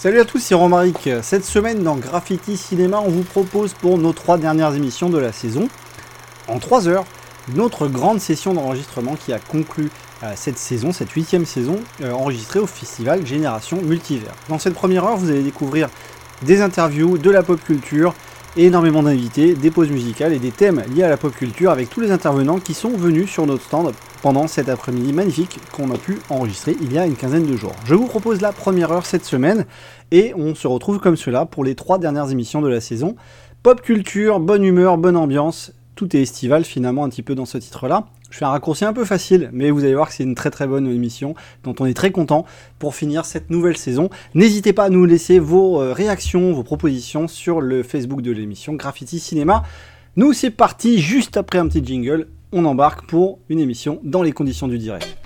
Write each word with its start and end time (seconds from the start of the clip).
Salut 0.00 0.20
à 0.20 0.24
tous, 0.24 0.38
c'est 0.38 0.54
Romaric. 0.54 1.10
Cette 1.20 1.44
semaine 1.44 1.82
dans 1.82 1.94
Graffiti 1.94 2.56
Cinéma, 2.56 3.02
on 3.04 3.10
vous 3.10 3.22
propose 3.22 3.74
pour 3.74 3.98
nos 3.98 4.14
trois 4.14 4.38
dernières 4.38 4.74
émissions 4.74 5.10
de 5.10 5.18
la 5.18 5.30
saison, 5.30 5.68
en 6.48 6.58
trois 6.58 6.88
heures, 6.88 7.04
notre 7.54 7.86
grande 7.86 8.18
session 8.18 8.54
d'enregistrement 8.54 9.14
qui 9.14 9.34
a 9.34 9.38
conclu 9.38 9.90
euh, 10.22 10.32
cette 10.36 10.56
saison, 10.56 10.94
cette 10.94 11.10
huitième 11.10 11.44
saison, 11.44 11.76
euh, 12.00 12.12
enregistrée 12.12 12.60
au 12.60 12.66
festival 12.66 13.26
Génération 13.26 13.82
Multivers. 13.82 14.32
Dans 14.48 14.58
cette 14.58 14.72
première 14.72 15.04
heure, 15.04 15.18
vous 15.18 15.28
allez 15.28 15.42
découvrir 15.42 15.90
des 16.40 16.62
interviews, 16.62 17.18
de 17.18 17.30
la 17.30 17.42
pop 17.42 17.62
culture, 17.62 18.14
énormément 18.56 19.02
d'invités, 19.02 19.52
des 19.54 19.70
pauses 19.70 19.90
musicales 19.90 20.32
et 20.32 20.38
des 20.38 20.50
thèmes 20.50 20.82
liés 20.94 21.02
à 21.02 21.10
la 21.10 21.18
pop 21.18 21.36
culture 21.36 21.70
avec 21.70 21.90
tous 21.90 22.00
les 22.00 22.10
intervenants 22.10 22.58
qui 22.58 22.72
sont 22.72 22.96
venus 22.96 23.30
sur 23.30 23.44
notre 23.44 23.64
stand 23.64 23.92
pendant 24.22 24.46
cet 24.46 24.68
après-midi 24.68 25.12
magnifique 25.12 25.58
qu'on 25.72 25.90
a 25.90 25.98
pu 25.98 26.18
enregistrer 26.28 26.76
il 26.80 26.92
y 26.92 26.98
a 26.98 27.06
une 27.06 27.16
quinzaine 27.16 27.46
de 27.46 27.56
jours. 27.56 27.74
Je 27.84 27.94
vous 27.94 28.06
propose 28.06 28.40
la 28.40 28.52
première 28.52 28.92
heure 28.92 29.06
cette 29.06 29.24
semaine 29.24 29.66
et 30.10 30.32
on 30.36 30.54
se 30.54 30.66
retrouve 30.66 30.98
comme 30.98 31.16
cela 31.16 31.46
pour 31.46 31.64
les 31.64 31.74
trois 31.74 31.98
dernières 31.98 32.30
émissions 32.30 32.60
de 32.60 32.68
la 32.68 32.80
saison. 32.80 33.16
Pop 33.62 33.80
culture, 33.80 34.40
bonne 34.40 34.64
humeur, 34.64 34.98
bonne 34.98 35.16
ambiance, 35.16 35.72
tout 35.94 36.16
est 36.16 36.22
estival 36.22 36.64
finalement 36.64 37.04
un 37.04 37.08
petit 37.08 37.22
peu 37.22 37.34
dans 37.34 37.46
ce 37.46 37.58
titre-là. 37.58 38.06
Je 38.30 38.38
fais 38.38 38.44
un 38.44 38.50
raccourci 38.50 38.84
un 38.84 38.92
peu 38.92 39.04
facile, 39.04 39.50
mais 39.52 39.70
vous 39.70 39.84
allez 39.84 39.94
voir 39.94 40.08
que 40.08 40.14
c'est 40.14 40.22
une 40.22 40.36
très 40.36 40.50
très 40.50 40.66
bonne 40.66 40.86
émission 40.86 41.34
dont 41.64 41.74
on 41.80 41.86
est 41.86 41.94
très 41.94 42.12
content 42.12 42.46
pour 42.78 42.94
finir 42.94 43.24
cette 43.24 43.50
nouvelle 43.50 43.76
saison. 43.76 44.08
N'hésitez 44.34 44.72
pas 44.72 44.84
à 44.84 44.88
nous 44.88 45.04
laisser 45.04 45.38
vos 45.38 45.80
euh, 45.80 45.92
réactions, 45.92 46.52
vos 46.52 46.62
propositions 46.62 47.26
sur 47.26 47.60
le 47.60 47.82
Facebook 47.82 48.22
de 48.22 48.30
l'émission 48.30 48.74
Graffiti 48.74 49.18
Cinéma. 49.18 49.64
Nous, 50.16 50.32
c'est 50.32 50.50
parti 50.50 51.00
juste 51.00 51.36
après 51.36 51.58
un 51.58 51.66
petit 51.66 51.84
jingle 51.84 52.28
on 52.52 52.64
embarque 52.64 53.06
pour 53.06 53.38
une 53.48 53.58
émission 53.58 54.00
dans 54.02 54.22
les 54.22 54.32
conditions 54.32 54.68
du 54.68 54.78
direct. 54.78 55.16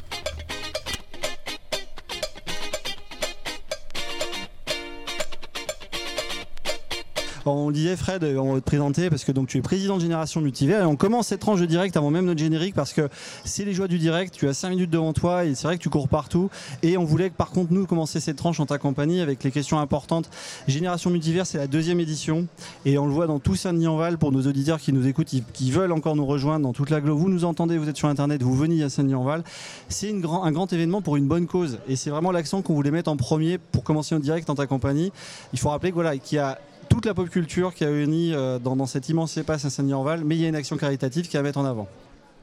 On 7.47 7.71
disait 7.71 7.97
Fred, 7.97 8.25
on 8.25 8.55
va 8.55 8.61
te 8.61 8.65
présenter 8.65 9.11
parce 9.11 9.25
que 9.25 9.33
donc 9.33 9.49
tu 9.49 9.59
es 9.59 9.63
président 9.63 9.97
de 9.97 10.01
Génération 10.01 10.41
Multivers 10.41 10.83
et 10.83 10.87
on 10.87 10.97
commence 10.97 11.29
cette 11.29 11.41
tranche 11.41 11.61
de 11.61 11.67
direct 11.67 11.97
avant 11.97 12.11
même 12.11 12.25
notre 12.25 12.41
générique 12.41 12.75
parce 12.75 12.93
que 12.93 13.09
c'est 13.45 13.65
les 13.65 13.75
joies 13.75 13.89
du 13.89 13.99
direct, 13.99 14.35
tu 14.35 14.49
as 14.49 14.55
5 14.55 14.71
minutes 14.71 14.91
devant 14.91 15.13
toi 15.13 15.45
et 15.45 15.55
c'est 15.55 15.67
vrai 15.67 15.77
que 15.77 15.83
tu 15.83 15.91
cours 15.91 16.09
partout 16.09 16.51
et 16.83 16.97
on 16.97 17.05
voulait 17.05 17.31
par 17.31 17.51
contre 17.51 17.73
nous 17.73 17.87
commencer 17.87 18.21
cette 18.21 18.37
tranche 18.37 18.61
en 18.61 18.67
ta 18.67 18.79
compagnie 18.79 19.21
avec 19.21 19.45
les 19.45 19.51
questions 19.51 19.79
importantes. 19.79 20.31
Génération 20.69 21.11
Multivers 21.11 21.47
c'est 21.47 21.59
la 21.59 21.67
deuxième 21.67 22.01
édition 22.01 22.47
et 22.85 22.99
on 22.99 23.07
le 23.07 23.13
voit 23.13 23.27
dans 23.27 23.39
tout 23.39 23.57
Saint-Denis-en-Val 23.57 24.19
pour 24.19 24.33
nos 24.33 24.43
auditeurs 24.43 24.81
qui 24.81 24.93
nous 24.93 25.07
écoutent, 25.07 25.31
qui 25.53 25.71
veulent 25.71 25.93
encore 25.93 26.17
nous 26.17 26.27
rejoindre 26.27 26.65
dans 26.65 26.73
toute 26.73 26.91
la 26.91 27.01
globe. 27.01 27.19
Vous 27.19 27.29
nous 27.29 27.45
entendez, 27.45 27.79
vous 27.79 27.89
êtes 27.89 27.97
sur 27.97 28.09
internet, 28.09 28.43
vous 28.43 28.55
venez 28.55 28.83
à 28.83 28.89
Saint-Denis-en-Val. 28.89 29.45
C'est 29.89 30.11
un 30.11 30.53
grand 30.53 30.73
événement 30.73 31.03
pour 31.03 31.17
une 31.17 31.27
bonne 31.27 31.47
cause 31.47 31.79
et 31.89 31.97
c'est 31.97 32.11
vraiment 32.11 32.33
l'accent 32.33 32.63
qu'on 32.63 32.75
voulait 32.75 32.91
mettre 32.91 33.11
en 33.11 33.17
premier 33.17 33.59
pour 33.59 33.85
commencer 33.85 34.15
notre 34.15 34.25
direct 34.25 34.49
en 34.51 34.55
ta 34.55 34.67
compagnie. 34.67 35.13
Il 35.53 35.59
faut 35.59 35.69
rappeler 35.69 35.91
voilà, 35.91 36.17
qu'il 36.17 36.37
y 36.37 36.39
a 36.39 36.59
toute 36.95 37.07
la 37.07 37.15
pop 37.15 37.29
culture 37.29 37.75
qui 37.75 37.85
a 37.85 37.91
uni 37.91 38.33
euh, 38.33 38.61
dans, 38.61 38.87
cet 38.87 39.09
immense 39.09 39.37
espace 39.37 39.65
à 39.65 39.71
Saint-Denis-en-Val, 39.71 40.23
mais 40.25 40.37
il 40.37 40.43
y 40.43 40.47
a 40.47 40.49
une 40.49 40.55
action 40.55 40.77
caritative 40.77 41.27
qui 41.27 41.37
est 41.37 41.41
à 41.41 41.43
mettre 41.43 41.59
en 41.59 41.65
avant. 41.65 41.89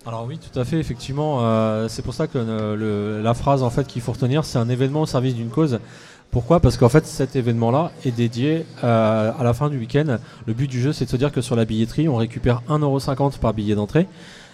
Alors 0.05 0.25
oui, 0.27 0.39
tout 0.39 0.59
à 0.59 0.65
fait, 0.65 0.77
effectivement, 0.77 1.39
euh, 1.39 1.87
c'est 1.87 2.01
pour 2.01 2.13
ça 2.13 2.27
que 2.27 2.33
euh, 2.35 3.21
la 3.23 3.33
phrase 3.33 3.63
en 3.63 3.69
fait 3.69 3.87
qu'il 3.87 4.01
faut 4.01 4.11
retenir, 4.11 4.43
c'est 4.43 4.57
un 4.57 4.67
événement 4.67 5.03
au 5.03 5.05
service 5.05 5.35
d'une 5.35 5.49
cause. 5.49 5.79
Pourquoi? 6.31 6.59
Parce 6.59 6.75
qu'en 6.75 6.89
fait, 6.89 7.05
cet 7.05 7.37
événement-là 7.37 7.91
est 8.05 8.11
dédié 8.11 8.65
à 8.81 9.35
la 9.41 9.53
fin 9.53 9.69
du 9.69 9.77
week-end. 9.77 10.17
Le 10.45 10.53
but 10.53 10.69
du 10.69 10.81
jeu, 10.81 10.93
c'est 10.93 11.05
de 11.05 11.09
se 11.09 11.17
dire 11.17 11.31
que 11.31 11.41
sur 11.41 11.57
la 11.57 11.65
billetterie, 11.65 12.07
on 12.07 12.15
récupère 12.15 12.61
1,50€ 12.69 13.37
par 13.39 13.53
billet 13.53 13.75
d'entrée. 13.75 14.07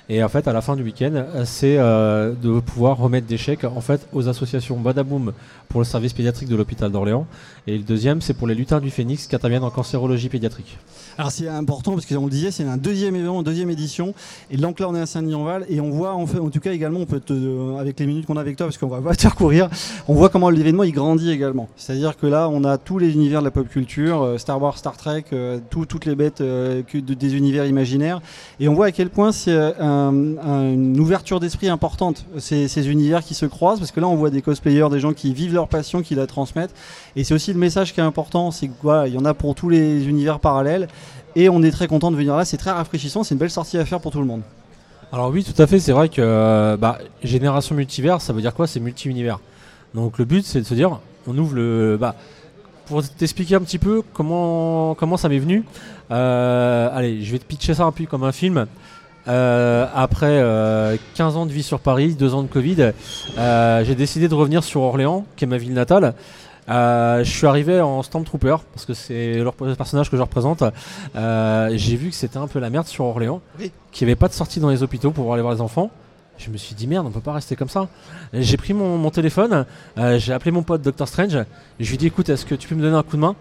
Et 0.10 0.24
en 0.24 0.30
fait, 0.30 0.48
à 0.48 0.54
la 0.54 0.62
fin 0.62 0.76
du 0.76 0.84
week-end, 0.84 1.26
c'est 1.44 1.78
euh, 1.78 2.34
de 2.42 2.62
pouvoir 2.62 2.98
remettre 2.98 3.28
des 3.28 3.38
chèques 3.38 3.66
en 3.66 3.82
fait 3.82 4.08
aux 4.14 4.30
associations 4.30 4.78
Badaboom 4.78 5.34
pour 5.68 5.82
le 5.82 5.86
service 5.86 6.14
pédiatrique 6.14 6.48
de 6.48 6.56
l'hôpital 6.56 6.92
d'Orléans. 6.92 7.28
Et 7.68 7.78
le 7.78 7.84
deuxième, 7.84 8.22
c'est 8.22 8.34
pour 8.34 8.48
les 8.48 8.56
lutins 8.56 8.80
du 8.80 8.90
Phénix 8.90 9.28
qui 9.28 9.36
interviennent 9.36 9.66
en 9.66 9.70
cancérologie 9.70 10.30
pédiatrique. 10.30 10.78
Alors 11.18 11.32
c'est 11.32 11.50
important 11.50 11.94
parce 11.94 12.06
qu'on 12.06 12.26
le 12.26 12.32
disait, 12.32 12.52
c'est 12.52 12.64
un 12.64 12.78
deuxième 12.78 13.16
événement, 13.16 13.44
deuxième 13.44 13.70
édition. 13.70 14.14
Et 14.50 14.56
donc 14.56 14.80
là, 14.80 14.88
on 14.88 14.96
est 14.96 15.02
à 15.02 15.06
Saint-Denis-en-Val 15.06 15.66
et 15.68 15.82
on 15.82 15.90
voit, 15.90 16.14
en, 16.14 16.26
fait, 16.26 16.40
en 16.40 16.50
tout 16.50 16.60
cas 16.60 16.72
également, 16.72 17.02
on 17.02 17.06
peut 17.06 17.20
te, 17.20 17.78
avec 17.78 18.00
les 18.00 18.06
minutes 18.06 18.28
qu'on 18.28 18.38
a 18.38 18.42
avec 18.42 18.56
toi, 18.56 18.68
parce 18.68 18.78
qu'on 18.78 18.88
va 18.88 19.02
pas 19.02 19.16
te 19.16 19.28
courir, 19.28 19.70
on 20.08 20.14
voit 20.14 20.30
comment 20.30 20.50
l'événement 20.50 20.84
il 20.84 20.94
grandit 20.94 21.32
également. 21.32 21.68
C'est-à-dire 21.76 22.16
que 22.16 22.28
là, 22.28 22.48
on 22.50 22.64
a 22.64 22.78
tous 22.78 22.98
les 22.98 23.14
univers 23.14 23.42
de 23.42 23.46
la 23.46 23.52
pop 23.52 23.68
culture, 23.68 24.22
euh, 24.22 24.38
Star 24.38 24.62
Wars, 24.62 24.78
Star 24.78 24.96
Trek, 24.96 25.26
euh, 25.34 25.60
toutes 25.70 26.06
les 26.06 26.16
bêtes 26.16 26.42
des 26.42 27.36
univers 27.36 27.66
imaginaires. 27.66 28.22
Et 28.60 28.70
on 28.70 28.74
voit 28.74 28.88
à 28.88 28.92
quel 28.92 29.10
point 29.10 29.32
c'est 29.32 29.58
un 29.80 29.97
une 30.10 31.00
ouverture 31.00 31.40
d'esprit 31.40 31.68
importante, 31.70 32.26
ces, 32.38 32.90
univers 32.90 33.24
qui 33.24 33.34
se 33.34 33.46
croisent, 33.46 33.80
parce 33.80 33.92
que 33.92 34.00
là 34.00 34.08
on 34.08 34.16
voit 34.16 34.30
des 34.30 34.42
cosplayers, 34.42 34.90
des 34.90 35.00
gens 35.00 35.14
qui 35.14 35.34
vivent 35.34 35.54
leur 35.54 35.68
passion, 35.68 36.02
qui 36.02 36.16
la 36.16 36.28
transmettent, 36.28 36.74
et 37.16 37.24
c'est 37.24 37.34
aussi 37.34 37.54
le 37.54 37.60
message 37.60 37.94
qui 37.94 38.00
est 38.00 38.04
important, 38.04 38.52
c'est 38.52 38.68
qu'il 38.68 39.14
y 39.14 39.18
en 39.18 39.26
a 39.26 39.34
pour 39.34 39.56
tous 39.56 39.70
les 39.70 40.08
univers 40.08 40.40
parallèles, 40.40 40.88
et 41.36 41.50
on 41.50 41.62
est 41.64 41.72
très 41.72 41.88
content 41.88 42.12
de 42.12 42.16
venir 42.16 42.36
là, 42.36 42.46
c'est 42.46 42.58
très 42.58 42.72
rafraîchissant, 42.72 43.24
c'est 43.24 43.36
une 43.36 43.40
belle 43.40 43.52
sortie 43.52 43.78
à 43.78 43.86
faire 43.86 44.00
pour 44.00 44.12
tout 44.12 44.20
le 44.20 44.26
monde. 44.26 44.42
Alors 45.12 45.30
oui, 45.30 45.44
tout 45.44 45.62
à 45.62 45.68
fait, 45.68 45.80
c'est 45.80 45.94
vrai 45.94 46.10
que 46.10 46.22
euh, 46.22 46.76
bah, 46.78 46.98
génération 47.24 47.76
multivers, 47.76 48.22
ça 48.22 48.34
veut 48.34 48.42
dire 48.42 48.54
quoi? 48.54 48.68
C'est 48.68 48.82
multi-univers. 48.82 49.40
Donc 49.94 50.18
le 50.18 50.26
but 50.26 50.46
c'est 50.46 50.60
de 50.60 50.66
se 50.66 50.74
dire, 50.74 51.00
on 51.28 51.38
ouvre 51.38 51.56
le... 51.56 51.98
Bah, 52.00 52.16
pour 52.88 53.04
t'expliquer 53.04 53.56
un 53.56 53.62
petit 53.62 53.80
peu 53.80 54.02
comment, 54.14 54.96
comment 54.96 55.18
ça 55.18 55.30
m'est 55.30 55.40
venu, 55.40 55.64
euh, 56.12 56.90
allez, 56.92 57.22
je 57.22 57.32
vais 57.32 57.40
te 57.40 57.44
pitcher 57.46 57.74
ça 57.74 57.84
un 57.84 57.92
peu 57.92 58.06
comme 58.06 58.24
un 58.24 58.32
film. 58.32 58.66
Euh, 59.28 59.88
après 59.94 60.38
15 61.16 61.36
euh, 61.36 61.40
ans 61.40 61.46
de 61.46 61.52
vie 61.52 61.64
sur 61.64 61.80
Paris, 61.80 62.16
2 62.16 62.34
ans 62.34 62.44
de 62.44 62.48
Covid, 62.48 62.92
euh, 63.38 63.84
j'ai 63.84 63.96
décidé 63.96 64.28
de 64.28 64.36
revenir 64.36 64.64
sur 64.64 64.82
Orléans, 64.82 65.26
qui 65.36 65.44
est 65.44 65.48
ma 65.48 65.58
ville 65.58 65.74
natale. 65.74 66.14
je 66.68 67.24
suis 67.26 67.48
arrivé 67.48 67.82
en 67.82 68.04
Stormtrooper 68.04 68.58
parce 68.74 68.86
que 68.86 68.94
c'est 68.94 69.36
le 69.36 69.76
personnage 69.76 70.10
que 70.10 70.18
je 70.18 70.22
représente. 70.22 70.64
j'ai 71.16 71.96
vu 71.96 72.10
que 72.10 72.16
c'était 72.16 72.38
un 72.38 72.48
peu 72.48 72.60
la 72.60 72.70
merde 72.70 72.88
sur 72.88 73.06
Orléans, 73.06 73.42
qu'il 73.92 74.08
n'y 74.08 74.12
avait 74.12 74.20
pas 74.20 74.28
de 74.28 74.34
sortie 74.34 74.60
dans 74.60 74.70
les 74.70 74.84
hôpitaux 74.84 75.12
pour 75.12 75.34
aller 75.34 75.42
voir 75.42 75.54
les 75.54 75.62
enfants. 75.62 75.92
Je 76.38 76.52
me 76.52 76.58
suis 76.58 76.76
dit 76.76 76.86
merde, 76.86 77.08
on 77.08 77.10
peut 77.10 77.20
pas 77.20 77.34
rester 77.34 77.56
comme 77.56 77.70
ça. 77.70 77.88
J'ai 78.32 78.58
pris 78.58 78.74
mon, 78.74 79.10
téléphone, 79.10 79.66
j'ai 80.18 80.32
appelé 80.32 80.52
mon 80.52 80.64
pote 80.64 80.82
Doctor 80.82 81.08
Strange. 81.08 81.38
Je 81.80 81.88
lui 81.88 81.96
ai 81.96 81.98
dit 81.98 82.08
écoute, 82.08 82.30
est-ce 82.30 82.46
que 82.46 82.56
tu 82.56 82.68
peux 82.68 82.76
me 82.76 82.82
donner 82.82 82.96
un 82.96 83.04
coup 83.04 83.18
de 83.18 83.22
main? 83.22 83.36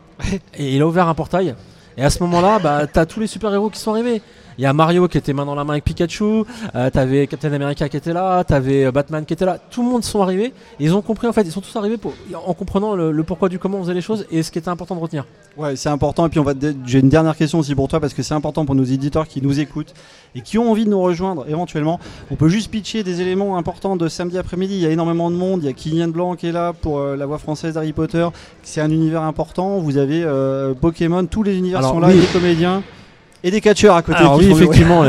Et 0.57 0.75
il 0.75 0.83
a 0.83 0.87
ouvert 0.87 1.07
un 1.07 1.15
portail. 1.15 1.55
Et 1.99 2.03
à 2.03 2.11
ce 2.11 2.23
moment-là, 2.25 2.59
bah, 2.59 2.87
t'as 2.87 3.07
tous 3.07 3.21
les 3.21 3.27
super 3.27 3.53
héros 3.55 3.71
qui 3.71 3.79
sont 3.79 3.93
arrivés. 3.93 4.21
Il 4.59 4.63
y 4.63 4.67
a 4.67 4.73
Mario 4.73 5.07
qui 5.07 5.19
était 5.19 5.35
main 5.35 5.45
dans 5.45 5.55
la 5.55 5.65
main 5.65 5.75
avec 5.75 5.85
Pikachu, 5.85 6.45
euh, 6.75 6.91
t'avais 6.91 7.27
Captain 7.27 7.53
America 7.53 7.89
qui 7.89 7.97
était 7.97 8.15
là, 8.15 8.43
t'avais 8.43 8.87
euh, 8.87 8.93
Batman 8.93 9.25
qui 9.27 9.35
était 9.35 9.45
là. 9.45 9.59
Tout 9.71 9.83
le 9.83 9.89
monde 9.91 10.03
sont 10.03 10.23
arrivés. 10.23 10.55
ils 10.81 10.95
ont 10.95 11.03
compris 11.03 11.27
en 11.27 11.33
fait, 11.33 11.43
ils 11.43 11.53
sont 11.53 11.61
tous 11.61 11.77
arrivés 11.77 11.99
en 12.35 12.55
comprenant 12.55 12.95
le, 12.95 13.23
pourquoi 13.23 13.49
du 13.49 13.59
comment 13.59 13.79
on 13.79 13.83
faisait 13.83 13.95
les 13.95 14.01
choses 14.01 14.27
et 14.31 14.43
ce 14.43 14.51
qui 14.51 14.59
était 14.59 14.71
important 14.71 14.95
de 14.95 15.01
retenir. 15.01 15.27
Ouais, 15.59 15.77
c'est 15.77 15.91
important. 15.91 16.27
Et 16.27 16.31
puis 16.31 16.41
on 16.41 16.43
va, 16.43 16.55
j'ai 16.87 17.01
une 17.01 17.09
dernière 17.09 17.37
question 17.37 17.59
aussi 17.59 17.75
pour 17.75 17.89
toi 17.89 18.01
parce 18.01 18.15
que 18.15 18.23
c'est 18.23 18.35
important 18.35 18.65
pour 18.65 18.75
nos 18.75 18.85
éditeurs 18.85 19.29
qui 19.29 19.43
nous 19.43 19.61
écoutent 19.61 19.93
et 20.35 20.41
qui 20.41 20.59
ont 20.59 20.71
envie 20.71 20.85
de 20.85 20.91
nous 20.91 21.01
rejoindre 21.01 21.45
éventuellement. 21.49 22.01
On 22.31 22.37
peut 22.37 22.49
juste 22.49 22.71
pitcher 22.71 23.03
des 23.03 23.21
éléments 23.21 23.59
importants 23.59 23.97
de 23.97 24.09
samedi 24.09 24.39
après-midi. 24.39 24.75
Il 24.75 24.81
y 24.81 24.87
a 24.87 24.91
énormément 24.91 25.31
de 25.31 25.37
monde. 25.37 25.63
Il 25.63 25.67
y 25.67 25.69
a 25.71 25.73
Kylian 25.75 26.09
Blanc 26.09 26.35
qui 26.35 26.47
est 26.47 26.53
là 26.53 26.73
pour 26.73 26.99
euh, 26.99 27.17
la 27.17 27.27
voix 27.27 27.39
française 27.39 27.75
d'Harry 27.75 27.93
Potter. 27.93 28.27
C'est 28.63 28.81
un 28.81 28.91
univers 28.91 29.23
important. 29.23 29.79
Vous 29.79 29.99
avez 29.99 30.25
Pokémon, 30.81 31.27
tous 31.27 31.43
les 31.43 31.57
univers 31.57 31.83
sont 31.83 32.01
là, 32.01 32.11
les 32.11 32.27
comédiens. 32.33 32.83
Et 33.47 33.53
des 33.53 33.61
catcheurs 33.61 33.95
à 33.95 34.03
côté. 34.03 34.19
Alors 34.19 34.39
oui, 34.39 34.51
effectivement, 34.51 35.05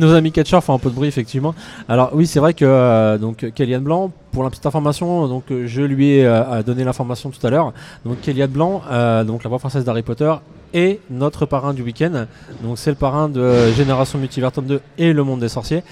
nos 0.00 0.12
amis 0.14 0.32
catcheurs 0.32 0.64
font 0.64 0.74
un 0.74 0.80
peu 0.80 0.90
de 0.90 0.96
bruit, 0.96 1.06
effectivement. 1.06 1.54
Alors 1.88 2.10
oui, 2.12 2.26
c'est 2.26 2.40
vrai 2.40 2.54
que 2.54 2.64
euh, 2.64 3.18
donc 3.18 3.52
Kellyanne 3.54 3.84
Blanc, 3.84 4.10
pour 4.32 4.42
la 4.42 4.50
petite 4.50 4.66
information, 4.66 5.28
donc 5.28 5.44
euh, 5.52 5.68
je 5.68 5.82
lui 5.82 6.16
ai 6.16 6.26
euh, 6.26 6.64
donné 6.64 6.82
l'information 6.82 7.30
tout 7.30 7.46
à 7.46 7.50
l'heure. 7.50 7.72
Donc 8.04 8.20
Kellyanne 8.20 8.50
Blanc, 8.50 8.82
donc 9.24 9.44
la 9.44 9.48
voix 9.48 9.60
française 9.60 9.84
d'Harry 9.84 10.02
Potter, 10.02 10.34
est 10.74 10.98
notre 11.08 11.46
parrain 11.46 11.72
du 11.72 11.82
week-end. 11.82 12.26
Donc 12.64 12.78
c'est 12.78 12.90
le 12.90 12.96
parrain 12.96 13.28
de 13.28 13.70
Génération 13.76 14.18
Multivers 14.18 14.50
2 14.60 14.80
et 14.98 15.12
Le 15.12 15.22
Monde 15.22 15.38
des 15.38 15.48
Sorciers. 15.48 15.84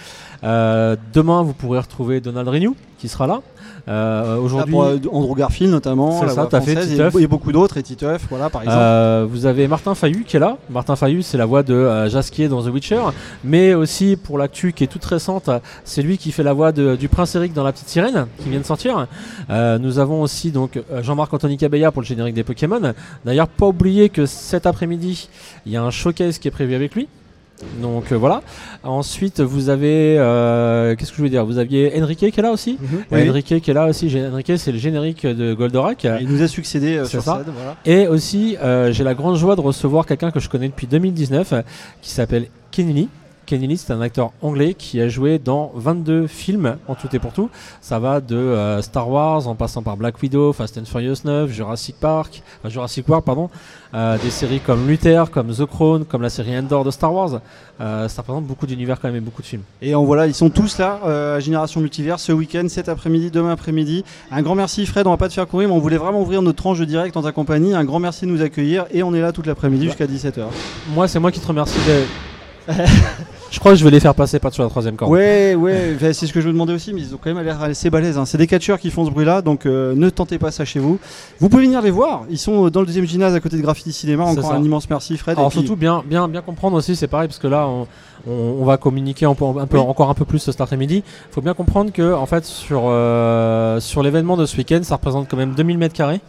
demain, 0.43 1.43
vous 1.45 1.53
pourrez 1.53 1.79
retrouver 1.79 2.21
Donald 2.21 2.49
Renew 2.49 2.75
qui 2.99 3.07
sera 3.07 3.29
là. 3.29 3.43
Euh, 3.89 4.37
aujourd'hui, 4.37 4.75
euh, 4.77 4.99
Andrew 5.13 5.35
Garfield 5.35 5.73
notamment, 5.73 6.27
ça, 6.29 6.49
as 6.51 6.61
fait 6.61 7.21
et, 7.21 7.27
beaucoup 7.27 7.53
d'autres, 7.53 7.77
et 7.77 7.83
Titeuf, 7.83 8.27
voilà 8.29 8.51
par 8.51 8.63
exemple. 8.63 8.81
Euh, 8.81 9.27
vous 9.29 9.47
avez 9.47 9.69
Martin 9.69 9.95
Fayu 9.95 10.25
qui 10.25 10.37
est 10.37 10.41
là. 10.41 10.59
Martin 10.71 10.97
Fayu, 10.97 11.23
c'est 11.23 11.39
la 11.39 11.47
voix 11.47 11.63
de 11.63 12.09
Jasquier 12.09 12.49
dans 12.49 12.63
The 12.63 12.69
Witcher, 12.69 13.01
mais 13.45 13.75
aussi 13.75 14.17
pour 14.17 14.39
l'actu 14.39 14.73
qui 14.73 14.85
est 14.85 14.87
toute 14.87 15.05
récente, 15.05 15.51
c'est 15.85 16.03
lui 16.03 16.19
qui 16.19 16.33
fait 16.33 16.43
la 16.43 16.53
voix 16.53 16.73
du 16.73 17.09
prince 17.09 17.35
Eric 17.35 17.53
dans 17.53 17.65
La 17.65 17.73
Petite 17.73 17.89
Sirène 17.89 18.27
qui 18.39 18.49
vient 18.49 18.61
de 18.61 18.65
sortir. 18.65 19.07
nous 19.49 19.99
avons 19.99 20.23
aussi 20.23 20.51
donc 20.51 20.81
Jean-Marc 21.03 21.33
Anthony 21.33 21.57
Cabella 21.57 21.93
pour 21.93 22.03
le 22.03 22.07
générique 22.07 22.35
des 22.35 22.45
Pokémon. 22.45 22.95
D'ailleurs, 23.25 23.49
pas 23.49 23.67
oublier 23.67 24.09
que 24.09 24.27
cet 24.27 24.67
après-midi, 24.67 25.29
il 25.67 25.73
y 25.73 25.77
a 25.77 25.83
un 25.83 25.91
showcase 25.91 26.39
qui 26.39 26.49
est 26.49 26.53
prévu 26.53 26.75
avec 26.75 26.95
lui. 26.95 27.09
Donc 27.81 28.13
euh, 28.13 28.17
voilà. 28.17 28.43
Ensuite, 28.83 29.41
vous 29.41 29.69
avez. 29.69 30.17
Euh, 30.19 30.95
qu'est-ce 30.97 31.11
que 31.11 31.17
je 31.17 31.21
voulais 31.21 31.31
dire? 31.31 31.45
Vous 31.45 31.59
aviez 31.59 31.93
Enrique 32.01 32.19
qui 32.31 32.41
est 32.41 32.43
là 32.43 32.53
aussi? 32.53 32.79
Mhm. 32.81 33.29
Enrique 33.29 33.61
qui 33.61 33.71
est 33.71 33.75
là 33.75 33.87
aussi. 33.87 34.15
Enrique, 34.33 34.53
c'est 34.57 34.73
le 34.73 34.79
générique 34.79 35.27
de 35.27 35.55
Goldorak. 35.55 36.07
Il 36.21 36.29
nous 36.29 36.43
a 36.43 36.49
succédé 36.49 36.97
euh, 36.97 37.05
sur 37.05 37.23
ça. 37.23 37.43
Et 37.85 38.07
aussi, 38.07 38.57
j'ai 38.91 39.05
la 39.05 39.15
grande 39.15 39.37
joie 39.37 39.57
de 39.57 39.61
recevoir 39.61 40.07
quelqu'un 40.07 40.31
que 40.31 40.41
je 40.41 40.49
connais 40.49 40.69
depuis 40.69 40.87
2019 40.87 41.55
qui 42.03 42.11
s'appelle 42.11 42.47
Kenny 42.71 43.09
Kenny 43.47 43.67
Lee, 43.67 43.77
c'est 43.79 43.93
un 43.93 44.01
acteur 44.01 44.31
anglais 44.43 44.75
qui 44.75 45.01
a 45.01 45.09
joué 45.09 45.39
dans 45.41 45.73
22 45.75 46.27
films 46.29 46.77
en 46.87 46.95
tout 46.95 47.09
et 47.13 47.19
pour 47.19 47.33
tout. 47.33 47.51
Ça 47.81 47.99
va 47.99 48.21
de 48.21 48.37
euh, 48.37 48.81
Star 48.81 49.11
Wars 49.11 49.49
en 49.49 49.57
passant 49.57 49.83
par 49.83 49.97
Black 49.97 50.23
Widow, 50.23 50.53
Fast 50.53 50.79
and 50.79 50.85
Furious 50.85 51.17
9, 51.25 51.51
Jurassic 51.51 51.97
Park, 51.99 52.43
Jurassic 52.67 53.09
World, 53.09 53.25
pardon, 53.25 53.51
euh, 53.95 54.17
des 54.23 54.31
séries 54.31 54.61
comme 54.61 54.87
Luther, 54.87 55.31
comme 55.33 55.53
The 55.53 55.67
Crown, 55.67 56.05
comme 56.05 56.23
la 56.23 56.31
série 56.31 56.57
Endor 56.57 56.85
de 56.85 56.93
Star 56.93 57.13
Wars. 57.13 57.41
Euh, 57.81 58.07
ça 58.09 58.23
représente 58.23 58.45
beaucoup 58.45 58.67
d'univers 58.67 59.01
quand 59.01 59.09
même 59.09 59.17
et 59.17 59.21
beaucoup 59.21 59.43
de 59.43 59.47
films. 59.47 59.63
Et 59.83 59.95
en 59.97 60.05
voilà, 60.05 60.27
ils 60.29 60.35
sont 60.35 60.51
tous 60.51 60.79
là 60.79 61.01
à 61.35 61.41
Génération 61.41 61.81
Multivers 61.81 62.21
ce 62.21 62.31
week-end, 62.31 62.67
cet 62.69 62.89
après-midi, 62.89 63.31
demain 63.33 63.51
après-midi. 63.51 64.05
Un 64.31 64.43
grand 64.43 64.55
merci 64.55 64.87
Fred, 64.87 65.07
on 65.07 65.11
va 65.11 65.17
pas 65.17 65.29
te 65.29 65.35
faire 65.35 65.49
courir, 65.49 65.69
mais 65.69 65.75
on 65.75 65.79
voulait 65.81 65.97
vraiment 65.97 66.21
ouvrir 66.23 66.41
notre 66.43 66.59
tranche 66.59 66.79
de 66.79 66.85
direct 66.85 67.17
en 67.17 67.23
ta 67.23 67.33
compagnie. 67.33 67.75
Un 67.75 67.85
grand 67.85 67.99
merci 67.99 68.27
de 68.27 68.31
nous 68.31 68.43
accueillir 68.43 68.85
et 68.93 69.03
on 69.03 69.13
est 69.13 69.21
là 69.21 69.33
toute 69.33 69.47
l'après-midi 69.47 69.87
jusqu'à 69.87 70.07
17h. 70.07 70.45
Moi, 70.95 71.09
c'est 71.09 71.19
moi 71.19 71.33
qui 71.33 71.41
te 71.41 71.47
remercie. 71.49 71.79
de- 71.89 72.30
je 73.51 73.59
crois 73.59 73.73
que 73.73 73.79
je 73.79 73.85
vais 73.85 73.91
les 73.91 74.01
faire 74.01 74.15
passer 74.15 74.39
par-dessus 74.39 74.61
la 74.63 74.69
troisième 74.69 74.97
corde. 74.97 75.11
Ouais, 75.13 75.55
ouais, 75.55 75.97
c'est 76.13 76.27
ce 76.27 76.33
que 76.33 76.41
je 76.41 76.47
me 76.49 76.53
demandais 76.53 76.73
aussi, 76.73 76.93
mais 76.93 77.01
ils 77.01 77.15
ont 77.15 77.19
quand 77.23 77.33
même 77.35 77.45
l'air 77.45 77.61
assez 77.63 77.91
balèzes. 77.91 78.17
hein. 78.19 78.25
C'est 78.25 78.39
des 78.39 78.47
catcheurs 78.47 78.79
qui 78.79 78.91
font 78.91 79.05
ce 79.05 79.11
bruit-là, 79.11 79.43
donc 79.43 79.67
euh, 79.67 79.95
ne 79.97 80.09
tentez 80.11 80.39
pas 80.39 80.51
ça 80.51 80.65
chez 80.65 80.79
vous. 80.79 80.99
Vous 81.41 81.49
pouvez 81.49 81.65
venir 81.65 81.83
les 81.83 81.91
voir, 81.91 82.23
ils 82.31 82.39
sont 82.39 82.69
dans 82.71 82.81
le 82.81 82.87
deuxième 82.87 83.07
gymnase 83.07 83.35
à 83.35 83.41
côté 83.41 83.57
de 83.57 83.63
Graffiti 83.63 83.93
Cinéma. 83.93 84.25
Encore 84.25 84.53
un 84.53 84.63
immense 84.63 84.89
merci 84.89 85.17
Fred. 85.17 85.37
Alors 85.39 85.51
et 85.51 85.51
puis- 85.51 85.61
surtout 85.61 85.77
bien, 85.77 86.03
bien, 86.07 86.29
bien 86.29 86.43
comprendre 86.43 86.77
aussi, 86.77 86.95
c'est 86.97 87.09
pareil 87.09 87.29
parce 87.29 87.39
que 87.41 87.49
là 87.49 87.67
on, 87.69 87.87
on- 88.31 88.57
on 88.61 88.65
va 88.65 88.77
communiquer 88.77 89.27
un 89.27 89.35
peu, 89.35 89.45
un 89.45 89.67
peu- 89.67 89.79
Oui. 89.79 89.85
encore 89.87 90.11
un 90.11 90.15
peu 90.15 90.25
plus 90.25 90.39
cet 90.39 90.61
après-midi. 90.61 91.03
Il 91.07 91.35
faut 91.35 91.41
bien 91.41 91.55
comprendre 91.55 91.91
que 91.93 92.13
en 92.15 92.27
fait 92.27 92.45
sur 92.45 92.83
euh, 92.85 93.81
sur 93.81 94.03
l'événement 94.03 94.37
de 94.37 94.47
ce 94.47 94.57
week-end, 94.57 94.81
ça 94.83 94.97
représente 94.97 95.29
quand 95.29 95.37
même 95.37 95.55
2000 95.55 95.79
mètres 95.79 95.95
carrés. 95.95 96.21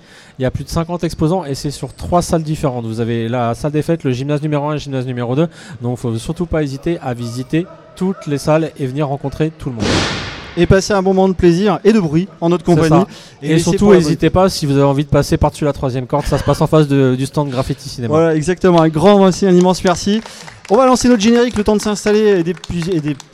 Il 0.41 0.43
y 0.43 0.47
a 0.47 0.49
plus 0.49 0.63
de 0.63 0.69
50 0.69 1.03
exposants 1.03 1.45
et 1.45 1.53
c'est 1.53 1.69
sur 1.69 1.93
trois 1.93 2.23
salles 2.23 2.41
différentes. 2.41 2.85
Vous 2.85 2.99
avez 2.99 3.29
la 3.29 3.53
salle 3.53 3.73
des 3.73 3.83
fêtes, 3.83 4.03
le 4.03 4.11
gymnase 4.11 4.41
numéro 4.41 4.69
1 4.69 4.71
et 4.71 4.73
le 4.73 4.79
gymnase 4.79 5.05
numéro 5.05 5.35
2. 5.35 5.47
Donc 5.83 5.99
il 5.99 6.01
faut 6.01 6.17
surtout 6.17 6.47
pas 6.47 6.63
hésiter 6.63 6.97
à 6.99 7.13
visiter 7.13 7.67
toutes 7.95 8.25
les 8.25 8.39
salles 8.39 8.71
et 8.79 8.88
venir 8.88 9.07
rencontrer 9.07 9.51
tout 9.51 9.69
le 9.69 9.75
monde. 9.75 10.30
Et 10.57 10.65
passer 10.65 10.94
un 10.94 11.01
bon 11.01 11.13
moment 11.13 11.30
de 11.30 11.33
plaisir 11.33 11.80
et 11.83 11.94
de 11.94 12.00
bruit 12.00 12.27
en 12.42 12.50
notre 12.50 12.63
compagnie. 12.65 13.03
Et, 13.42 13.57
surtout, 13.59 13.92
n'hésitez 13.94 14.30
pas 14.30 14.50
si 14.50 14.65
vous 14.65 14.74
avez 14.74 14.83
envie 14.83 15.06
de 15.06 15.09
passer 15.09 15.38
par-dessus 15.38 15.65
la 15.65 15.74
troisième 15.74 16.07
corde, 16.07 16.25
ça 16.25 16.38
se 16.38 16.44
passe 16.44 16.62
en 16.62 16.68
face 16.68 16.88
de- 16.88 17.15
du 17.15 17.25
stand 17.25 17.50
Graffiti 17.50 17.88
Cinéma. 17.89 18.13
Voilà, 18.13 18.36
exactement. 18.36 18.81
Un 18.81 18.89
grand 18.89 19.19
merci, 19.19 19.45
un 19.45 19.53
immense 19.53 19.83
merci. 19.83 20.21
On 20.69 20.77
va 20.77 20.86
lancer 20.86 21.09
notre 21.09 21.21
générique, 21.21 21.57
le 21.57 21.63
temps 21.65 21.75
de 21.75 21.81
s'installer 21.81 22.39
et 22.39 22.44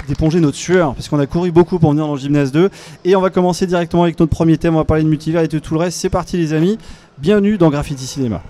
d'éponger 0.07 0.39
notre 0.39 0.57
sueur, 0.57 0.95
parce 0.95 1.07
qu'on 1.07 1.19
a 1.19 1.27
couru 1.27 1.51
beaucoup 1.51 1.77
pour 1.77 1.91
venir 1.91 2.07
dans 2.07 2.13
le 2.15 2.19
gymnase 2.19 2.51
2. 2.51 2.69
Et 3.05 3.15
on 3.15 3.21
va 3.21 3.29
commencer 3.29 3.67
directement 3.67 4.03
avec 4.03 4.19
notre 4.19 4.31
premier 4.31 4.57
thème. 4.57 4.73
On 4.75 4.79
va 4.79 4.85
parler 4.85 5.03
de 5.03 5.09
multivers 5.09 5.41
et 5.43 5.47
de 5.47 5.59
tout 5.59 5.73
le 5.75 5.79
reste. 5.79 5.99
C'est 5.99 6.09
parti, 6.09 6.37
les 6.37 6.53
amis. 6.53 6.79
Bienvenue 7.19 7.57
dans 7.59 7.69
Graffiti 7.69 8.05
Cinéma. 8.07 8.41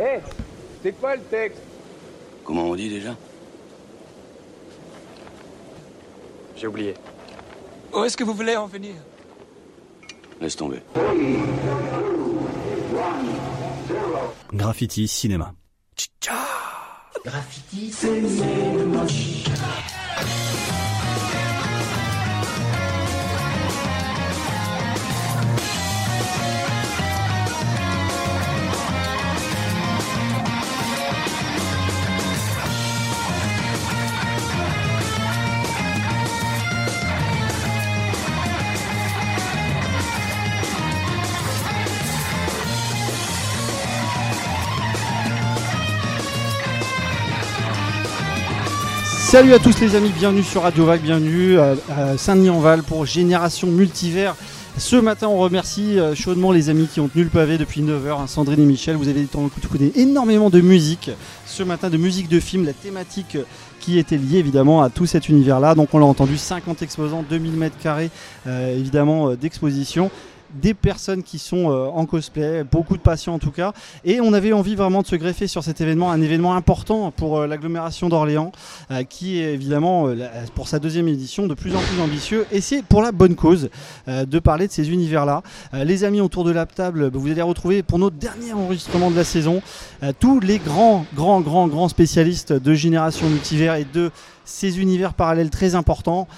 Hé, 0.00 0.18
c'est 0.82 0.92
quoi 1.00 1.14
le 1.14 1.22
texte? 1.30 1.60
Comment 2.44 2.64
on 2.64 2.74
dit 2.74 2.88
déjà? 2.88 3.14
J'ai 6.56 6.66
oublié. 6.66 6.94
Où 7.94 8.02
est-ce 8.02 8.16
que 8.16 8.24
vous 8.24 8.34
voulez 8.34 8.56
en 8.56 8.66
venir? 8.66 8.94
Laisse 10.40 10.56
tomber. 10.56 10.82
Graffiti 14.52 15.06
Cinéma. 15.06 15.54
Salut 49.34 49.52
à 49.52 49.58
tous 49.58 49.80
les 49.80 49.96
amis, 49.96 50.12
bienvenue 50.16 50.44
sur 50.44 50.62
Radio 50.62 50.84
Vague, 50.84 51.00
bienvenue 51.00 51.58
à, 51.58 51.74
à 51.90 52.16
Saint-Denis-en-Val 52.16 52.84
pour 52.84 53.04
Génération 53.04 53.66
Multivers. 53.66 54.36
Ce 54.78 54.94
matin, 54.94 55.26
on 55.26 55.38
remercie 55.38 55.98
euh, 55.98 56.14
chaudement 56.14 56.52
les 56.52 56.70
amis 56.70 56.86
qui 56.86 57.00
ont 57.00 57.08
tenu 57.08 57.24
le 57.24 57.30
pavé 57.30 57.58
depuis 57.58 57.82
9h, 57.82 58.20
hein, 58.20 58.26
Sandrine 58.28 58.60
et 58.60 58.64
Michel. 58.64 58.94
Vous 58.94 59.08
avez 59.08 59.22
écouté 59.22 59.90
énormément 59.96 60.50
de 60.50 60.60
musique 60.60 61.10
ce 61.46 61.62
matin, 61.62 61.90
de 61.90 61.96
musique 61.96 62.28
de 62.28 62.40
film, 62.40 62.64
la 62.64 62.72
thématique 62.72 63.36
euh, 63.36 63.44
qui 63.80 63.98
était 63.98 64.16
liée 64.16 64.38
évidemment 64.38 64.82
à 64.82 64.90
tout 64.90 65.06
cet 65.06 65.28
univers-là. 65.28 65.74
Donc 65.74 65.94
on 65.94 65.98
l'a 65.98 66.06
entendu, 66.06 66.36
50 66.36 66.82
exposants, 66.82 67.24
2000 67.28 67.52
mètres 67.52 67.78
carrés 67.78 68.10
euh, 68.46 68.76
évidemment 68.76 69.30
euh, 69.30 69.36
d'exposition 69.36 70.10
des 70.54 70.74
personnes 70.74 71.22
qui 71.22 71.38
sont 71.38 71.70
euh, 71.70 71.86
en 71.86 72.06
cosplay, 72.06 72.64
beaucoup 72.64 72.96
de 72.96 73.02
patients 73.02 73.34
en 73.34 73.38
tout 73.38 73.50
cas. 73.50 73.72
Et 74.04 74.20
on 74.20 74.32
avait 74.32 74.52
envie 74.52 74.74
vraiment 74.74 75.02
de 75.02 75.06
se 75.06 75.16
greffer 75.16 75.46
sur 75.46 75.62
cet 75.64 75.80
événement, 75.80 76.10
un 76.10 76.20
événement 76.20 76.54
important 76.54 77.10
pour 77.10 77.38
euh, 77.38 77.46
l'agglomération 77.46 78.08
d'Orléans, 78.08 78.52
euh, 78.90 79.02
qui 79.04 79.40
est 79.40 79.54
évidemment 79.54 80.08
pour 80.54 80.68
sa 80.68 80.78
deuxième 80.78 81.08
édition 81.08 81.46
de 81.46 81.54
plus 81.54 81.74
en 81.74 81.80
plus 81.80 82.00
ambitieux. 82.00 82.46
Et 82.52 82.60
c'est 82.60 82.82
pour 82.82 83.02
la 83.02 83.12
bonne 83.12 83.34
cause 83.34 83.70
de 84.06 84.38
parler 84.38 84.66
de 84.66 84.72
ces 84.72 84.90
univers-là. 84.90 85.42
Les 85.72 86.04
amis 86.04 86.20
autour 86.20 86.44
de 86.44 86.50
la 86.50 86.66
table, 86.66 87.10
vous 87.12 87.30
allez 87.30 87.42
retrouver 87.42 87.82
pour 87.82 87.98
notre 87.98 88.16
dernier 88.16 88.52
enregistrement 88.52 89.10
de 89.10 89.16
la 89.16 89.24
saison 89.24 89.62
tous 90.20 90.40
les 90.40 90.58
grands, 90.58 91.06
grands, 91.14 91.40
grands, 91.40 91.68
grands 91.68 91.88
spécialistes 91.88 92.52
de 92.52 92.74
Génération 92.74 93.28
Multivers 93.28 93.76
et 93.76 93.86
de 93.92 94.10
ces 94.44 94.80
univers 94.80 95.14
parallèles 95.14 95.50
très 95.50 95.74
importants. 95.74 96.28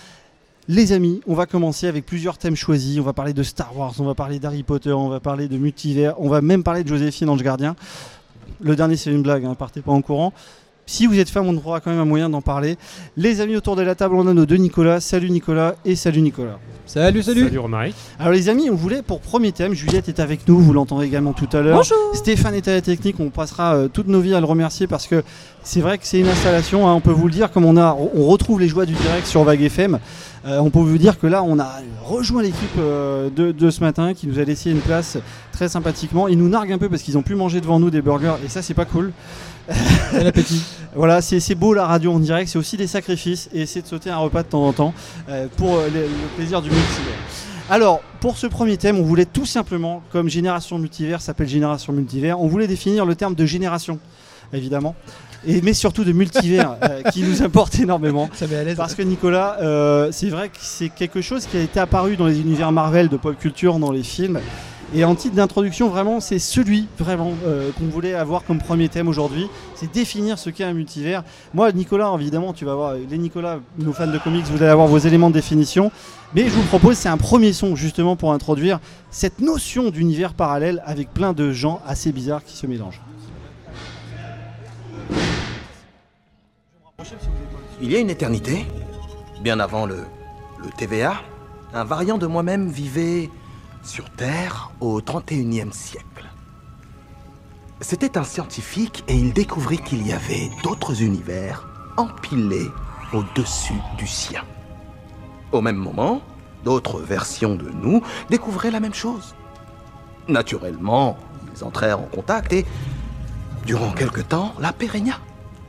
Les 0.68 0.92
amis, 0.92 1.20
on 1.28 1.34
va 1.34 1.46
commencer 1.46 1.86
avec 1.86 2.04
plusieurs 2.04 2.38
thèmes 2.38 2.56
choisis. 2.56 2.98
On 2.98 3.04
va 3.04 3.12
parler 3.12 3.32
de 3.32 3.44
Star 3.44 3.76
Wars, 3.76 3.94
on 4.00 4.04
va 4.04 4.14
parler 4.14 4.40
d'Harry 4.40 4.64
Potter, 4.64 4.90
on 4.90 5.08
va 5.08 5.20
parler 5.20 5.46
de 5.46 5.56
multivers, 5.58 6.14
on 6.18 6.28
va 6.28 6.40
même 6.40 6.64
parler 6.64 6.82
de 6.82 6.88
Joséphine 6.88 7.28
Ange 7.28 7.44
Gardien. 7.44 7.76
Le 8.60 8.74
dernier, 8.74 8.96
c'est 8.96 9.12
une 9.12 9.22
blague, 9.22 9.44
hein, 9.44 9.54
partez 9.54 9.80
pas 9.80 9.92
en 9.92 10.02
courant. 10.02 10.32
Si 10.84 11.06
vous 11.06 11.18
êtes 11.18 11.30
fan, 11.30 11.44
on 11.46 11.56
aura 11.56 11.80
quand 11.80 11.90
même 11.90 12.00
un 12.00 12.04
moyen 12.04 12.28
d'en 12.28 12.42
parler. 12.42 12.78
Les 13.16 13.40
amis 13.40 13.54
autour 13.54 13.76
de 13.76 13.82
la 13.82 13.94
table, 13.94 14.16
on 14.16 14.26
a 14.26 14.34
nos 14.34 14.46
deux 14.46 14.56
Nicolas. 14.56 15.00
Salut 15.00 15.30
Nicolas 15.30 15.76
et 15.84 15.94
salut 15.94 16.20
Nicolas. 16.20 16.58
Salut, 16.86 17.24
salut. 17.24 17.44
Salut 17.44 17.58
Romaric. 17.58 17.96
Alors 18.20 18.32
les 18.32 18.48
amis, 18.48 18.70
on 18.70 18.76
voulait 18.76 19.02
pour 19.02 19.20
premier 19.20 19.50
thème, 19.50 19.74
Juliette 19.74 20.08
est 20.08 20.20
avec 20.20 20.46
nous, 20.46 20.60
vous 20.60 20.72
l'entendrez 20.72 21.06
également 21.06 21.32
tout 21.32 21.48
à 21.52 21.60
l'heure. 21.60 21.78
Bonjour. 21.78 21.96
Stéphane 22.14 22.54
est 22.54 22.68
à 22.68 22.74
la 22.74 22.80
technique, 22.80 23.16
on 23.18 23.30
passera 23.30 23.74
euh, 23.74 23.88
toutes 23.88 24.06
nos 24.06 24.20
vies 24.20 24.34
à 24.34 24.40
le 24.40 24.46
remercier 24.46 24.86
parce 24.86 25.08
que 25.08 25.24
c'est 25.64 25.80
vrai 25.80 25.98
que 25.98 26.06
c'est 26.06 26.20
une 26.20 26.28
installation, 26.28 26.86
hein, 26.86 26.94
on 26.94 27.00
peut 27.00 27.10
vous 27.10 27.26
le 27.26 27.32
dire, 27.32 27.50
comme 27.50 27.64
on 27.64 27.76
a, 27.76 27.96
on 28.14 28.26
retrouve 28.26 28.60
les 28.60 28.68
joies 28.68 28.86
du 28.86 28.94
direct 28.94 29.26
sur 29.26 29.42
Vague 29.42 29.62
FM. 29.62 29.98
Euh, 30.46 30.58
on 30.58 30.70
peut 30.70 30.78
vous 30.78 30.98
dire 30.98 31.18
que 31.18 31.26
là, 31.26 31.42
on 31.42 31.58
a 31.58 31.80
rejoint 32.04 32.42
l'équipe 32.42 32.78
euh, 32.78 33.28
de, 33.30 33.50
de 33.50 33.70
ce 33.70 33.80
matin 33.80 34.14
qui 34.14 34.26
nous 34.28 34.38
a 34.38 34.44
laissé 34.44 34.70
une 34.70 34.80
place 34.80 35.18
très 35.52 35.68
sympathiquement. 35.68 36.28
Ils 36.28 36.38
nous 36.38 36.48
narguent 36.48 36.72
un 36.72 36.78
peu 36.78 36.88
parce 36.88 37.02
qu'ils 37.02 37.18
ont 37.18 37.22
pu 37.22 37.34
manger 37.34 37.60
devant 37.60 37.80
nous 37.80 37.90
des 37.90 38.00
burgers 38.00 38.36
et 38.44 38.48
ça, 38.48 38.62
c'est 38.62 38.74
pas 38.74 38.84
cool. 38.84 39.12
Bon 39.68 40.26
appétit. 40.26 40.62
Voilà, 40.94 41.20
c'est 41.20 41.54
beau 41.54 41.74
la 41.74 41.84
radio 41.84 42.10
en 42.10 42.18
direct, 42.18 42.48
c'est 42.48 42.56
aussi 42.56 42.78
des 42.78 42.86
sacrifices 42.86 43.50
et 43.52 43.66
c'est 43.66 43.82
de 43.82 43.86
sauter 43.86 44.08
un 44.08 44.16
repas 44.16 44.42
de 44.42 44.48
temps 44.48 44.66
en 44.66 44.72
temps 44.72 44.94
euh, 45.28 45.46
pour 45.58 45.76
le, 45.76 45.90
le 45.90 46.36
plaisir 46.36 46.62
du 46.62 46.70
multivers. 46.70 47.18
Alors, 47.68 48.00
pour 48.20 48.38
ce 48.38 48.46
premier 48.46 48.78
thème, 48.78 48.98
on 48.98 49.02
voulait 49.02 49.26
tout 49.26 49.44
simplement, 49.44 50.02
comme 50.10 50.30
Génération 50.30 50.78
Multivers 50.78 51.20
s'appelle 51.20 51.48
Génération 51.48 51.92
Multivers, 51.92 52.40
on 52.40 52.46
voulait 52.46 52.66
définir 52.66 53.04
le 53.04 53.14
terme 53.14 53.34
de 53.34 53.44
génération, 53.44 53.98
évidemment, 54.54 54.94
et, 55.46 55.62
mais 55.62 55.72
surtout 55.72 56.04
de 56.04 56.12
multivers, 56.12 56.76
euh, 56.82 57.02
qui 57.12 57.22
nous 57.22 57.42
importe 57.42 57.78
énormément. 57.78 58.28
Ça 58.34 58.46
met 58.46 58.56
à 58.56 58.64
l'aise. 58.64 58.76
Parce 58.76 58.94
que 58.94 59.02
Nicolas, 59.02 59.58
euh, 59.60 60.08
c'est 60.12 60.28
vrai 60.28 60.48
que 60.48 60.58
c'est 60.60 60.88
quelque 60.88 61.20
chose 61.20 61.46
qui 61.46 61.56
a 61.56 61.60
été 61.60 61.80
apparu 61.80 62.16
dans 62.16 62.26
les 62.26 62.40
univers 62.40 62.72
Marvel 62.72 63.08
de 63.08 63.16
pop 63.16 63.36
culture, 63.38 63.78
dans 63.78 63.92
les 63.92 64.02
films. 64.02 64.40
Et 64.94 65.04
en 65.04 65.16
titre 65.16 65.34
d'introduction, 65.34 65.88
vraiment, 65.88 66.20
c'est 66.20 66.38
celui 66.38 66.86
vraiment 66.98 67.32
euh, 67.44 67.70
qu'on 67.72 67.86
voulait 67.86 68.14
avoir 68.14 68.44
comme 68.44 68.58
premier 68.58 68.88
thème 68.88 69.08
aujourd'hui. 69.08 69.48
C'est 69.74 69.92
définir 69.92 70.38
ce 70.38 70.48
qu'est 70.48 70.62
un 70.62 70.74
multivers. 70.74 71.24
Moi, 71.54 71.72
Nicolas, 71.72 72.12
évidemment, 72.18 72.52
tu 72.52 72.64
vas 72.64 72.76
voir, 72.76 72.94
les 72.94 73.18
Nicolas, 73.18 73.58
nos 73.78 73.92
fans 73.92 74.06
de 74.06 74.18
comics, 74.18 74.44
vous 74.44 74.56
allez 74.56 74.70
avoir 74.70 74.86
vos 74.86 74.98
éléments 74.98 75.28
de 75.28 75.34
définition. 75.34 75.90
Mais 76.34 76.44
je 76.44 76.50
vous 76.50 76.62
propose, 76.62 76.96
c'est 76.96 77.08
un 77.08 77.16
premier 77.16 77.52
son 77.52 77.74
justement 77.74 78.14
pour 78.14 78.32
introduire 78.32 78.78
cette 79.10 79.40
notion 79.40 79.90
d'univers 79.90 80.34
parallèle 80.34 80.82
avec 80.86 81.12
plein 81.12 81.32
de 81.32 81.50
gens 81.50 81.80
assez 81.86 82.12
bizarres 82.12 82.44
qui 82.44 82.56
se 82.56 82.66
mélangent. 82.66 83.00
Il 87.80 87.90
y 87.90 87.96
a 87.96 88.00
une 88.00 88.10
éternité, 88.10 88.66
bien 89.42 89.60
avant 89.60 89.86
le, 89.86 90.04
TVA, 90.78 91.14
un 91.74 91.84
variant 91.84 92.18
de 92.18 92.26
moi-même 92.26 92.68
vivait 92.68 93.30
sur 93.82 94.10
Terre 94.10 94.70
au 94.80 95.00
31e 95.00 95.72
siècle. 95.72 96.24
C'était 97.80 98.18
un 98.18 98.24
scientifique 98.24 99.04
et 99.06 99.14
il 99.14 99.32
découvrit 99.32 99.78
qu'il 99.78 100.06
y 100.06 100.12
avait 100.12 100.50
d'autres 100.64 101.02
univers 101.02 101.68
empilés 101.96 102.70
au-dessus 103.12 103.80
du 103.98 104.06
sien. 104.06 104.42
Au 105.52 105.60
même 105.60 105.76
moment, 105.76 106.22
d'autres 106.64 107.00
versions 107.00 107.54
de 107.54 107.70
nous 107.70 108.02
découvraient 108.30 108.70
la 108.70 108.80
même 108.80 108.94
chose. 108.94 109.34
Naturellement, 110.28 111.16
ils 111.54 111.62
entrèrent 111.62 112.00
en 112.00 112.06
contact 112.06 112.52
et, 112.52 112.64
durant 113.66 113.92
quelque 113.92 114.22
temps, 114.22 114.54
la 114.58 114.72
paix. 114.72 114.88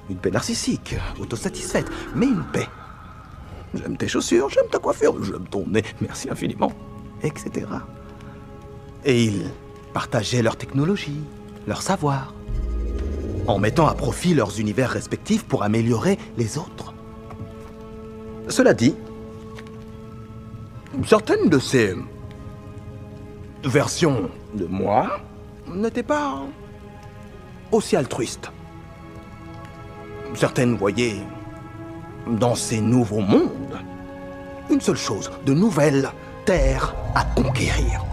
Une 0.10 0.18
paix 0.18 0.32
narcissique, 0.32 0.96
autosatisfaite, 1.20 1.88
mais 2.16 2.28
une 2.28 2.46
paix. 2.46 2.68
J'aime 3.74 3.98
tes 3.98 4.08
chaussures, 4.08 4.50
j'aime 4.50 4.68
ta 4.72 4.80
coiffure, 4.80 5.22
j'aime 5.24 5.48
ton 5.50 5.66
nez, 5.68 5.84
merci 6.00 6.30
infiniment, 6.30 6.72
etc. 7.22 7.68
Et 9.04 9.26
ils 9.26 9.52
partageaient 9.94 10.42
leur 10.42 10.56
technologie, 10.56 11.22
leur 11.68 11.82
savoir, 11.82 12.34
en 13.48 13.60
mettant 13.60 13.88
à 13.88 13.94
profit 13.94 14.34
leurs 14.34 14.60
univers 14.60 14.90
respectifs 14.90 15.44
pour 15.44 15.64
améliorer 15.64 16.18
les 16.38 16.58
autres. 16.58 16.94
Cela 18.48 18.74
dit, 18.74 18.96
certaines 21.06 21.50
de 21.50 21.60
ces 21.60 21.96
versions 23.64 24.30
de 24.54 24.66
moi 24.66 25.20
n'étaient 25.68 26.04
pas 26.04 26.44
aussi 27.72 27.96
altruistes. 27.96 28.52
Certaines 30.36 30.76
voyaient 30.76 31.22
dans 32.28 32.56
ces 32.56 32.82
nouveaux 32.82 33.22
mondes 33.22 33.80
une 34.70 34.82
seule 34.82 34.98
chose, 34.98 35.32
de 35.46 35.54
nouvelles 35.54 36.10
terres 36.46 36.94
à 37.16 37.24
conquérir. 37.24 38.04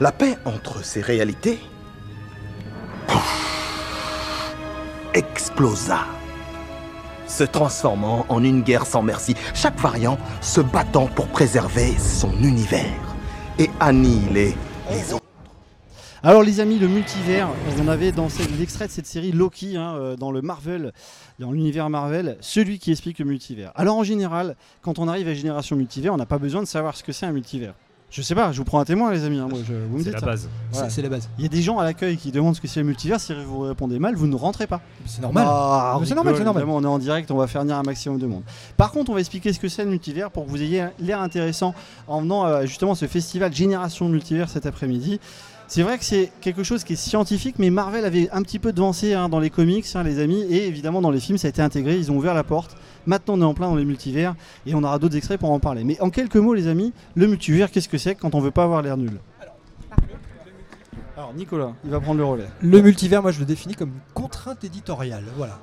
La 0.00 0.12
paix 0.12 0.36
entre 0.44 0.84
ces 0.84 1.00
réalités 1.00 1.60
explosa, 5.14 6.00
se 7.26 7.44
transformant 7.44 8.26
en 8.28 8.42
une 8.42 8.62
guerre 8.62 8.86
sans 8.86 9.02
merci, 9.02 9.34
chaque 9.54 9.78
variant 9.78 10.18
se 10.40 10.60
battant 10.60 11.06
pour 11.06 11.28
préserver 11.28 11.94
son 11.98 12.32
univers 12.42 12.82
et 13.58 13.70
annihiler 13.80 14.56
les 14.90 15.12
autres. 15.12 15.21
Alors 16.24 16.44
les 16.44 16.60
amis, 16.60 16.78
le 16.78 16.86
multivers, 16.86 17.48
on 17.82 17.88
avait 17.88 18.12
dans 18.12 18.28
l'extrait 18.58 18.86
de 18.86 18.92
cette 18.92 19.06
série 19.06 19.32
Loki, 19.32 19.76
hein, 19.76 19.96
euh, 19.96 20.16
dans 20.16 20.30
le 20.30 20.40
Marvel, 20.40 20.92
dans 21.40 21.50
l'univers 21.50 21.90
Marvel, 21.90 22.36
celui 22.40 22.78
qui 22.78 22.92
explique 22.92 23.18
le 23.18 23.24
multivers. 23.24 23.72
Alors 23.74 23.96
en 23.96 24.04
général, 24.04 24.54
quand 24.82 25.00
on 25.00 25.08
arrive 25.08 25.26
à 25.26 25.34
Génération 25.34 25.74
Multivers, 25.74 26.14
on 26.14 26.16
n'a 26.16 26.26
pas 26.26 26.38
besoin 26.38 26.62
de 26.62 26.68
savoir 26.68 26.96
ce 26.96 27.02
que 27.02 27.10
c'est 27.10 27.26
un 27.26 27.32
multivers. 27.32 27.74
Je 28.08 28.20
sais 28.20 28.34
pas, 28.34 28.52
je 28.52 28.58
vous 28.58 28.64
prends 28.64 28.78
un 28.78 28.84
témoin 28.84 29.10
les 29.10 29.24
amis, 29.24 29.38
hein, 29.38 29.48
moi, 29.48 29.58
je- 29.66 29.72
vous 29.72 29.98
me 29.98 30.04
C'est 30.04 30.10
la 30.12 30.20
base. 30.20 30.48
Voilà. 30.70 30.88
C'est 30.90 30.94
c'est 30.96 31.02
la 31.02 31.08
base. 31.08 31.28
Il 31.38 31.42
y 31.44 31.46
a 31.46 31.48
des 31.48 31.62
gens 31.62 31.78
à 31.78 31.84
l'accueil 31.84 32.18
qui 32.18 32.30
demandent 32.30 32.54
ce 32.54 32.60
que 32.60 32.68
c'est 32.68 32.80
le 32.80 32.86
multivers, 32.86 33.18
si 33.18 33.32
vous 33.46 33.60
répondez 33.60 33.98
mal, 33.98 34.14
vous 34.14 34.26
ne 34.26 34.36
rentrez 34.36 34.66
pas. 34.66 34.80
C'est 35.06 35.22
normal. 35.22 35.44
Ah, 35.48 35.98
c'est 36.04 36.12
on 36.12 36.16
normal, 36.16 36.34
c'est 36.36 36.44
normal. 36.44 36.62
évidemment, 36.62 36.76
on 36.76 36.84
est 36.84 36.94
en 36.94 36.98
direct, 36.98 37.30
on 37.30 37.36
va 37.38 37.46
faire 37.46 37.62
venir 37.62 37.76
un 37.76 37.82
maximum 37.82 38.18
de 38.18 38.26
monde. 38.26 38.42
Par 38.76 38.92
contre, 38.92 39.10
on 39.10 39.14
va 39.14 39.20
expliquer 39.20 39.52
ce 39.54 39.58
que 39.58 39.66
c'est 39.68 39.82
le 39.82 39.90
multivers 39.90 40.30
pour 40.30 40.44
que 40.44 40.50
vous 40.50 40.62
ayez 40.62 40.84
l'air 41.00 41.20
intéressant 41.22 41.74
en 42.06 42.20
venant 42.20 42.44
à 42.44 42.66
justement 42.66 42.94
ce 42.94 43.06
festival 43.06 43.52
Génération 43.52 44.08
Multivers 44.10 44.50
cet 44.50 44.66
après-midi. 44.66 45.18
C'est 45.74 45.82
vrai 45.82 45.96
que 45.96 46.04
c'est 46.04 46.30
quelque 46.42 46.62
chose 46.64 46.84
qui 46.84 46.92
est 46.92 46.96
scientifique, 46.96 47.54
mais 47.58 47.70
Marvel 47.70 48.04
avait 48.04 48.28
un 48.30 48.42
petit 48.42 48.58
peu 48.58 48.74
devancé 48.74 49.14
hein, 49.14 49.30
dans 49.30 49.38
les 49.40 49.48
comics, 49.48 49.86
hein, 49.94 50.02
les 50.02 50.18
amis, 50.18 50.42
et 50.42 50.66
évidemment 50.66 51.00
dans 51.00 51.10
les 51.10 51.18
films, 51.18 51.38
ça 51.38 51.46
a 51.46 51.48
été 51.48 51.62
intégré, 51.62 51.96
ils 51.96 52.12
ont 52.12 52.16
ouvert 52.18 52.34
la 52.34 52.44
porte. 52.44 52.76
Maintenant, 53.06 53.38
on 53.38 53.40
est 53.40 53.44
en 53.46 53.54
plein 53.54 53.68
dans 53.70 53.76
les 53.76 53.86
multivers, 53.86 54.34
et 54.66 54.74
on 54.74 54.82
aura 54.84 54.98
d'autres 54.98 55.16
extraits 55.16 55.40
pour 55.40 55.50
en 55.50 55.60
parler. 55.60 55.82
Mais 55.82 55.98
en 56.02 56.10
quelques 56.10 56.36
mots, 56.36 56.52
les 56.52 56.66
amis, 56.66 56.92
le 57.14 57.26
multivers, 57.26 57.70
qu'est-ce 57.70 57.88
que 57.88 57.96
c'est 57.96 58.14
quand 58.14 58.34
on 58.34 58.40
veut 58.40 58.50
pas 58.50 58.64
avoir 58.64 58.82
l'air 58.82 58.98
nul? 58.98 59.12
Alors, 61.16 61.32
Nicolas, 61.32 61.72
il 61.86 61.90
va 61.90 62.00
prendre 62.00 62.18
le 62.18 62.26
relais. 62.26 62.48
Le 62.60 62.82
multivers, 62.82 63.22
moi, 63.22 63.30
je 63.32 63.38
le 63.40 63.46
définis 63.46 63.74
comme 63.74 63.92
une 63.94 64.12
contrainte 64.12 64.62
éditoriale. 64.64 65.24
Voilà. 65.38 65.58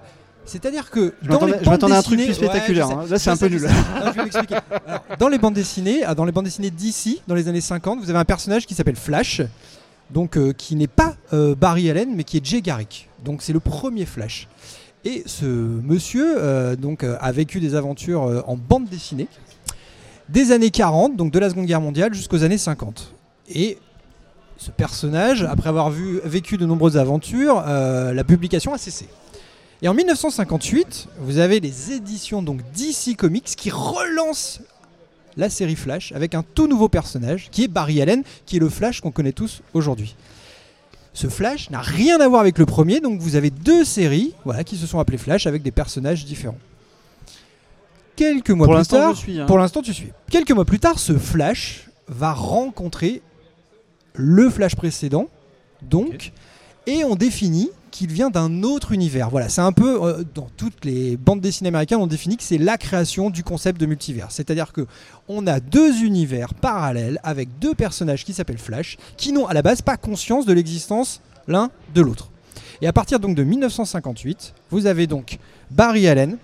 C'est-à-dire 0.45 0.89
que 0.89 1.13
Je 1.21 1.27
dans 1.29 1.39
je 1.47 1.53
à 1.69 1.73
un 1.73 1.77
truc 1.77 2.17
dessinées- 2.17 2.25
plus 2.25 2.33
spectaculaire, 2.33 2.87
Ouais, 2.89 2.95
hein. 2.95 3.05
Là, 3.07 3.19
c'est 3.19 3.29
un 3.29 3.33
peu 3.37 3.45
sais, 3.45 3.49
nul. 3.51 3.59
je 3.59 3.65
vais. 3.67 4.55
Alors, 4.87 5.03
dans 5.19 5.27
les 5.27 5.37
bandes 5.37 5.53
dessinées, 5.53 6.03
ah, 6.03 6.15
dans 6.15 6.25
les 6.25 6.31
bandes 6.31 6.45
dessinées 6.45 6.71
d'ici, 6.71 7.21
dans 7.27 7.35
les 7.35 7.47
années 7.47 7.61
50, 7.61 7.99
vous 7.99 8.09
avez 8.09 8.17
un 8.17 8.25
personnage 8.25 8.65
qui 8.65 8.73
s'appelle 8.73 8.95
Flash, 8.95 9.41
donc 10.11 10.37
euh, 10.37 10.53
qui 10.53 10.75
n'est 10.75 10.87
pas 10.87 11.15
euh, 11.33 11.55
Barry 11.55 11.89
Allen, 11.89 12.13
mais 12.15 12.23
qui 12.23 12.37
est 12.37 12.45
Jay 12.45 12.61
Garrick. 12.61 13.09
Donc 13.23 13.41
c'est 13.41 13.53
le 13.53 13.59
premier 13.59 14.05
Flash. 14.05 14.47
Et 15.05 15.23
ce 15.25 15.45
monsieur 15.45 16.35
euh, 16.37 16.75
donc 16.75 17.03
a 17.03 17.31
vécu 17.31 17.59
des 17.59 17.75
aventures 17.75 18.43
en 18.47 18.57
bande 18.57 18.85
dessinée 18.85 19.27
des 20.27 20.51
années 20.51 20.69
40, 20.69 21.15
donc 21.15 21.31
de 21.31 21.39
la 21.39 21.49
Seconde 21.49 21.65
Guerre 21.65 21.81
mondiale 21.81 22.13
jusqu'aux 22.13 22.43
années 22.43 22.59
50. 22.59 23.13
Et 23.49 23.79
ce 24.57 24.69
personnage, 24.69 25.43
après 25.43 25.69
avoir 25.69 25.89
vécu 25.89 26.57
de 26.57 26.67
nombreuses 26.67 26.97
aventures, 26.97 27.63
la 27.65 28.23
publication 28.23 28.71
a 28.71 28.77
cessé. 28.77 29.07
Et 29.81 29.87
en 29.87 29.95
1958, 29.95 31.07
vous 31.19 31.39
avez 31.39 31.59
les 31.59 31.93
éditions 31.93 32.43
donc 32.43 32.61
DC 32.75 33.15
Comics 33.17 33.45
qui 33.45 33.71
relancent 33.71 34.61
la 35.37 35.49
série 35.49 35.75
Flash 35.75 36.11
avec 36.13 36.35
un 36.35 36.43
tout 36.43 36.67
nouveau 36.67 36.89
personnage 36.89 37.49
qui 37.51 37.63
est 37.63 37.67
Barry 37.67 38.01
Allen, 38.01 38.23
qui 38.45 38.57
est 38.57 38.59
le 38.59 38.69
Flash 38.69 39.01
qu'on 39.01 39.11
connaît 39.11 39.31
tous 39.31 39.61
aujourd'hui. 39.73 40.15
Ce 41.13 41.27
Flash 41.27 41.69
n'a 41.69 41.81
rien 41.81 42.19
à 42.19 42.27
voir 42.27 42.41
avec 42.41 42.57
le 42.57 42.65
premier, 42.65 42.99
donc 42.99 43.19
vous 43.19 43.35
avez 43.35 43.49
deux 43.49 43.83
séries 43.83 44.33
voilà, 44.45 44.63
qui 44.63 44.77
se 44.77 44.85
sont 44.87 44.99
appelées 44.99 45.17
Flash 45.17 45.47
avec 45.47 45.63
des 45.63 45.71
personnages 45.71 46.25
différents. 46.25 46.57
Quelques 48.15 48.49
mois 48.51 48.67
Pour 48.67 48.73
plus 48.75 48.79
l'instant, 48.79 48.97
tard, 48.97 49.13
je 49.13 49.19
suis. 49.19 49.39
hein. 49.39 49.45
pour 49.45 49.57
l'instant, 49.57 49.81
tu 49.81 49.93
suis. 49.93 50.11
Quelques 50.29 50.51
mois 50.51 50.65
plus 50.65 50.79
tard, 50.79 50.99
ce 50.99 51.17
Flash 51.17 51.89
va 52.07 52.33
rencontrer 52.33 53.21
le 54.13 54.49
Flash 54.49 54.75
précédent, 54.75 55.27
donc, 55.81 56.31
et 56.85 57.03
on 57.05 57.15
définit 57.15 57.69
qu'il 57.99 58.13
vient 58.13 58.29
d'un 58.29 58.63
autre 58.63 58.93
univers. 58.93 59.29
Voilà, 59.29 59.49
c'est 59.49 59.59
un 59.59 59.73
peu 59.73 60.01
euh, 60.01 60.23
dans 60.33 60.47
toutes 60.55 60.85
les 60.85 61.17
bandes 61.17 61.41
dessinées 61.41 61.67
américaines, 61.67 61.99
on 61.99 62.07
définit 62.07 62.37
que 62.37 62.43
c'est 62.43 62.57
la 62.57 62.77
création 62.77 63.29
du 63.29 63.43
concept 63.43 63.79
de 63.79 63.85
multivers. 63.85 64.27
C'est-à-dire 64.29 64.71
que 64.71 64.87
on 65.27 65.45
a 65.47 65.59
deux 65.59 66.01
univers 66.01 66.53
parallèles 66.53 67.19
avec 67.23 67.59
deux 67.59 67.75
personnages 67.75 68.23
qui 68.23 68.31
s'appellent 68.31 68.57
Flash, 68.57 68.95
qui 69.17 69.33
n'ont 69.33 69.47
à 69.47 69.53
la 69.53 69.61
base 69.61 69.81
pas 69.81 69.97
conscience 69.97 70.45
de 70.45 70.53
l'existence 70.53 71.19
l'un 71.49 71.71
de 71.93 71.99
l'autre. 71.99 72.29
Et 72.81 72.87
à 72.87 72.93
partir 72.93 73.19
donc 73.19 73.35
de 73.35 73.43
1958, 73.43 74.53
vous 74.71 74.85
avez 74.85 75.05
donc 75.05 75.37
Barry 75.69 76.07
Allen, 76.07 76.37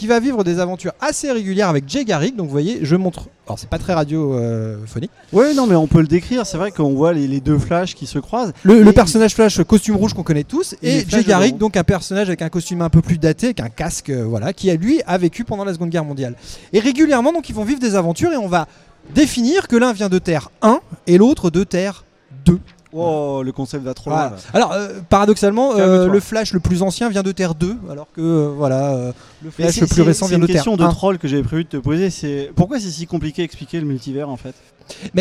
qui 0.00 0.06
va 0.06 0.18
vivre 0.18 0.44
des 0.44 0.60
aventures 0.60 0.92
assez 0.98 1.30
régulières 1.30 1.68
avec 1.68 1.84
Jay 1.86 2.06
Garrick. 2.06 2.34
Donc 2.34 2.46
vous 2.46 2.52
voyez, 2.52 2.78
je 2.80 2.96
montre. 2.96 3.24
Alors 3.46 3.58
c'est 3.58 3.68
pas 3.68 3.76
très 3.76 3.92
radiophonique. 3.92 5.10
Ouais, 5.30 5.52
non, 5.52 5.66
mais 5.66 5.74
on 5.74 5.86
peut 5.86 6.00
le 6.00 6.06
décrire. 6.06 6.46
C'est 6.46 6.56
vrai 6.56 6.70
qu'on 6.70 6.94
voit 6.94 7.12
les, 7.12 7.28
les 7.28 7.40
deux 7.40 7.58
flashs 7.58 7.94
qui 7.94 8.06
se 8.06 8.18
croisent. 8.18 8.54
Le, 8.62 8.90
personnage 8.92 9.34
Flash, 9.34 9.62
costume 9.62 9.96
rouge 9.96 10.14
qu'on 10.14 10.22
connaît 10.22 10.44
tous, 10.44 10.74
et 10.82 11.00
Flash 11.00 11.20
Jay 11.20 11.28
Garrick, 11.28 11.58
donc 11.58 11.76
un 11.76 11.84
personnage 11.84 12.28
avec 12.28 12.40
un 12.40 12.48
costume 12.48 12.80
un 12.80 12.88
peu 12.88 13.02
plus 13.02 13.18
daté, 13.18 13.48
avec 13.48 13.60
un 13.60 13.68
casque, 13.68 14.08
euh, 14.08 14.24
voilà, 14.24 14.54
qui 14.54 14.70
lui 14.72 15.02
a 15.06 15.18
vécu 15.18 15.44
pendant 15.44 15.66
la 15.66 15.74
Seconde 15.74 15.90
Guerre 15.90 16.06
mondiale. 16.06 16.34
Et 16.72 16.80
régulièrement, 16.80 17.30
donc 17.30 17.50
ils 17.50 17.54
vont 17.54 17.64
vivre 17.64 17.80
des 17.80 17.94
aventures 17.94 18.32
et 18.32 18.38
on 18.38 18.48
va 18.48 18.68
définir 19.14 19.68
que 19.68 19.76
l'un 19.76 19.92
vient 19.92 20.08
de 20.08 20.18
Terre 20.18 20.50
1 20.62 20.80
et 21.08 21.18
l'autre 21.18 21.50
de 21.50 21.62
Terre 21.62 22.06
2. 22.46 22.58
Oh, 22.92 23.42
le 23.44 23.52
concept 23.52 23.84
va 23.84 23.94
trop 23.94 24.10
Voilà. 24.10 24.28
loin. 24.30 24.36
là. 24.36 24.42
Alors, 24.52 24.72
euh, 24.72 25.00
paradoxalement, 25.08 25.72
euh, 25.76 26.08
le 26.08 26.20
Flash 26.20 26.52
le 26.52 26.60
plus 26.60 26.82
ancien 26.82 27.08
vient 27.08 27.22
de 27.22 27.32
Terre 27.32 27.54
2, 27.54 27.76
alors 27.90 28.08
que 28.14 28.20
euh, 28.20 28.52
voilà, 28.56 29.12
le 29.42 29.44
Mais 29.44 29.50
Flash 29.50 29.74
c'est- 29.74 29.80
le 29.82 29.86
plus 29.86 29.96
c'est- 29.96 30.02
récent 30.02 30.26
c'est 30.26 30.30
vient 30.30 30.38
une 30.38 30.42
de 30.42 30.46
Terre 30.48 30.56
question 30.56 30.76
de 30.76 30.82
1. 30.84 30.88
troll 30.90 31.18
que 31.18 31.28
j'avais 31.28 31.42
prévu 31.44 31.64
de 31.64 31.68
te 31.68 31.76
poser. 31.76 32.10
C'est 32.10 32.50
pourquoi 32.56 32.80
c'est 32.80 32.90
si 32.90 33.06
compliqué 33.06 33.42
d'expliquer 33.42 33.78
le 33.80 33.86
multivers 33.86 34.28
en 34.28 34.36
fait? 34.36 34.54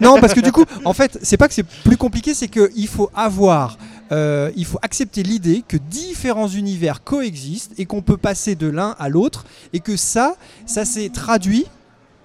Non, 0.00 0.20
parce 0.20 0.32
que 0.32 0.40
du 0.40 0.52
coup, 0.52 0.64
en 0.84 0.92
fait, 0.92 1.18
c'est 1.22 1.36
pas 1.36 1.48
que 1.48 1.54
c'est 1.54 1.64
plus 1.66 1.96
compliqué, 1.96 2.34
c'est 2.34 2.46
qu'il 2.48 2.86
faut 2.86 3.10
avoir, 3.16 3.76
euh, 4.12 4.50
il 4.56 4.64
faut 4.64 4.78
accepter 4.82 5.24
l'idée 5.24 5.64
que 5.66 5.76
différents 5.76 6.46
univers 6.48 7.02
coexistent 7.02 7.72
et 7.78 7.84
qu'on 7.86 8.02
peut 8.02 8.16
passer 8.16 8.54
de 8.54 8.68
l'un 8.68 8.94
à 9.00 9.08
l'autre 9.08 9.44
et 9.72 9.80
que 9.80 9.96
ça, 9.96 10.36
ça 10.66 10.84
s'est 10.84 11.08
traduit 11.08 11.66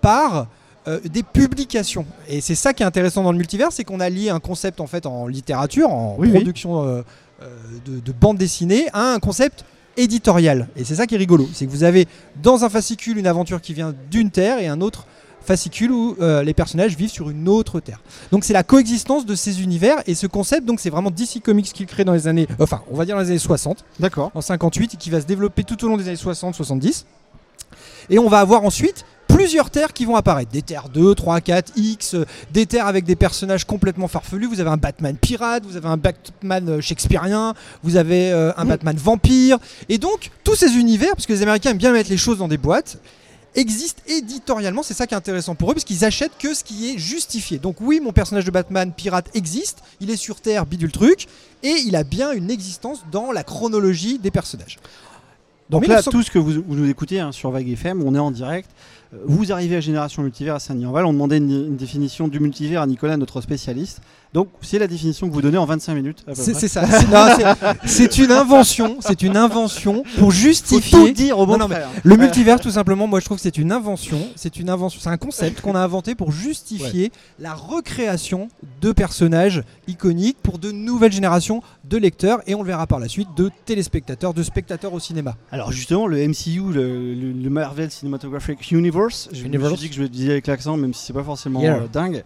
par 0.01 0.46
euh, 0.88 1.00
des 1.03 1.24
publications. 1.24 2.06
Et 2.27 2.41
c'est 2.41 2.56
ça 2.56 2.74
qui 2.74 2.84
est 2.84 2.86
intéressant 2.86 3.24
dans 3.24 3.32
le 3.32 3.38
multivers, 3.38 3.72
c'est 3.72 3.84
qu'on 3.84 4.00
a 4.00 4.10
lié 4.10 4.29
un 4.29 4.39
concept 4.39 4.79
en 4.79 4.88
fait 4.88 5.06
en 5.06 5.27
littérature, 5.27 5.91
en 5.91 6.15
Oui, 6.17 6.29
production 6.29 6.84
euh, 6.84 7.01
euh, 7.41 7.48
de, 7.86 8.00
de 8.00 8.12
bande 8.12 8.38
dessinée, 8.38 8.88
à 8.94 9.13
un 9.13 9.20
concept 9.20 9.65
éditorial. 9.98 10.67
Et 10.75 10.84
c'est 10.84 10.96
ça 10.96 11.08
qui 11.08 11.15
est 11.15 11.17
rigolo, 11.17 11.50
c'est 11.53 11.65
que 11.65 11.72
vous 11.72 11.84
avez 11.84 12.08
dans 12.41 12.63
un 12.63 12.70
fascicule 12.70 13.17
une 13.17 13.27
aventure 13.27 13.62
qui 13.62 13.74
vient 13.74 13.94
d'une 14.12 14.32
terre 14.32 14.60
et 14.60 14.67
un 14.67 14.82
autre 14.82 15.08
fascicule 15.41 15.91
où 15.91 16.15
euh, 16.20 16.44
les 16.44 16.53
personnages 16.53 16.96
vivent 16.96 17.10
sur 17.10 17.29
une 17.29 17.48
autre 17.48 17.79
terre. 17.79 18.01
Donc 18.32 18.44
c'est 18.44 18.53
la 18.53 18.63
coexistence 18.63 19.25
de 19.25 19.34
ces 19.34 19.62
univers 19.63 19.98
et 20.06 20.13
ce 20.13 20.27
concept 20.27 20.65
donc 20.65 20.79
c'est 20.79 20.89
vraiment 20.89 21.10
DC 21.10 21.41
Comics 21.41 21.72
qu'il 21.74 21.86
crée 21.86 22.03
dans 22.03 22.13
les 22.13 22.27
années 22.27 22.48
enfin, 22.60 22.82
on 22.91 22.96
va 22.96 23.06
dire 23.06 23.15
dans 23.15 23.22
les 23.22 23.29
années 23.29 23.39
60 23.39 23.84
D'accord. 24.00 24.32
en 24.36 24.41
58 24.41 24.94
et 24.94 24.98
qui 24.98 25.10
va 25.10 25.22
se 25.22 25.25
développer 25.25 25.63
tout 25.63 25.84
au 25.86 25.88
long 25.88 25.98
des 25.98 26.08
années 26.08 26.17
60 26.17 26.53
70. 26.53 27.06
Et 28.10 28.20
on 28.20 28.29
va 28.29 28.39
avoir 28.39 28.63
ensuite 28.63 29.06
plusieurs 29.27 29.69
terres 29.69 29.93
qui 29.93 30.05
vont 30.05 30.15
apparaître, 30.15 30.51
des 30.51 30.62
terres 30.62 30.89
2, 30.89 31.15
3, 31.15 31.41
4, 31.41 31.74
X, 31.75 32.15
euh, 32.15 32.25
des 32.51 32.65
terres 32.65 32.88
avec 32.88 33.05
des 33.05 33.15
personnages 33.15 33.65
complètement 33.65 34.07
farfelus, 34.07 34.48
vous 34.48 34.60
avez 34.60 34.69
un 34.69 34.77
Batman 34.77 35.15
pirate, 35.15 35.63
vous 35.65 35.77
avez 35.77 35.88
un 35.88 35.98
Batman 35.98 36.69
euh, 36.69 36.81
shakespearien, 36.81 37.53
vous 37.84 37.96
avez 37.96 38.31
euh, 38.31 38.51
un. 38.57 38.67
Batman 38.67 38.98
vampire 38.98 39.60
et 39.88 39.98
donc 39.98 40.29
tous 40.43 40.55
ces 40.55 40.75
univers 40.75 41.12
parce 41.15 41.25
que 41.25 41.31
les 41.31 41.41
Américains 41.41 41.72
aiment 41.72 41.77
bien 41.77 41.93
mettre 41.93 42.10
les 42.10 42.17
choses 42.17 42.38
dans 42.38 42.50
des 42.50 42.57
boîtes 42.57 42.98
existent 43.55 44.01
éditorialement, 44.07 44.84
c'est 44.84 44.93
ça 44.93 45.07
qui 45.07 45.13
est 45.13 45.17
intéressant 45.17 45.55
pour 45.55 45.72
eux, 45.72 45.74
parce 45.74 45.84
qu'ils 45.84 46.05
achètent 46.05 46.38
que 46.38 46.53
ce 46.53 46.63
qui 46.63 46.91
est 46.91 46.98
justifié. 46.98 47.57
Donc 47.57 47.77
oui, 47.81 48.00
mon 48.00 48.13
personnage 48.13 48.46
de 48.46 48.51
Batman 48.51 48.91
pirate 48.96 49.29
existe, 49.34 49.79
il 50.00 50.12
est 50.12 50.17
sur 50.17 50.41
Terre, 50.41 50.65
bidule 50.65 50.91
truc, 50.91 51.27
et 51.63 51.75
il 51.86 51.96
a 51.96 52.03
bien 52.03 52.31
une 52.34 52.51
existence 52.51 53.03
dans 53.12 53.31
la 53.31 53.43
chronologie 53.43 54.19
des 54.19 54.31
personnages. 54.31 54.77
Donc 55.69 55.81
là, 55.88 55.96
1900 55.96 56.12
tout 56.12 56.24
ce 56.24 56.31
que 56.31 56.39
vous, 56.39 56.63
vous 56.65 56.75
nous 56.75 56.89
écoutez 56.89 57.19
hein, 57.19 57.31
sur 57.31 57.51
Vague 57.51 57.67
FM, 57.67 58.01
on 58.03 58.15
est 58.15 58.19
en 58.19 58.31
direct. 58.31 58.69
Vous 59.26 59.52
arrivez 59.52 59.78
à 59.78 59.80
Génération 59.80 60.22
Multivers 60.22 60.56
à 60.56 60.60
Saint-Denis-en-Val, 60.60 61.06
on 61.06 61.14
demandait 61.14 61.38
une, 61.38 61.50
une 61.52 61.76
définition 61.78 62.28
du 62.28 62.40
multivers 62.40 62.82
à 62.82 62.88
Nicolas, 62.88 63.16
notre 63.18 63.40
spécialiste. 63.42 64.02
Donc 64.34 64.50
c'est 64.62 64.78
la 64.78 64.88
définition 64.88 65.30
que 65.30 65.34
vous 65.34 65.42
donnez 65.42 65.58
en 65.58 65.66
25 65.66 65.96
minutes. 65.96 66.26
C'est 66.34 66.54
ça. 66.68 66.84
C'est- 67.86 68.18
une 68.18 68.32
invention. 68.32 68.98
C'est 69.00 69.22
une 69.22 69.38
invention 69.38 70.04
pour 70.18 70.26
Faut 70.26 70.32
justifier. 70.32 71.00
tout 71.00 71.12
dire 71.12 71.40
au 71.40 71.46
bon 71.46 71.54
Non, 71.54 71.60
non, 71.68 71.68
frère. 71.76 71.88
Le 72.04 72.18
multivers, 72.18 72.60
tout 72.60 72.72
simplement, 72.72 73.08
moi 73.08 73.20
je 73.22 73.26
trouve 73.26 73.38
que 73.38 73.44
c'est 73.44 73.58
une 73.58 73.72
invention. 73.72 74.20
C'est 74.36 74.58
une 74.58 74.70
invention. 74.70 75.00
C'est 75.02 75.10
un 75.10 75.18
concept 75.18 75.62
qu'on 75.62 75.76
a 75.76 75.80
inventé 75.80 76.14
pour 76.14 76.32
justifier 76.32 77.12
la 77.40 77.54
recréation 77.54 78.50
de 78.82 78.92
personnages 78.92 79.64
iconiques 79.88 80.38
pour 80.44 80.60
de 80.60 80.72
nouvelles 80.72 81.14
générations 81.14 81.62
de 81.86 81.98
lecteurs 81.98 82.42
et 82.48 82.56
on 82.56 82.62
le 82.64 82.68
verra 82.68 82.86
par 82.88 83.00
la 83.00 83.08
suite 83.08 83.30
de 83.38 83.50
téléspectateurs, 83.66 84.34
de 84.34 84.44
spectateurs 84.44 84.94
au 84.94 85.00
cinéma. 85.00 85.36
Alors 85.52 85.72
justement, 85.72 86.06
le 86.06 86.18
MCU, 86.28 86.74
le, 86.74 87.14
le- 87.14 87.32
le 87.32 87.50
Marvel 87.50 87.90
Cinematographic 87.90 88.72
Universe, 88.72 88.97
je 89.32 89.42
me 89.42 89.46
Universe. 89.48 89.74
suis 89.74 89.82
dit 89.84 89.89
que 89.89 89.96
je 89.96 90.01
le 90.01 90.10
disais 90.10 90.32
avec 90.32 90.48
l'accent, 90.48 90.77
même 90.77 90.94
si 90.94 91.06
c'est 91.06 91.13
pas 91.13 91.24
forcément 91.24 91.62
Yeah. 91.62 91.77
euh, 91.77 91.88
dingue. 91.92 92.24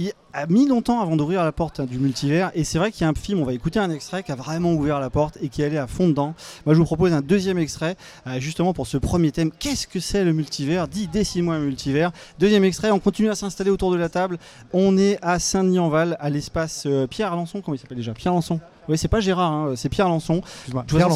Il 0.00 0.12
a 0.32 0.46
mis 0.46 0.68
longtemps 0.68 1.00
avant 1.00 1.16
d'ouvrir 1.16 1.42
la 1.42 1.50
porte 1.50 1.80
hein, 1.80 1.84
du 1.84 1.98
multivers 1.98 2.52
et 2.54 2.62
c'est 2.62 2.78
vrai 2.78 2.92
qu'il 2.92 3.00
y 3.02 3.04
a 3.04 3.08
un 3.08 3.14
film, 3.14 3.40
on 3.40 3.44
va 3.44 3.52
écouter 3.52 3.80
un 3.80 3.90
extrait 3.90 4.22
qui 4.22 4.30
a 4.30 4.36
vraiment 4.36 4.72
ouvert 4.74 5.00
la 5.00 5.10
porte 5.10 5.38
et 5.42 5.48
qui 5.48 5.60
est 5.60 5.64
allé 5.64 5.76
à 5.76 5.88
fond 5.88 6.06
dedans. 6.08 6.34
Moi 6.66 6.74
je 6.74 6.78
vous 6.78 6.84
propose 6.84 7.12
un 7.12 7.20
deuxième 7.20 7.58
extrait 7.58 7.96
euh, 8.28 8.38
justement 8.38 8.72
pour 8.74 8.86
ce 8.86 8.96
premier 8.96 9.32
thème. 9.32 9.50
Qu'est-ce 9.50 9.88
que 9.88 9.98
c'est 9.98 10.22
le 10.24 10.32
multivers? 10.32 10.86
Dis, 10.86 11.08
décide-moi 11.08 11.56
un 11.56 11.58
multivers. 11.60 12.12
Deuxième 12.38 12.62
extrait, 12.62 12.92
on 12.92 13.00
continue 13.00 13.28
à 13.28 13.34
s'installer 13.34 13.70
autour 13.70 13.90
de 13.90 13.96
la 13.96 14.08
table. 14.08 14.38
On 14.72 14.96
est 14.96 15.18
à 15.20 15.40
Saint-Denis-en-Val, 15.40 16.16
à 16.20 16.30
l'espace 16.30 16.84
euh, 16.86 17.08
Pierre 17.08 17.32
Alençon, 17.32 17.60
comment 17.60 17.74
il 17.74 17.78
s'appelle 17.78 17.98
déjà? 17.98 18.14
Pierre 18.14 18.34
Alençon. 18.34 18.60
Oui, 18.88 18.96
c'est 18.96 19.08
pas 19.08 19.20
Gérard, 19.20 19.52
hein, 19.52 19.72
c'est 19.76 19.88
Pierre 19.88 20.08
façon, 20.08 20.42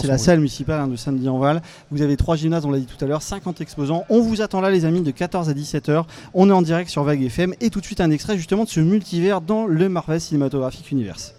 c'est 0.00 0.06
la 0.06 0.18
salle 0.18 0.38
municipale 0.38 0.80
hein, 0.80 0.88
de 0.88 0.96
Saint-Denis-en-Val. 0.96 1.62
Vous 1.90 2.02
avez 2.02 2.16
trois 2.16 2.36
gymnases, 2.36 2.66
on 2.66 2.70
l'a 2.70 2.78
dit 2.78 2.86
tout 2.86 3.02
à 3.02 3.08
l'heure, 3.08 3.22
50 3.22 3.60
exposants. 3.60 4.04
On 4.10 4.20
vous 4.20 4.42
attend 4.42 4.60
là, 4.60 4.70
les 4.70 4.84
amis, 4.84 5.00
de 5.00 5.10
14 5.10 5.48
à 5.48 5.54
17 5.54 5.88
h 5.88 6.04
On 6.34 6.50
est 6.50 6.52
en 6.52 6.62
direct 6.62 6.90
sur 6.90 7.02
Vague 7.02 7.22
FM 7.22 7.54
et 7.60 7.70
tout 7.70 7.80
de 7.80 7.84
suite 7.84 8.00
un 8.00 8.10
extrait 8.10 8.36
justement 8.36 8.64
de 8.64 8.68
ce 8.68 8.80
multivers 8.80 9.40
dans 9.40 9.66
le 9.66 9.88
Marvel 9.88 10.20
Cinematographic 10.20 10.90
Universe. 10.90 11.34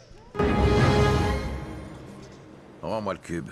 Rends-moi 2.81 3.13
le 3.13 3.19
cube. 3.19 3.49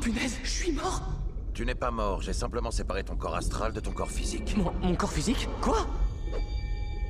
Punaise, 0.00 0.38
je 0.42 0.48
suis 0.48 0.72
mort 0.72 1.02
Tu 1.54 1.64
n'es 1.64 1.74
pas 1.74 1.90
mort, 1.90 2.22
j'ai 2.22 2.32
simplement 2.32 2.70
séparé 2.70 3.04
ton 3.04 3.16
corps 3.16 3.36
astral 3.36 3.72
de 3.72 3.80
ton 3.80 3.92
corps 3.92 4.10
physique. 4.10 4.56
mon, 4.56 4.72
mon 4.80 4.94
corps 4.94 5.12
physique? 5.12 5.48
Quoi? 5.60 5.86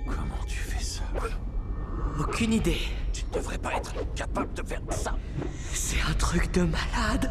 Comment 0.07 0.45
tu 0.47 0.59
fais 0.59 0.83
ça? 0.83 1.03
Aucune 2.19 2.53
idée. 2.53 2.79
Tu 3.13 3.25
ne 3.27 3.39
devrais 3.39 3.59
pas 3.59 3.75
être 3.75 3.93
capable 4.15 4.53
de 4.55 4.63
faire 4.63 4.81
ça. 4.91 5.15
C'est 5.73 6.01
un 6.09 6.15
truc 6.15 6.53
de 6.53 6.63
malade. 6.63 7.31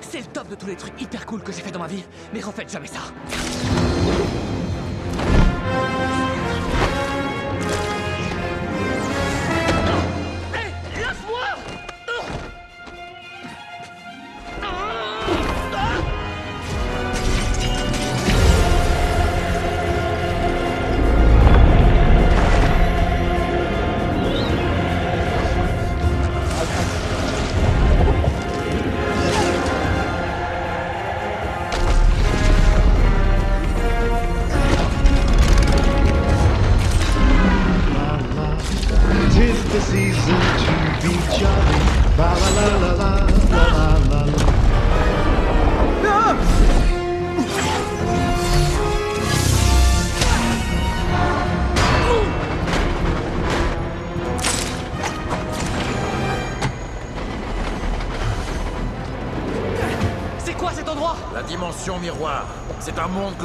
C'est 0.00 0.20
le 0.20 0.26
top 0.26 0.48
de 0.48 0.54
tous 0.54 0.66
les 0.66 0.76
trucs 0.76 0.98
hyper 1.00 1.26
cool 1.26 1.42
que 1.42 1.52
j'ai 1.52 1.60
fait 1.60 1.70
dans 1.70 1.80
ma 1.80 1.88
vie, 1.88 2.02
mais 2.32 2.40
refaites 2.40 2.70
jamais 2.72 2.86
ça. 2.86 3.00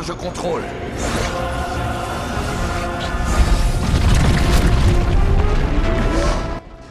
Je 0.04 0.14
contrôle. 0.14 0.62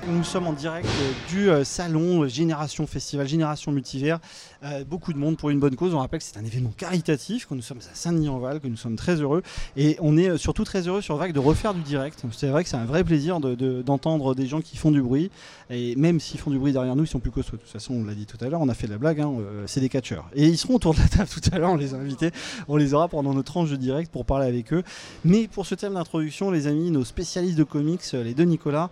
Nous 0.07 0.25
sommes 0.25 0.47
en 0.47 0.53
direct 0.53 0.87
euh, 0.87 1.10
du 1.31 1.49
euh, 1.51 1.65
salon 1.65 2.23
euh, 2.25 2.29
Génération 2.29 2.87
Festival, 2.87 3.27
Génération 3.29 3.73
Multivers. 3.73 4.19
Euh, 4.65 4.85
beaucoup 4.85 5.13
de 5.13 5.19
monde 5.19 5.37
pour 5.37 5.51
une 5.51 5.61
bonne 5.61 5.77
cause. 5.77 5.95
On 5.95 5.99
rappelle 5.99 6.21
que 6.21 6.25
c'est 6.27 6.37
un 6.39 6.45
événement 6.45 6.73
caritatif, 6.77 7.47
que 7.47 7.55
nous 7.55 7.63
sommes 7.63 7.79
à 7.79 7.95
Saint-Denis-en-Val, 7.95 8.61
que 8.61 8.67
nous 8.69 8.77
sommes 8.77 8.97
très 8.97 9.21
heureux. 9.21 9.43
Et 9.77 9.97
on 10.01 10.17
est 10.17 10.37
surtout 10.39 10.65
très 10.65 10.87
heureux 10.89 11.01
sur 11.03 11.17
Vague 11.17 11.33
de 11.33 11.39
refaire 11.39 11.75
du 11.75 11.81
direct. 11.83 12.23
C'est 12.33 12.49
vrai 12.49 12.63
que 12.65 12.69
c'est 12.71 12.77
un 12.77 12.85
vrai 12.85 13.05
plaisir 13.05 13.41
de- 13.41 13.55
de- 13.55 13.83
d'entendre 13.83 14.35
des 14.35 14.47
gens 14.47 14.61
qui 14.61 14.77
font 14.77 14.91
du 14.91 15.03
bruit. 15.03 15.31
Et 15.71 15.95
même 15.97 16.21
s'ils 16.21 16.41
font 16.41 16.51
du 16.51 16.59
bruit 16.59 16.73
derrière 16.73 16.97
nous, 16.97 17.05
ils 17.05 17.09
sont 17.09 17.21
plus 17.21 17.31
costauds. 17.31 17.57
De 17.57 17.63
toute 17.63 17.71
façon, 17.71 17.95
on 17.95 18.05
l'a 18.05 18.15
dit 18.15 18.27
tout 18.27 18.37
à 18.45 18.49
l'heure, 18.49 18.61
on 18.61 18.69
a 18.69 18.75
fait 18.75 18.87
de 18.87 18.93
la 18.93 18.99
blague, 18.99 19.21
hein, 19.21 19.33
c'est 19.67 19.81
des 19.81 19.89
catcheurs. 19.89 20.29
Et 20.35 20.47
ils 20.47 20.59
seront 20.59 20.75
autour 20.75 20.95
de 20.95 20.99
la 21.01 21.09
table 21.09 21.29
tout 21.33 21.41
à 21.53 21.59
l'heure, 21.59 21.71
on 21.71 21.77
les 21.77 21.95
a 21.95 21.97
invités. 21.99 22.31
On 22.69 22.77
les 22.77 22.93
aura 22.95 23.09
pendant 23.09 23.33
nos 23.35 23.43
tranches 23.43 23.71
de 23.71 23.77
direct 23.77 24.11
pour 24.11 24.25
parler 24.25 24.47
avec 24.47 24.73
eux. 24.73 24.83
Mais 25.25 25.49
pour 25.49 25.65
ce 25.67 25.75
thème 25.75 25.95
d'introduction, 25.95 26.51
les 26.51 26.67
amis, 26.67 26.91
nos 26.91 27.05
spécialistes 27.05 27.57
de 27.59 27.65
comics, 27.65 28.03
les 28.13 28.35
deux 28.35 28.45
Nicolas, 28.45 28.91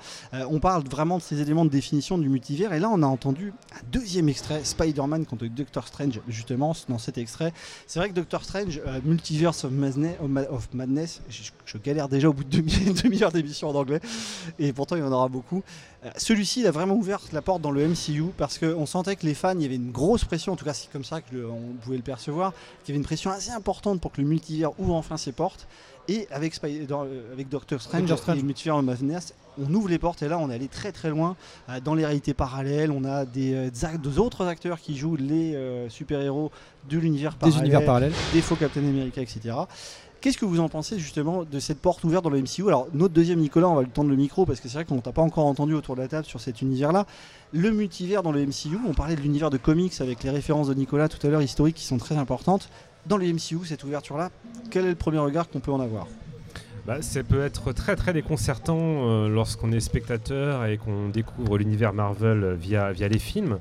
on 0.50 0.60
parle 0.60 0.84
vraiment 0.88 1.18
de 1.18 1.22
ces 1.22 1.40
éléments 1.40 1.64
de 1.64 1.70
définition 1.70 2.16
du 2.18 2.27
multivers. 2.28 2.72
Et 2.72 2.78
là, 2.80 2.88
on 2.90 3.02
a 3.02 3.06
entendu 3.06 3.52
un 3.72 3.80
deuxième 3.90 4.28
extrait, 4.28 4.62
Spider-Man 4.64 5.26
contre 5.26 5.46
Doctor 5.46 5.86
Strange, 5.86 6.20
justement, 6.28 6.74
dans 6.88 6.98
cet 6.98 7.18
extrait. 7.18 7.52
C'est 7.86 7.98
vrai 7.98 8.08
que 8.10 8.14
Doctor 8.14 8.44
Strange, 8.44 8.80
euh, 8.86 9.00
Multiverse 9.04 9.64
of 9.64 9.72
Madness, 10.72 11.20
je, 11.28 11.78
galère 11.78 12.08
déjà 12.08 12.28
au 12.28 12.32
bout 12.32 12.44
de 12.44 12.60
demi-heure 13.02 13.32
d'émission 13.32 13.68
en 13.70 13.74
anglais. 13.74 14.00
Et 14.58 14.72
pourtant, 14.72 14.96
il 14.96 15.00
y 15.00 15.02
en 15.02 15.12
aura 15.12 15.28
beaucoup. 15.28 15.62
Euh, 16.04 16.10
Celui-ci, 16.16 16.60
il 16.60 16.66
a 16.66 16.70
vraiment 16.70 16.94
ouvert 16.94 17.20
la 17.32 17.42
porte 17.42 17.62
dans 17.62 17.70
le 17.70 17.86
MCU 17.86 18.24
parce 18.36 18.58
qu'on 18.58 18.86
sentait 18.86 19.16
que 19.16 19.26
les 19.26 19.34
fans, 19.34 19.54
il 19.54 19.62
y 19.62 19.64
avait 19.64 19.76
une 19.76 19.90
grosse 19.90 20.24
pression, 20.24 20.52
en 20.52 20.56
tout 20.56 20.64
cas 20.64 20.74
c'est 20.74 20.90
comme 20.92 21.04
ça 21.04 21.20
que 21.20 21.34
le- 21.34 21.50
on 21.50 21.74
pouvait 21.82 21.96
le 21.96 22.02
percevoir, 22.02 22.52
qu'il 22.84 22.92
y 22.92 22.92
avait 22.92 22.98
une 23.00 23.04
pression 23.04 23.30
assez 23.30 23.50
importante 23.50 24.00
pour 24.00 24.12
que 24.12 24.20
le 24.20 24.28
multivers 24.28 24.70
ouvre 24.78 24.94
enfin 24.94 25.16
ses 25.16 25.32
portes. 25.32 25.66
Et 26.08 26.26
avec, 26.30 26.54
Spy- 26.54 26.86
dans- 26.86 27.04
euh, 27.04 27.32
avec 27.32 27.48
Doctor 27.48 27.80
Strange, 27.82 28.00
Doctor 28.02 28.18
Strange. 28.18 28.38
et 28.38 28.42
Multiverse 28.42 28.82
Madness, 28.82 29.34
on 29.62 29.72
ouvre 29.74 29.88
les 29.88 29.98
portes 29.98 30.22
et 30.22 30.28
là 30.28 30.38
on 30.38 30.48
est 30.50 30.54
allé 30.54 30.68
très 30.68 30.90
très 30.92 31.10
loin 31.10 31.36
euh, 31.68 31.80
dans 31.84 31.94
les 31.94 32.04
réalités 32.06 32.32
parallèles. 32.34 32.90
On 32.90 33.04
a 33.04 33.24
des, 33.26 33.52
euh, 33.54 33.70
des 34.02 34.18
autres 34.18 34.46
acteurs 34.46 34.80
qui 34.80 34.96
jouent 34.96 35.16
les 35.16 35.54
euh, 35.54 35.88
super-héros 35.90 36.50
de 36.88 36.96
l'univers 36.98 37.32
Des 37.32 37.38
parallèle, 37.38 37.60
univers 37.60 37.84
parallèles. 37.84 38.12
des 38.32 38.40
faux 38.40 38.56
Captain 38.56 38.80
America, 38.80 39.20
etc. 39.20 39.54
Qu'est-ce 40.20 40.36
que 40.38 40.44
vous 40.46 40.58
en 40.58 40.68
pensez 40.68 40.98
justement 40.98 41.44
de 41.44 41.60
cette 41.60 41.78
porte 41.78 42.02
ouverte 42.02 42.24
dans 42.24 42.30
le 42.30 42.40
MCU 42.42 42.66
Alors 42.66 42.88
notre 42.92 43.14
deuxième 43.14 43.38
Nicolas, 43.38 43.68
on 43.68 43.76
va 43.76 43.82
lui 43.82 43.90
tendre 43.90 44.10
le 44.10 44.16
micro 44.16 44.44
parce 44.46 44.58
que 44.58 44.66
c'est 44.68 44.74
vrai 44.74 44.84
qu'on 44.84 44.98
t'a 45.00 45.12
pas 45.12 45.22
encore 45.22 45.46
entendu 45.46 45.74
autour 45.74 45.94
de 45.94 46.00
la 46.00 46.08
table 46.08 46.24
sur 46.26 46.40
cet 46.40 46.60
univers-là. 46.60 47.06
Le 47.52 47.70
multivers 47.70 48.24
dans 48.24 48.32
le 48.32 48.44
MCU, 48.44 48.78
on 48.88 48.94
parlait 48.94 49.14
de 49.14 49.20
l'univers 49.20 49.50
de 49.50 49.58
comics 49.58 50.00
avec 50.00 50.24
les 50.24 50.30
références 50.30 50.66
de 50.68 50.74
Nicolas 50.74 51.08
tout 51.08 51.24
à 51.24 51.30
l'heure 51.30 51.40
historiques 51.42 51.76
qui 51.76 51.84
sont 51.84 51.98
très 51.98 52.16
importantes. 52.16 52.68
Dans 53.06 53.16
le 53.16 53.26
MCU, 53.26 53.64
cette 53.64 53.84
ouverture-là, 53.84 54.30
quel 54.70 54.84
est 54.84 54.90
le 54.90 54.94
premier 54.94 55.18
regard 55.18 55.48
qu'on 55.48 55.60
peut 55.60 55.72
en 55.72 55.80
avoir? 55.80 56.06
Bah, 56.88 57.02
ça 57.02 57.22
peut 57.22 57.44
être 57.44 57.72
très 57.72 58.14
déconcertant 58.14 58.78
euh, 58.80 59.28
lorsqu'on 59.28 59.72
est 59.72 59.80
spectateur 59.80 60.64
et 60.64 60.78
qu'on 60.78 61.10
découvre 61.10 61.58
l'univers 61.58 61.92
Marvel 61.92 62.56
via, 62.58 62.92
les 62.92 63.18
films. 63.18 63.58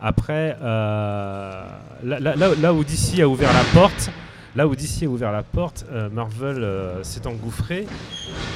Après, 0.00 0.56
euh, 0.60 1.64
là, 2.02 2.74
où 2.74 2.82
DC 2.82 3.20
a 3.20 3.28
ouvert 3.28 3.52
la 3.52 3.62
porte, 3.72 4.10
là 4.56 4.64
a 4.64 5.06
ouvert 5.06 5.30
la 5.30 5.44
porte, 5.44 5.86
euh, 5.92 6.08
Marvel 6.10 6.66
s'est 7.04 7.24
engouffré 7.28 7.86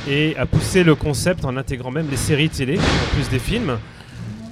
et 0.09 0.37
a 0.39 0.47
poussé 0.47 0.83
le 0.83 0.97
concept 0.97 1.45
en 1.45 1.57
intégrant 1.57 1.93
même 1.93 2.11
les 2.11 2.17
séries 2.17 2.51
télé 2.51 2.79
en 2.79 3.15
plus 3.15 3.29
des 3.31 3.39
films, 3.39 3.79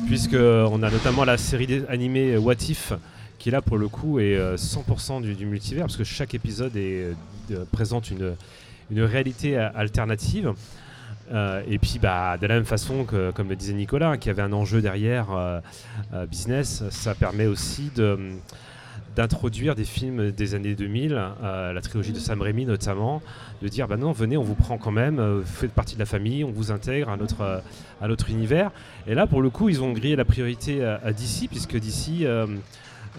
puisque 0.06 0.34
on 0.34 0.82
a 0.84 0.90
notamment 0.90 1.24
la 1.24 1.36
série 1.36 1.82
animée 1.88 2.36
What 2.36 2.62
If 2.68 2.92
qui 3.42 3.50
là 3.50 3.60
pour 3.60 3.76
le 3.76 3.88
coup 3.88 4.20
est 4.20 4.36
euh, 4.36 4.56
100% 4.56 5.20
du, 5.20 5.34
du 5.34 5.46
multivers 5.46 5.86
parce 5.86 5.96
que 5.96 6.04
chaque 6.04 6.32
épisode 6.32 6.72
euh, 6.76 7.12
présente 7.72 8.10
une 8.10 8.36
une 8.92 9.02
réalité 9.02 9.58
euh, 9.58 9.68
alternative. 9.74 10.52
Euh, 11.32 11.62
et 11.68 11.78
puis, 11.78 11.98
bah, 12.00 12.36
de 12.36 12.46
la 12.46 12.54
même 12.54 12.64
façon 12.64 13.04
que, 13.04 13.30
comme 13.30 13.48
le 13.48 13.56
disait 13.56 13.72
Nicolas, 13.72 14.16
qu'il 14.16 14.28
y 14.28 14.30
avait 14.30 14.42
un 14.42 14.52
enjeu 14.52 14.82
derrière 14.82 15.28
euh, 15.32 15.60
euh, 16.12 16.26
business, 16.26 16.84
ça 16.90 17.14
permet 17.14 17.46
aussi 17.46 17.90
de 17.96 18.18
d'introduire 19.14 19.74
des 19.74 19.84
films 19.84 20.30
des 20.30 20.54
années 20.54 20.74
2000, 20.74 21.12
euh, 21.12 21.74
la 21.74 21.80
trilogie 21.82 22.12
de 22.12 22.18
Sam 22.18 22.40
Raimi 22.40 22.64
notamment, 22.64 23.20
de 23.60 23.68
dire 23.68 23.86
bah 23.86 23.98
non 23.98 24.12
venez 24.12 24.38
on 24.38 24.42
vous 24.42 24.54
prend 24.54 24.78
quand 24.78 24.90
même, 24.90 25.18
euh, 25.18 25.40
vous 25.44 25.52
faites 25.52 25.72
partie 25.72 25.96
de 25.96 25.98
la 25.98 26.06
famille, 26.06 26.44
on 26.44 26.50
vous 26.50 26.70
intègre 26.70 27.10
à 27.10 27.18
notre, 27.18 27.42
euh, 27.42 27.58
à 28.00 28.08
notre 28.08 28.30
univers. 28.30 28.70
Et 29.06 29.14
là 29.14 29.26
pour 29.26 29.42
le 29.42 29.50
coup 29.50 29.68
ils 29.68 29.82
ont 29.82 29.92
grillé 29.92 30.16
la 30.16 30.24
priorité 30.24 30.82
à, 30.82 30.98
à 31.04 31.12
DC 31.12 31.46
puisque 31.50 31.76
DC 31.76 32.26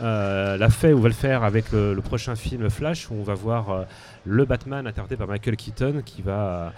euh, 0.01 0.57
l'a 0.57 0.69
fait 0.69 0.93
ou 0.93 0.99
va 0.99 1.07
le 1.07 1.13
faire 1.13 1.43
avec 1.43 1.71
le, 1.71 1.95
prochain 2.01 2.35
film 2.35 2.69
Flash 2.69 3.09
où 3.09 3.15
on 3.15 3.23
va 3.23 3.35
voir 3.35 3.69
euh, 3.69 3.83
le 4.25 4.45
Batman 4.45 4.87
interprété 4.87 5.17
par 5.17 5.27
Michael 5.27 5.55
Keaton 5.55 6.01
qui 6.03 6.21
va 6.21 6.73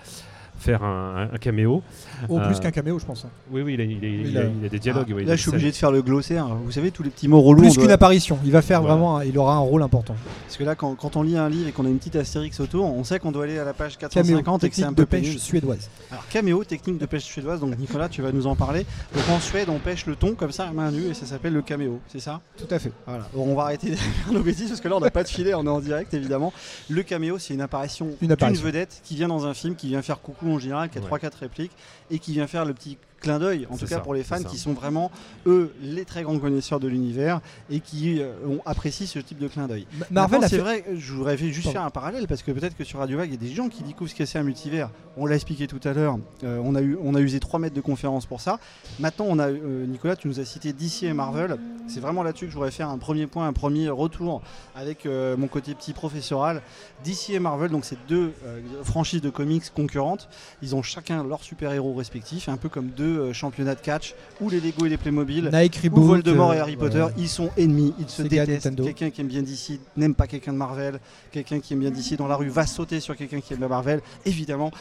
faire 0.57 0.83
un, 0.83 1.29
un- 1.33 1.37
caméo. 1.37 1.81
Au 2.29 2.39
Euh, 2.39 2.45
plus 2.47 2.59
qu'un 2.59 2.71
caméo, 2.71 2.97
je 2.99 3.05
pense. 3.05 3.25
hein. 3.25 3.29
Oui 3.51 3.61
oui 3.61 3.73
il 3.75 3.81
a, 3.81 3.83
il 3.83 4.03
a- 4.03 4.07
il 4.07 4.27
Il 4.29 4.37
a- 4.37 4.41
a- 4.41 4.43
il 4.61 4.65
a 4.65 4.69
des 4.69 4.79
dialogues. 4.79 5.07
oui, 5.09 5.21
il 5.23 5.25
a 5.27 5.31
Là, 5.31 5.35
je 5.35 5.41
suis 5.41 5.49
obligé 5.49 5.69
de 5.71 5.75
faire 5.75 5.91
le 5.91 6.01
glossaire. 6.01 6.47
Vous 6.63 6.71
savez, 6.71 6.91
tous 6.91 7.03
les 7.03 7.09
petits 7.09 7.27
mots 7.27 7.41
relous. 7.41 7.61
Plus 7.61 7.73
doit- 7.75 7.83
qu'une 7.83 7.91
apparition. 7.91 8.37
Il 8.45 8.51
va 8.51 8.61
faire 8.61 8.81
Voilà. 8.81 8.95
vraiment. 8.95 9.21
Il 9.21 9.37
aura 9.37 9.55
un 9.55 9.59
rôle 9.59 9.83
important. 9.83 10.15
Parce 10.45 10.57
que 10.57 10.63
là, 10.63 10.75
quand, 10.75 10.95
quand 10.95 11.15
on 11.17 11.23
lit 11.23 11.37
un 11.37 11.49
livre 11.49 11.67
et 11.67 11.71
qu'on 11.71 11.85
a 11.85 11.89
une 11.89 11.97
petite 11.97 12.15
astérix 12.15 12.59
autour, 12.59 12.85
on 12.85 13.03
sait 13.03 13.19
qu'on 13.19 13.31
doit 13.31 13.43
aller 13.43 13.59
à 13.59 13.65
la 13.65 13.73
page 13.73 13.97
Caméo, 13.97 14.09
450 14.37 14.63
et 14.63 14.69
que 14.69 14.75
c'est 14.75 14.83
un 14.83 14.87
technique 14.93 14.97
peu 14.97 15.03
de 15.03 15.09
pêche 15.09 15.21
pénible. 15.23 15.39
suédoise. 15.41 15.89
Alors, 16.11 16.27
caméo, 16.29 16.63
technique 16.63 16.97
de 16.97 17.05
pêche 17.05 17.23
suédoise. 17.23 17.59
Donc, 17.59 17.77
Nicolas, 17.77 18.09
tu 18.09 18.21
vas 18.21 18.31
nous 18.31 18.47
en 18.47 18.55
parler. 18.55 18.85
Donc, 19.13 19.23
en 19.29 19.39
Suède, 19.39 19.67
on 19.69 19.79
pêche 19.79 20.05
le 20.05 20.15
thon 20.15 20.33
comme 20.35 20.51
ça 20.51 20.65
à 20.67 20.71
main 20.71 20.91
nue 20.91 21.07
et 21.09 21.13
ça 21.13 21.25
s'appelle 21.25 21.53
le 21.53 21.61
caméo. 21.61 21.99
C'est 22.07 22.19
ça? 22.19 22.41
Tout 22.57 22.73
à 22.73 22.79
fait. 22.79 22.91
Voilà. 23.05 23.27
Bon, 23.33 23.45
on 23.47 23.55
va 23.55 23.63
arrêter 23.63 23.91
de 23.91 23.95
faire 23.95 24.33
nos 24.33 24.41
bêtises 24.41 24.69
parce 24.69 24.81
que 24.81 24.87
là, 24.87 24.95
on 24.95 24.99
n'a 25.01 25.11
pas 25.11 25.23
de 25.23 25.27
filet, 25.29 25.53
on 25.53 25.65
est 25.65 25.69
en 25.69 25.79
direct 25.79 26.13
évidemment. 26.13 26.53
Le 26.89 27.03
caméo, 27.03 27.37
c'est 27.39 27.53
une 27.53 27.61
apparition 27.61 28.07
Une 28.21 28.33
d'une 28.35 28.53
vedette 28.55 29.01
qui 29.03 29.15
vient 29.15 29.27
dans 29.27 29.45
un 29.45 29.53
film, 29.53 29.75
qui 29.75 29.87
vient 29.87 30.01
faire 30.01 30.21
coucou 30.21 30.44
en 30.53 30.59
général, 30.59 30.89
qui 30.89 30.97
a 30.97 31.01
Ouais. 31.01 31.07
3-4 31.07 31.37
répliques 31.39 31.71
et 32.11 32.19
qui 32.19 32.33
vient 32.33 32.47
faire 32.47 32.65
le 32.65 32.73
petit 32.73 32.97
clin 33.25 33.39
d'œil, 33.39 33.67
en 33.69 33.73
C'est 33.73 33.79
tout 33.81 33.89
cas 33.89 33.95
ça, 33.95 34.01
pour 34.01 34.13
les 34.13 34.23
fans 34.23 34.41
qui 34.43 34.57
sont 34.57 34.73
vraiment, 34.73 35.11
eux, 35.45 35.73
les 35.81 36.05
très 36.05 36.23
grands 36.23 36.39
connaisseurs 36.39 36.79
de 36.79 36.87
l'univers 36.87 37.41
et 37.69 37.79
qui 37.79 38.21
euh, 38.21 38.33
ont 38.47 38.61
apprécié 38.65 39.05
ce 39.07 39.19
type 39.19 39.39
de 39.39 39.47
clin 39.47 39.67
d'œil. 39.67 39.85
Ma- 39.99 40.05
Marvel 40.11 40.41
c'est 40.43 40.49
fait. 40.49 40.57
vrai, 40.57 40.85
je 40.95 41.13
voudrais 41.13 41.37
juste 41.37 41.63
Pardon. 41.63 41.71
faire 41.73 41.85
un 41.85 41.89
parallèle 41.89 42.27
parce 42.27 42.43
que 42.43 42.51
peut-être 42.51 42.77
que 42.77 42.83
sur 42.83 42.99
Radio 42.99 43.17
Vague, 43.17 43.29
il 43.29 43.33
y 43.33 43.45
a 43.45 43.49
des 43.49 43.53
gens 43.53 43.67
qui 43.67 43.83
découvrent 43.83 44.09
ce 44.09 44.15
que 44.15 44.25
c'est 44.25 44.37
un 44.39 44.43
multivers. 44.43 44.89
On 45.17 45.25
l'a 45.25 45.35
expliqué 45.35 45.67
tout 45.67 45.79
à 45.83 45.93
l'heure. 45.93 46.17
euh, 46.43 46.59
on, 46.63 46.75
a 46.75 46.81
eu, 46.81 46.97
on 47.01 47.15
a 47.15 47.19
usé 47.19 47.39
3 47.39 47.59
mètres 47.59 47.75
de 47.75 47.81
conférence 47.81 48.25
pour 48.25 48.41
ça. 48.41 48.59
Maintenant, 48.99 49.25
on 49.27 49.39
a, 49.39 49.47
euh, 49.49 49.85
Nicolas, 49.85 50.15
tu 50.15 50.27
nous 50.27 50.39
as 50.39 50.45
cité 50.45 50.71
DC 50.73 51.03
et 51.03 51.13
Marvel. 51.13 51.57
C'est 51.87 51.99
vraiment 51.99 52.21
là-dessus 52.23 52.45
que 52.45 52.51
je 52.51 52.55
voudrais 52.55 52.71
faire 52.71 52.89
un 52.89 52.97
premier 52.97 53.25
point, 53.27 53.47
un 53.47 53.53
premier 53.53 53.89
retour 53.89 54.41
avec 54.75 55.05
euh, 55.05 55.35
mon 55.37 55.47
côté 55.47 55.73
petit 55.73 55.93
professoral. 55.93 56.61
DC 57.03 57.31
et 57.31 57.39
Marvel, 57.39 57.71
donc 57.71 57.85
c'est 57.85 57.97
deux 58.07 58.33
euh, 58.45 58.59
franchises 58.83 59.21
de 59.21 59.29
comics 59.29 59.63
concurrentes. 59.75 60.27
Ils 60.61 60.75
ont 60.75 60.81
chacun 60.83 61.23
leur 61.23 61.41
super-héros 61.43 61.93
respectif, 61.93 62.49
un 62.49 62.57
peu 62.57 62.69
comme 62.69 62.87
deux 62.89 63.14
euh, 63.15 63.33
championnats 63.33 63.75
de 63.75 63.79
catch 63.79 64.15
où 64.41 64.49
les 64.49 64.59
Lego 64.59 64.85
et 64.85 64.89
les 64.89 64.97
Playmobil 64.97 65.49
Nike 65.51 65.77
Reboot, 65.77 66.03
Voldemort 66.03 66.51
euh, 66.51 66.55
et 66.55 66.59
Harry 66.59 66.75
Potter, 66.75 67.05
ils 67.17 67.29
sont 67.29 67.49
ennemis, 67.57 67.93
ils 67.99 68.09
se 68.09 68.21
détestent. 68.23 68.75
Quelqu'un 68.75 69.09
qui 69.09 69.21
aime 69.21 69.27
bien 69.27 69.41
DC 69.41 69.79
n'aime 69.97 70.15
pas 70.15 70.27
quelqu'un 70.27 70.53
de 70.53 70.57
Marvel. 70.57 70.99
Quelqu'un 71.31 71.59
qui 71.59 71.73
aime 71.73 71.79
bien 71.79 71.91
DC 71.91 72.17
dans 72.17 72.27
la 72.27 72.35
rue 72.35 72.49
va 72.49 72.65
sauter 72.65 72.99
sur 72.99 73.15
quelqu'un 73.15 73.41
qui 73.41 73.53
aime 73.53 73.61
la 73.61 73.67
Marvel. 73.67 74.01
Évidemment, 74.25 74.71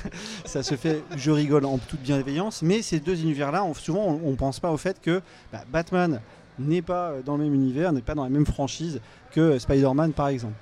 ça 0.44 0.62
se 0.62 0.74
fait, 0.76 1.02
je 1.16 1.30
rigole 1.30 1.64
en 1.64 1.78
toute 1.78 2.00
bienveillance, 2.00 2.62
mais 2.62 2.82
ces 2.82 3.00
deux 3.00 3.20
univers-là, 3.20 3.64
souvent 3.74 4.06
on, 4.06 4.30
on 4.30 4.34
pense 4.36 4.60
pas 4.60 4.70
au 4.70 4.76
fait 4.76 5.00
que 5.00 5.20
bah, 5.52 5.64
Batman 5.70 6.20
n'est 6.58 6.82
pas 6.82 7.10
euh, 7.10 7.22
dans 7.22 7.36
le 7.36 7.44
même 7.44 7.54
univers, 7.54 7.92
n'est 7.92 8.02
pas 8.02 8.14
dans 8.14 8.24
la 8.24 8.30
même 8.30 8.46
franchise 8.46 9.00
que 9.32 9.40
euh, 9.40 9.58
Spider-Man 9.58 10.12
par 10.12 10.28
exemple. 10.28 10.54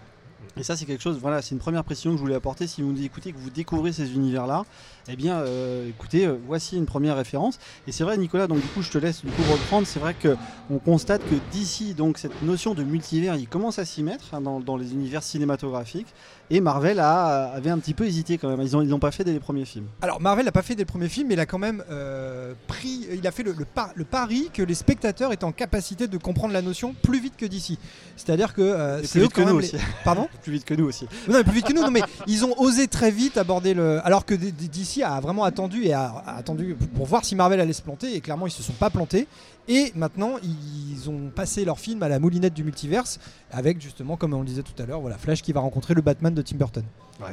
Et 0.57 0.63
ça, 0.65 0.77
c'est 0.77 0.85
quelque 0.85 1.03
chose, 1.03 1.19
voilà, 1.21 1.43
c'est 1.43 1.55
une 1.55 1.61
première 1.61 1.85
précision 1.85 2.11
que 2.11 2.17
je 2.17 2.23
voulais 2.23 2.35
apporter. 2.35 2.67
Si 2.67 2.83
vous 2.83 2.91
nous 2.93 3.03
écoutez, 3.05 3.33
que 3.33 3.39
vous 3.39 3.51
découvrez 3.51 3.93
ces 3.93 4.13
univers-là, 4.15 4.65
eh 5.09 5.15
bien, 5.17 5.39
euh, 5.39 5.89
écoutez, 5.89 6.27
euh, 6.27 6.37
voici 6.47 6.77
une 6.77 6.87
première 6.87 7.17
référence. 7.17 7.59
Et 7.87 7.93
c'est 7.93 8.03
vrai, 8.05 8.17
Nicolas, 8.19 8.47
donc 8.49 8.61
du 8.61 8.67
coup, 8.69 8.83
je 8.83 8.91
te 8.91 8.99
laisse 8.99 9.25
du 9.25 9.31
coup 9.31 9.43
reprendre. 9.51 9.87
C'est 9.87 10.01
vrai 10.01 10.15
que 10.15 10.37
on 10.69 10.79
constate 10.79 11.23
que 11.29 11.37
d'ici, 11.53 11.95
donc 11.95 12.19
cette 12.19 12.43
notion 12.43 12.75
de 12.75 12.83
multivers, 12.83 13.37
il 13.37 13.49
commence 13.49 13.79
à 13.79 13.85
s'y 13.85 14.03
mettre 14.03 14.35
hein, 14.35 14.41
dans, 14.41 14.59
dans 14.61 14.77
les 14.77 14.93
univers 14.93 15.23
cinématographiques. 15.23 16.09
Et 16.51 16.61
Marvel 16.61 16.99
a, 16.99 17.53
avait 17.53 17.71
un 17.71 17.79
petit 17.79 17.95
peu 17.95 18.05
hésité 18.07 18.37
quand 18.37 18.49
même. 18.49 18.61
Ils 18.61 18.73
n'ont 18.73 18.83
ils 18.83 18.89
l'ont 18.89 18.99
pas 18.99 19.13
fait 19.13 19.23
dès 19.23 19.33
les 19.33 19.39
premiers 19.41 19.65
films. 19.65 19.87
Alors 20.03 20.21
Marvel 20.21 20.45
n'a 20.45 20.53
pas 20.53 20.63
fait 20.63 20.75
des 20.75 20.85
premiers 20.85 21.09
films, 21.09 21.29
mais 21.29 21.35
il 21.35 21.41
a 21.41 21.47
quand 21.47 21.59
même 21.61 21.85
euh, 21.91 22.55
pris, 22.67 23.07
il 23.13 23.25
a 23.27 23.31
fait 23.31 23.45
le, 23.45 23.53
le 23.53 23.65
par- 23.65 23.93
le 23.95 24.05
pari 24.05 24.51
que 24.53 24.63
les 24.65 24.75
spectateurs 24.75 25.33
étaient 25.33 25.45
en 25.45 25.53
capacité 25.53 26.09
de 26.09 26.19
comprendre 26.19 26.53
la 26.53 26.61
notion 26.63 26.93
plus 27.03 27.21
vite 27.21 27.37
que 27.37 27.47
d'ici. 27.47 27.79
C'est-à-dire 28.17 28.53
que 28.53 29.01
c'est 29.05 29.21
eux 29.21 29.23
vite 29.23 29.33
que 29.33 29.43
quand 29.43 29.49
nous 29.51 29.57
aussi. 29.59 29.77
les- 29.77 29.83
Pardon? 30.05 30.27
Plus 30.43 30.53
vite 30.53 30.65
que 30.65 30.75
nous 30.75 30.87
aussi. 30.87 31.07
Non, 31.29 31.39
mais 31.39 31.45
plus 31.45 31.55
vite 31.55 31.67
que 31.67 31.73
nous. 31.73 31.83
Non, 31.83 31.91
mais 31.91 32.03
ils 32.27 32.45
ont 32.45 32.59
osé 32.59 32.89
très 32.89 33.11
vite 33.11 33.37
aborder 33.37 33.75
le. 33.75 34.05
Alors 34.05 34.25
que 34.25 34.35
DC 34.35 35.03
a 35.03 35.21
vraiment 35.21 35.45
attendu 35.45 35.85
et 35.85 35.93
a, 35.93 36.07
a 36.27 36.37
attendu 36.37 36.77
pour 36.97 37.07
voir 37.07 37.25
si 37.25 37.35
Marvel 37.35 37.61
allait 37.61 37.73
se 37.73 37.83
planter. 37.83 38.15
Et 38.15 38.21
clairement, 38.21 38.47
ils 38.47 38.53
se 38.53 38.63
sont 38.63 38.73
pas 38.73 38.91
plantés. 38.91 39.27
Et 39.69 39.93
maintenant, 39.95 40.37
ils 40.43 41.09
ont 41.09 41.31
passé 41.35 41.65
leur 41.65 41.79
film 41.79 42.03
à 42.03 42.09
la 42.09 42.19
moulinette 42.19 42.55
du 42.55 42.65
multiverse 42.65 43.21
avec 43.53 43.81
justement, 43.81 44.17
comme 44.17 44.35
on 44.35 44.41
le 44.41 44.47
disait 44.47 44.63
tout 44.63 44.81
à 44.83 44.87
l'heure, 44.87 45.01
voilà, 45.01 45.19
Flash 45.19 45.43
qui 45.43 45.53
va 45.53 45.61
rencontrer 45.61 45.95
le 45.95 46.03
Batman 46.03 46.35
de 46.35 46.43
Tim 46.43 46.57
Burton. 46.57 46.85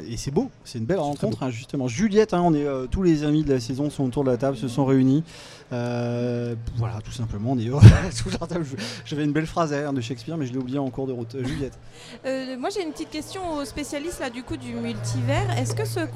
Et 0.07 0.17
c'est 0.17 0.31
beau, 0.31 0.49
c'est 0.63 0.79
une 0.79 0.85
belle 0.85 0.99
rencontre 0.99 1.43
hein, 1.43 1.49
justement. 1.49 1.87
Juliette, 1.87 2.33
hein, 2.33 2.41
on 2.43 2.53
est 2.53 2.65
euh, 2.65 2.87
tous 2.87 3.03
les 3.03 3.23
amis 3.23 3.43
de 3.43 3.53
la 3.53 3.59
saison 3.59 3.89
sont 3.89 4.05
autour 4.05 4.23
de 4.23 4.31
la 4.31 4.37
table, 4.37 4.57
se 4.57 4.67
sont 4.67 4.85
réunis. 4.85 5.23
Euh, 5.73 6.55
voilà, 6.77 7.01
tout 7.01 7.11
simplement, 7.11 7.51
on 7.51 7.59
est 7.59 7.67
heureux. 7.67 7.81
J'avais 9.05 9.25
une 9.25 9.33
belle 9.33 9.47
phrase 9.47 9.71
derrière 9.71 9.91
de 9.91 9.99
Shakespeare, 9.99 10.37
mais 10.37 10.45
je 10.45 10.53
l'ai 10.53 10.59
oublié 10.59 10.79
en 10.79 10.89
cours 10.89 11.07
de 11.07 11.11
route. 11.11 11.35
Euh, 11.35 11.43
Juliette. 11.43 11.77
Euh, 12.25 12.57
moi 12.57 12.69
j'ai 12.69 12.83
une 12.83 12.91
petite 12.91 13.09
question 13.09 13.55
aux 13.55 13.65
spécialistes 13.65 14.19
là 14.19 14.29
du 14.29 14.43
coup 14.43 14.55
du 14.55 14.73
multivers. 14.73 15.57
Est-ce 15.57 15.75
que 15.75 15.85
ceux 15.85 16.07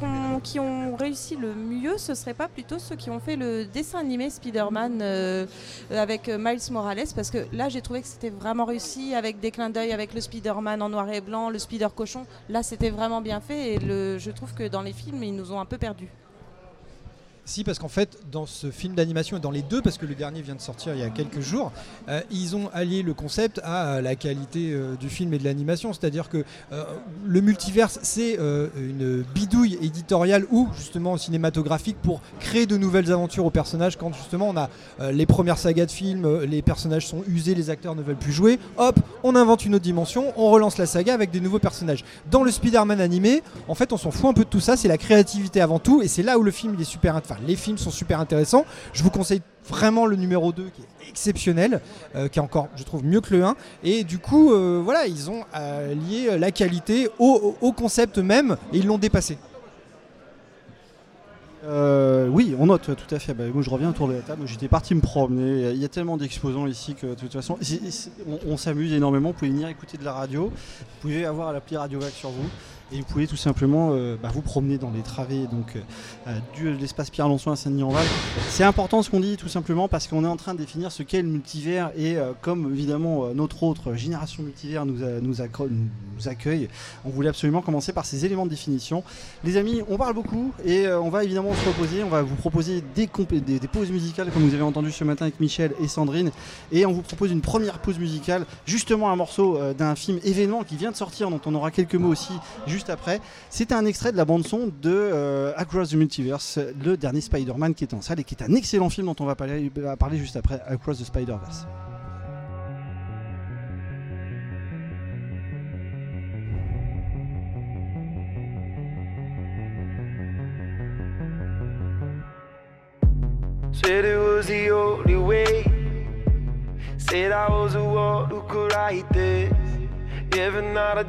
qui 0.44 0.60
ont 0.60 0.96
réussi 0.96 1.36
le 1.36 1.54
mieux, 1.54 1.98
ce 1.98 2.14
serait 2.14 2.34
pas 2.34 2.48
plutôt 2.48 2.80
ceux 2.80 2.96
qui 2.96 3.10
ont 3.10 3.20
fait 3.20 3.36
le 3.36 3.66
dessin 3.66 4.00
animé 4.00 4.30
Spider-Man 4.30 5.00
euh, 5.02 5.46
avec 5.90 6.30
Miles 6.30 6.62
Morales? 6.72 7.08
Parce 7.16 7.30
que 7.30 7.46
là 7.52 7.68
j'ai 7.68 7.82
trouvé 7.82 8.02
que 8.02 8.08
c'était 8.08 8.30
vraiment 8.30 8.66
réussi 8.66 9.16
avec 9.16 9.40
des 9.40 9.52
clins 9.52 9.70
d'œil 9.70 9.92
avec 9.92 10.14
le 10.14 10.22
Spider-Man 10.22 10.82
en 10.82 10.90
noir 10.90 11.10
et 11.10 11.22
blanc, 11.22 11.50
le 11.50 11.60
Spider 11.60 11.88
cochon. 11.94 12.26
Là 12.50 12.64
c'était 12.64 12.90
vraiment 12.90 13.22
bien 13.22 13.42
fait 13.42 13.61
et 13.62 13.80
je 13.80 14.32
trouve 14.32 14.54
que 14.54 14.68
dans 14.68 14.82
les 14.82 14.94
films 14.94 15.24
ils 15.24 15.36
nous 15.36 15.52
ont 15.52 15.60
un 15.60 15.66
peu 15.66 15.78
perdus. 15.78 16.10
Si, 17.44 17.64
parce 17.64 17.80
qu'en 17.80 17.88
fait, 17.88 18.20
dans 18.32 18.46
ce 18.46 18.70
film 18.70 18.94
d'animation 18.94 19.38
et 19.38 19.40
dans 19.40 19.52
les 19.52 19.64
deux, 19.64 19.82
parce 19.82 19.98
que 19.98 20.06
le 20.06 20.14
dernier 20.14 20.42
vient 20.42 20.56
de 20.56 20.62
sortir 20.62 20.94
il 20.94 21.00
y 21.00 21.04
a 21.04 21.10
quelques 21.10 21.40
jours, 21.40 21.72
euh, 22.08 22.22
ils 22.30 22.56
ont 22.56 22.70
allié 22.72 23.02
le 23.02 23.16
concept 23.16 23.60
à 23.64 24.00
la 24.00 24.16
qualité 24.16 24.72
euh, 24.72 24.96
du 24.96 25.10
film 25.10 25.34
et 25.34 25.40
de 25.40 25.44
l'animation. 25.44 25.92
C'est-à-dire 25.92 26.30
que 26.30 26.46
euh, 26.72 26.84
le 27.26 27.42
multiverse, 27.42 28.00
c'est 28.04 28.38
une 28.78 29.24
bidouille 29.34 29.78
éditoriale 29.82 30.46
ou 30.52 30.70
justement 30.76 31.18
cinématographique 31.18 31.98
pour 32.02 32.22
créer 32.40 32.66
de 32.66 32.78
nouvelles 32.78 33.12
aventures 33.12 33.46
aux 33.46 33.52
personnages. 33.52 33.98
Quand 33.98 34.14
justement 34.14 34.50
on 34.50 34.58
a 34.58 34.70
les 35.12 35.26
premières 35.26 35.58
sagas 35.58 35.86
de 35.86 35.92
films, 35.92 36.42
les 36.44 36.62
personnages 36.62 37.08
sont 37.08 37.24
usés, 37.28 37.56
les 37.56 37.70
acteurs 37.70 37.96
ne 37.96 38.02
veulent 38.02 38.16
plus 38.16 38.32
jouer, 38.32 38.60
hop, 38.78 39.00
on 39.24 39.36
invente 39.36 39.66
une 39.66 39.76
autre 39.76 39.84
dimension, 39.84 40.34
on 40.38 40.50
relance 40.50 40.78
la 40.78 40.86
saga 40.86 41.14
avec 41.14 41.32
des 41.32 41.40
nouveaux 41.40 41.60
personnages. 41.60 42.04
Dans 42.30 42.44
le 42.44 42.52
Spider-Man 42.52 43.02
animé, 43.02 43.44
en 43.68 43.76
fait, 43.76 43.94
on 43.94 43.98
s'en 43.98 44.12
fout 44.12 44.30
un 44.30 44.34
peu 44.34 44.44
de 44.44 44.50
tout 44.50 44.60
ça, 44.60 44.78
c'est 44.78 44.88
la 44.88 44.98
créativité 44.98 45.62
avant 45.62 45.80
tout, 45.80 46.02
et 46.02 46.08
c'est 46.08 46.24
là 46.24 46.38
où 46.38 46.44
le 46.44 46.52
film 46.52 46.74
il 46.76 46.82
est 46.82 46.86
super, 46.86 47.16
enfin, 47.16 47.36
les 47.46 47.56
films 47.56 47.78
sont 47.78 47.92
super 47.92 48.20
intéressants. 48.20 48.66
Je 48.94 49.04
vous 49.04 49.10
conseille 49.10 49.42
vraiment 49.68 50.06
le 50.06 50.16
numéro 50.16 50.52
2 50.52 50.70
qui 50.74 50.82
est 50.82 51.10
exceptionnel, 51.10 51.82
euh, 52.16 52.28
qui 52.28 52.40
est 52.40 52.42
encore, 52.42 52.70
je 52.76 52.84
trouve, 52.84 53.04
mieux 53.04 53.22
que 53.22 53.36
le 53.36 53.44
1. 53.44 53.56
Et 53.84 54.04
du 54.04 54.20
coup, 54.20 54.52
euh, 54.52 54.82
voilà, 54.84 55.08
ils 55.08 55.30
ont 55.30 55.44
euh, 55.56 55.94
lié 55.94 56.38
la 56.38 56.52
qualité 56.52 57.10
au, 57.20 57.72
concept 57.72 58.18
même, 58.18 58.58
et 58.74 58.80
ils 58.80 58.88
l'ont 58.88 58.98
dépassé. 58.98 59.38
Oui, 61.64 62.56
on 62.58 62.66
note 62.66 62.96
tout 62.96 63.16
à 63.16 63.20
fait. 63.20 63.34
Bah, 63.34 63.44
je 63.60 63.70
reviens 63.70 63.90
autour 63.90 64.08
de 64.08 64.14
la 64.14 64.22
table. 64.22 64.48
J'étais 64.48 64.68
parti 64.68 64.96
me 64.96 65.02
promener. 65.02 65.70
Il 65.72 65.78
y 65.78 65.86
a 65.86 65.90
tellement 65.90 66.18
d'exposants 66.18 66.66
ici 66.66 66.96
que 66.96 67.08
de 67.08 67.14
toute 67.14 67.32
façon, 67.32 67.58
on 68.48 68.58
s'amuse 68.58 68.94
énormément. 68.94 69.30
Vous 69.30 69.36
pouvez 69.36 69.52
venir 69.52 69.68
écouter 69.68 69.98
de 69.98 70.04
la 70.04 70.14
radio. 70.14 70.46
Vous 70.46 71.02
pouvez 71.02 71.24
avoir 71.24 71.54
l'appli 71.54 71.78
Radio 71.78 72.00
Vague 72.00 72.14
sur 72.14 72.30
vous. 72.30 72.50
Et 72.94 72.98
vous 72.98 73.06
pouvez 73.06 73.26
tout 73.26 73.38
simplement 73.38 73.92
euh, 73.94 74.18
bah, 74.22 74.30
vous 74.34 74.42
promener 74.42 74.78
dans 74.78 74.92
les 74.92 75.02
travées 75.02 75.48
donc, 75.50 75.78
euh, 76.28 76.40
du, 76.56 76.66
de 76.66 76.78
l'espace 76.78 77.10
Pierre 77.10 77.30
Lançon 77.30 77.52
à 77.52 77.56
Saint-Denis-en-Val. 77.56 78.06
C'est 78.50 78.66
important 78.66 79.02
ce 79.02 79.10
qu'on 79.10 79.22
dit 79.22 79.38
tout 79.38 79.48
simplement 79.48 79.88
parce 79.88 80.08
qu'on 80.08 80.26
est 80.26 80.28
en 80.28 80.36
train 80.36 80.54
de 80.54 80.60
définir 80.60 80.92
ce 80.92 81.02
qu'est 81.02 81.22
le 81.22 81.30
multivers 81.30 81.92
et 81.96 82.18
euh, 82.18 82.34
comme 82.42 82.74
évidemment 82.74 83.26
euh, 83.26 83.34
notre 83.34 83.64
autre 83.64 83.96
génération 83.96 84.44
multivers 84.44 84.86
nous, 84.86 85.42
accueille, 86.28 86.70
on 87.06 87.10
voulait 87.10 87.30
absolument 87.30 87.62
commencer 87.62 87.94
par 87.94 88.06
ces 88.06 88.26
éléments 88.26 88.46
de 88.46 88.52
définition. 88.52 89.04
Les 89.44 89.58
amis, 89.58 89.82
on 89.90 89.98
parle 89.98 90.14
beaucoup 90.14 90.52
et 90.66 90.88
euh, 90.88 91.00
on 91.00 91.10
va 91.10 91.24
évidemment 91.24 91.54
se 91.54 91.68
reposer. 91.68 92.04
On 92.04 92.10
va 92.10 92.22
vous 92.22 92.36
proposer 92.36 92.84
des, 92.96 93.08
des, 93.08 93.68
pauses 93.68 93.92
musicales 93.92 94.32
comme 94.32 94.44
vous 94.44 94.54
avez 94.54 94.64
entendu 94.64 94.92
ce 94.92 95.04
matin 95.04 95.26
avec 95.26 95.40
Michel 95.40 95.74
et 95.82 95.88
Sandrine. 95.88 96.32
Et 96.72 96.86
on 96.86 96.92
vous 96.92 97.02
propose 97.02 97.32
une 97.32 97.42
première 97.42 97.80
pause 97.80 98.00
musicale, 98.00 98.46
justement 98.66 99.12
un 99.12 99.16
morceau 99.16 99.58
euh, 99.58 99.74
d'un 99.74 99.96
film 99.96 100.20
événement 100.24 100.64
qui 100.64 100.76
vient 100.76 100.92
de 100.92 100.96
sortir, 100.96 101.30
dont 101.30 101.42
on 101.46 101.56
aura 101.56 101.72
quelques 101.72 101.96
mots 101.96 102.10
aussi 102.10 102.34
juste 102.68 102.81
juste 102.82 102.90
après. 102.90 103.20
C'était 103.50 103.76
un 103.76 103.86
extrait 103.86 104.12
de 104.12 104.18
la 104.18 104.26
bande-son 104.26 104.72
de 104.82 104.92
euh, 104.92 105.54
Across 105.56 105.90
the 105.90 105.96
Multiverse, 105.96 106.58
le 106.84 106.98
dernier 106.98 107.22
Spider-Man 107.22 107.76
qui 107.76 107.84
est 107.84 107.94
en 107.94 108.02
salle 108.02 108.20
et 108.20 108.24
qui 108.24 108.36
est 108.36 108.44
un 108.44 108.54
excellent 108.56 108.90
film 108.90 109.06
dont 109.06 109.16
on 109.20 109.26
va 109.26 109.36
parler, 109.36 109.72
euh, 109.78 109.96
parler 109.96 110.18
juste 110.18 110.36
après, 110.36 110.60
Across 110.68 111.00
the 111.00 111.06
Spider-Verse. 111.06 111.68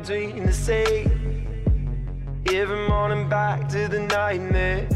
The 0.04 1.31
Every 2.50 2.88
morning 2.88 3.28
back 3.28 3.68
to 3.68 3.86
the 3.86 4.00
nightmare. 4.00 4.88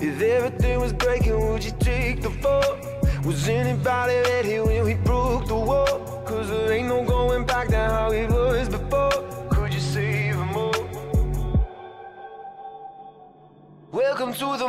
If 0.00 0.22
everything 0.22 0.80
was 0.80 0.92
breaking, 0.94 1.38
would 1.38 1.62
you 1.62 1.72
take 1.78 2.22
the 2.22 2.30
fall? 2.30 2.78
Was 3.24 3.46
anybody 3.46 4.14
ready 4.14 4.58
when 4.58 4.84
we 4.84 4.94
broke 4.94 5.46
the 5.46 5.54
wall? 5.54 6.22
Cause 6.26 6.48
there 6.48 6.72
ain't 6.72 6.88
no 6.88 7.04
going 7.04 7.44
back 7.44 7.68
to 7.68 7.76
how 7.76 8.10
it 8.10 8.30
was 8.30 8.70
before. 8.70 9.10
Could 9.50 9.74
you 9.74 9.80
save 9.80 10.36
them 10.36 10.56
all? 10.56 10.88
Welcome 13.92 14.32
to 14.32 14.56
the 14.56 14.68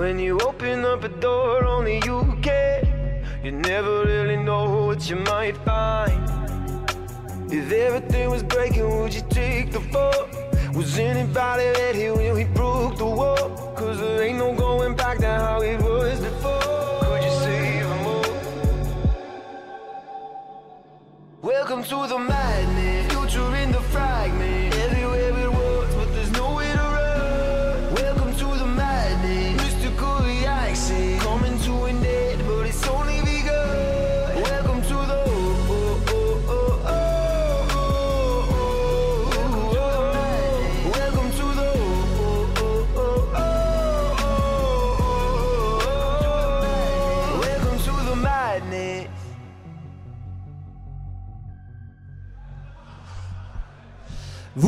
When 0.00 0.18
you 0.18 0.40
open 0.40 0.86
up 0.86 1.04
a 1.04 1.10
door, 1.10 1.66
only 1.66 1.96
you 2.06 2.34
can. 2.40 3.22
You 3.44 3.52
never 3.52 4.02
really 4.06 4.36
know 4.36 4.86
what 4.86 5.10
you 5.10 5.16
might 5.16 5.58
find. 5.58 6.24
If 7.52 7.70
everything 7.70 8.30
was 8.30 8.42
breaking, 8.42 8.88
would 8.96 9.12
you 9.12 9.20
take 9.28 9.72
the 9.72 9.80
fall? 9.92 10.26
Was 10.72 10.98
anybody 10.98 11.66
ready 11.78 12.10
when 12.12 12.34
he 12.34 12.44
broke 12.44 12.96
the 12.96 13.04
wall? 13.04 13.74
Cause 13.76 14.00
there 14.00 14.22
ain't 14.22 14.38
no 14.38 14.54
going 14.54 14.96
back 14.96 15.18
to 15.18 15.26
how 15.26 15.60
it 15.60 15.78
was 15.82 16.18
before. 16.18 17.00
Could 17.02 17.22
you 17.22 17.34
save 17.44 17.86
them? 17.86 18.22
Welcome 21.42 21.82
to 21.84 22.06
the 22.08 22.18
madness, 22.18 23.12
future 23.12 23.54
in 23.56 23.70
the 23.70 23.82
fragment. 23.92 24.74
Everywhere 24.76 25.32
but 25.34 25.49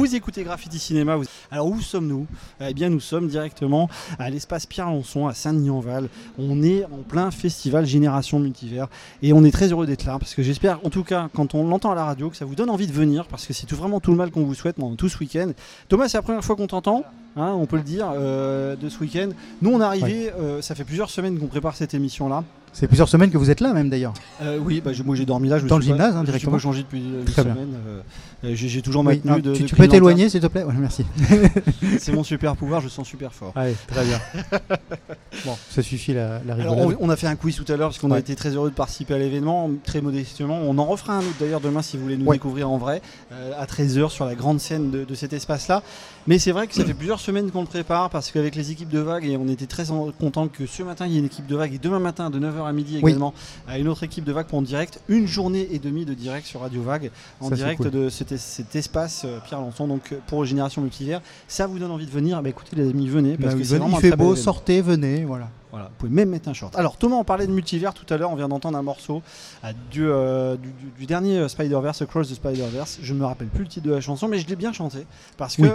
Vous 0.02 0.16
écoutez 0.16 0.42
Graffiti 0.42 0.80
Cinéma. 0.80 1.14
vous- 1.14 1.26
Alors 1.52 1.68
où 1.68 1.80
sommes-nous? 1.80 2.26
Eh 2.60 2.74
bien 2.74 2.88
nous 2.88 2.98
sommes 2.98 3.28
directement 3.28 3.88
à 4.18 4.30
l'espace 4.30 4.66
Pierre 4.66 4.86
Lançon 4.86 5.28
à 5.28 5.32
Saint-Denis-en-Val. 5.32 6.08
On 6.40 6.60
est 6.64 6.84
en 6.86 7.04
plein 7.08 7.30
festival 7.30 7.86
Génération 7.86 8.40
Multivers 8.40 8.88
et 9.22 9.32
on 9.32 9.44
est 9.44 9.52
très 9.52 9.70
heureux 9.70 9.86
d'être 9.86 10.04
là 10.04 10.18
parce 10.18 10.34
que 10.34 10.42
j'espère 10.42 10.80
en 10.84 10.90
tout 10.90 11.04
cas 11.04 11.28
quand 11.32 11.54
on 11.54 11.68
l'entend 11.68 11.92
à 11.92 11.94
la 11.94 12.04
radio 12.04 12.30
que 12.30 12.36
ça 12.36 12.44
vous 12.44 12.56
donne 12.56 12.68
envie 12.68 12.88
de 12.88 12.92
venir 12.92 13.26
parce 13.26 13.46
que 13.46 13.52
c'est 13.52 13.66
tout 13.66 13.76
vraiment 13.76 14.00
tout 14.00 14.10
le 14.10 14.16
mal 14.16 14.32
qu'on 14.32 14.42
vous 14.42 14.54
souhaite 14.56 14.74
pendant 14.74 14.96
tout 14.96 15.08
ce 15.08 15.18
week-end. 15.18 15.52
Thomas 15.88 16.08
c'est 16.08 16.18
la 16.18 16.22
première 16.22 16.42
fois 16.42 16.56
qu'on 16.56 16.66
t'entend. 16.66 17.04
hein, 17.36 17.52
on 17.56 17.66
peut 17.66 17.76
le 17.76 17.82
dire, 17.84 18.12
euh, 18.16 18.74
de 18.74 18.88
ce 18.88 18.98
week-end. 18.98 19.28
Nous, 19.62 19.70
on 19.70 19.80
est 19.80 19.84
arrivé, 19.84 20.32
euh, 20.38 20.60
ça 20.62 20.74
fait 20.74 20.84
plusieurs 20.84 21.10
semaines 21.10 21.38
qu'on 21.38 21.46
prépare 21.46 21.76
cette 21.76 21.94
émission-là. 21.94 22.42
C'est 22.74 22.86
plusieurs 22.86 23.08
semaines 23.08 23.30
que 23.30 23.36
vous 23.36 23.50
êtes 23.50 23.60
là 23.60 23.74
même 23.74 23.90
d'ailleurs. 23.90 24.14
Euh, 24.42 24.58
oui, 24.58 24.80
bah, 24.82 24.92
moi 25.04 25.14
j'ai 25.14 25.26
dormi 25.26 25.48
là. 25.48 25.58
Je 25.58 25.66
Dans 25.66 25.76
le 25.76 25.82
pas- 25.82 25.86
gymnase, 25.86 26.14
hein, 26.16 26.20
me 26.20 26.24
suis 26.24 26.32
directement 26.32 26.52
pas 26.56 26.58
changé 26.62 26.82
depuis 26.82 27.00
une 27.00 27.24
Très 27.24 27.42
semaine. 27.42 27.68
euh, 27.86 28.00
euh, 28.44 28.50
j'ai, 28.54 28.80
toujours 28.80 29.02
Oui, 29.04 29.16
maintenu 29.24 29.30
non, 29.30 29.38
de. 29.38 29.54
tu, 29.54 29.62
de 29.64 29.68
tu 29.68 29.74
peux 29.76 29.86
t'éloigner 29.88 30.28
s'il 30.30 30.40
te 30.40 30.46
plaît 30.46 30.64
Ouais, 30.64 30.72
Merci. 30.78 31.04
C'est 31.98 32.12
mon 32.12 32.24
super 32.24 32.56
pouvoir, 32.56 32.80
je 32.80 32.88
sens 32.88 33.06
super 33.06 33.32
fort. 33.34 33.52
Allez, 33.54 33.76
très 33.86 34.04
bien. 34.04 34.18
bon, 35.44 35.54
ça 35.70 35.82
suffit 35.82 36.14
la, 36.14 36.40
la 36.46 36.54
Alors, 36.54 36.78
on, 36.78 36.94
on 36.98 37.10
a 37.10 37.16
fait 37.16 37.26
un 37.26 37.36
quiz 37.36 37.56
tout 37.56 37.70
à 37.70 37.76
l'heure 37.76 37.90
parce 37.90 37.98
qu'on 37.98 38.10
a 38.10 38.18
été 38.18 38.34
très 38.36 38.50
heureux 38.50 38.70
de 38.70 38.74
participer 38.74 39.14
à 39.14 39.18
l'événement, 39.18 39.70
très 39.84 40.00
modestement. 40.00 40.58
On 40.62 40.78
en 40.78 40.86
refera 40.86 41.14
un 41.14 41.18
autre 41.20 41.36
d'ailleurs 41.40 41.60
demain 41.60 41.82
si 41.82 41.96
vous 41.98 42.04
voulez 42.04 42.16
nous 42.16 42.24
Ouais. 42.26 42.36
découvrir 42.36 42.70
en 42.70 42.78
vrai, 42.78 43.02
euh, 43.32 43.52
à 43.58 43.66
13h 43.66 44.08
sur 44.10 44.24
la 44.24 44.34
grande 44.34 44.60
scène 44.60 44.90
de, 44.90 45.04
de 45.04 45.14
cet 45.14 45.34
espace-là. 45.34 45.82
Mais 46.28 46.38
c'est 46.38 46.52
vrai 46.52 46.68
que 46.68 46.74
ça 46.74 46.84
fait 46.84 46.94
plusieurs 46.94 47.18
semaines 47.18 47.50
qu'on 47.50 47.62
le 47.62 47.66
prépare 47.66 48.08
parce 48.08 48.30
qu'avec 48.30 48.54
les 48.54 48.70
équipes 48.70 48.88
de 48.90 49.00
vagues, 49.00 49.24
et 49.24 49.36
on 49.36 49.48
était 49.48 49.66
très 49.66 49.84
contents 50.20 50.46
que 50.46 50.66
ce 50.66 50.82
matin 50.84 51.06
il 51.06 51.12
y 51.12 51.16
ait 51.16 51.18
une 51.18 51.24
équipe 51.24 51.46
de 51.46 51.56
vagues 51.56 51.74
et 51.74 51.78
demain 51.78 51.98
matin 51.98 52.30
de 52.30 52.38
9h 52.38 52.64
à 52.64 52.72
midi 52.72 53.00
Oui. 53.02 53.10
également 53.10 53.34
à 53.66 53.78
une 53.78 53.88
autre 53.88 54.04
équipe 54.04 54.24
de 54.24 54.32
vagues 54.32 54.46
pour 54.46 54.58
en 54.58 54.62
direct, 54.62 55.00
une 55.08 55.26
journée 55.26 55.68
et 55.72 55.78
demie 55.80 56.04
de 56.04 56.14
direct 56.14 56.46
sur 56.46 56.60
Radio 56.60 56.80
Vague 56.82 57.10
en 57.40 57.48
Ça, 57.48 57.56
direct 57.56 57.82
cool. 57.82 57.90
de 57.90 58.08
cet, 58.08 58.30
es- 58.32 58.38
cet 58.38 58.76
espace 58.76 59.22
euh, 59.24 59.38
Pierre 59.44 59.60
Lançon 59.60 59.88
donc 59.88 60.12
euh, 60.12 60.18
pour 60.28 60.44
Génération 60.44 60.80
Multivers. 60.80 61.20
Ça 61.48 61.66
vous 61.66 61.78
donne 61.80 61.90
envie 61.90 62.06
de 62.06 62.10
venir? 62.12 62.40
Bah 62.42 62.50
écoutez 62.50 62.76
les 62.76 62.88
amis, 62.90 63.08
venez 63.08 63.36
parce 63.36 63.46
Bah 63.48 63.52
que 63.54 63.56
oui, 63.58 63.64
c'est 63.64 63.78
vraiment 63.78 63.98
il 63.98 64.00
fait 64.10 64.16
beau, 64.16 64.36
sortez, 64.36 64.80
venez, 64.80 65.24
voilà. 65.24 65.48
Voilà, 65.72 65.86
vous 65.86 65.94
pouvez 65.98 66.12
même 66.12 66.28
mettre 66.28 66.48
un 66.48 66.52
short. 66.52 66.76
Alors 66.76 66.96
Thomas, 66.98 67.16
on 67.16 67.24
parlait 67.24 67.46
de 67.46 67.52
multivers 67.52 67.94
tout 67.94 68.04
à 68.12 68.16
l'heure, 68.18 68.30
on 68.30 68.36
vient 68.36 68.48
d'entendre 68.48 68.76
un 68.78 68.82
morceau 68.82 69.22
euh, 69.64 69.72
du, 69.90 70.06
euh, 70.06 70.56
du, 70.56 70.68
du- 70.72 70.90
du 70.98 71.06
dernier 71.06 71.38
euh, 71.38 71.48
Spider-Verse, 71.48 72.02
Across 72.02 72.28
the 72.28 72.34
Spider-Verse. 72.34 72.98
Je 73.02 73.14
ne 73.14 73.18
me 73.18 73.24
rappelle 73.24 73.48
plus 73.48 73.64
le 73.64 73.68
titre 73.70 73.86
de 73.86 73.92
la 73.92 74.00
chanson, 74.02 74.28
mais 74.28 74.38
je 74.38 74.46
l'ai 74.46 74.56
bien 74.56 74.72
chanté. 74.74 75.06
Parce 75.38 75.56
que 75.56 75.62
Oui. 75.62 75.68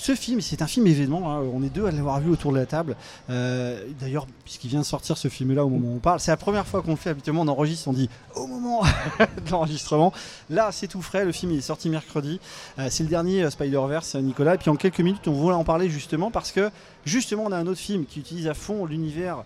Ce 0.00 0.14
film, 0.14 0.40
c'est 0.40 0.62
un 0.62 0.68
film 0.68 0.86
événement, 0.86 1.32
hein, 1.32 1.42
on 1.52 1.60
est 1.64 1.74
deux 1.74 1.84
à 1.84 1.90
l'avoir 1.90 2.20
vu 2.20 2.30
autour 2.30 2.52
de 2.52 2.58
la 2.58 2.66
table. 2.66 2.94
Euh, 3.30 3.82
D'ailleurs, 3.98 4.28
puisqu'il 4.44 4.68
vient 4.68 4.78
de 4.78 4.84
sortir 4.84 5.18
ce 5.18 5.26
film-là 5.26 5.64
au 5.64 5.68
moment 5.68 5.88
où 5.88 5.96
on 5.96 5.98
parle, 5.98 6.20
c'est 6.20 6.30
la 6.30 6.36
première 6.36 6.68
fois 6.68 6.82
qu'on 6.82 6.92
le 6.92 6.96
fait, 6.96 7.10
habituellement 7.10 7.42
on 7.42 7.48
enregistre, 7.48 7.88
on 7.88 7.92
dit 7.92 8.08
au 8.36 8.46
moment 8.46 8.82
de 9.18 9.50
l'enregistrement. 9.50 10.12
Là, 10.50 10.70
c'est 10.70 10.86
tout 10.86 11.02
frais, 11.02 11.24
le 11.24 11.32
film 11.32 11.50
il 11.50 11.58
est 11.58 11.62
sorti 11.62 11.90
mercredi. 11.90 12.38
Euh, 12.78 12.86
c'est 12.90 13.02
le 13.02 13.08
dernier 13.08 13.42
euh, 13.42 13.50
Spider-Verse, 13.50 14.14
Nicolas. 14.14 14.54
Et 14.54 14.58
puis 14.58 14.70
en 14.70 14.76
quelques 14.76 15.00
minutes, 15.00 15.26
on 15.26 15.32
voulait 15.32 15.56
en 15.56 15.64
parler 15.64 15.90
justement 15.90 16.30
parce 16.30 16.52
que 16.52 16.70
justement, 17.04 17.42
on 17.46 17.52
a 17.52 17.56
un 17.56 17.66
autre 17.66 17.80
film 17.80 18.06
qui 18.06 18.20
utilise 18.20 18.46
à 18.46 18.54
fond 18.54 18.86
l'univers, 18.86 19.42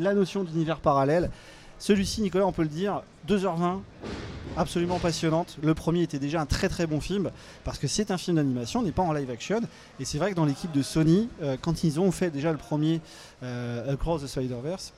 la 0.00 0.12
notion 0.12 0.42
d'univers 0.42 0.80
parallèle. 0.80 1.30
Celui-ci, 1.78 2.22
Nicolas, 2.22 2.46
on 2.46 2.52
peut 2.52 2.62
le 2.62 2.68
dire, 2.68 3.02
2h20, 3.28 3.80
absolument 4.56 4.98
passionnante. 4.98 5.56
Le 5.62 5.74
premier 5.74 6.02
était 6.02 6.18
déjà 6.18 6.40
un 6.40 6.46
très 6.46 6.68
très 6.68 6.86
bon 6.86 7.00
film 7.00 7.30
parce 7.64 7.78
que 7.78 7.86
c'est 7.86 8.10
un 8.10 8.18
film 8.18 8.36
d'animation, 8.36 8.80
on 8.80 8.82
n'est 8.82 8.92
pas 8.92 9.02
en 9.02 9.12
live 9.12 9.30
action. 9.30 9.60
Et 10.00 10.04
c'est 10.04 10.18
vrai 10.18 10.30
que 10.30 10.36
dans 10.36 10.44
l'équipe 10.44 10.72
de 10.72 10.82
Sony, 10.82 11.28
euh, 11.42 11.56
quand 11.60 11.84
ils 11.84 12.00
ont 12.00 12.10
fait 12.10 12.30
déjà 12.30 12.50
le 12.50 12.58
premier 12.58 13.00
euh, 13.42 13.92
Across 13.92 14.22
the 14.22 14.26
Spider-Verse, 14.26 14.92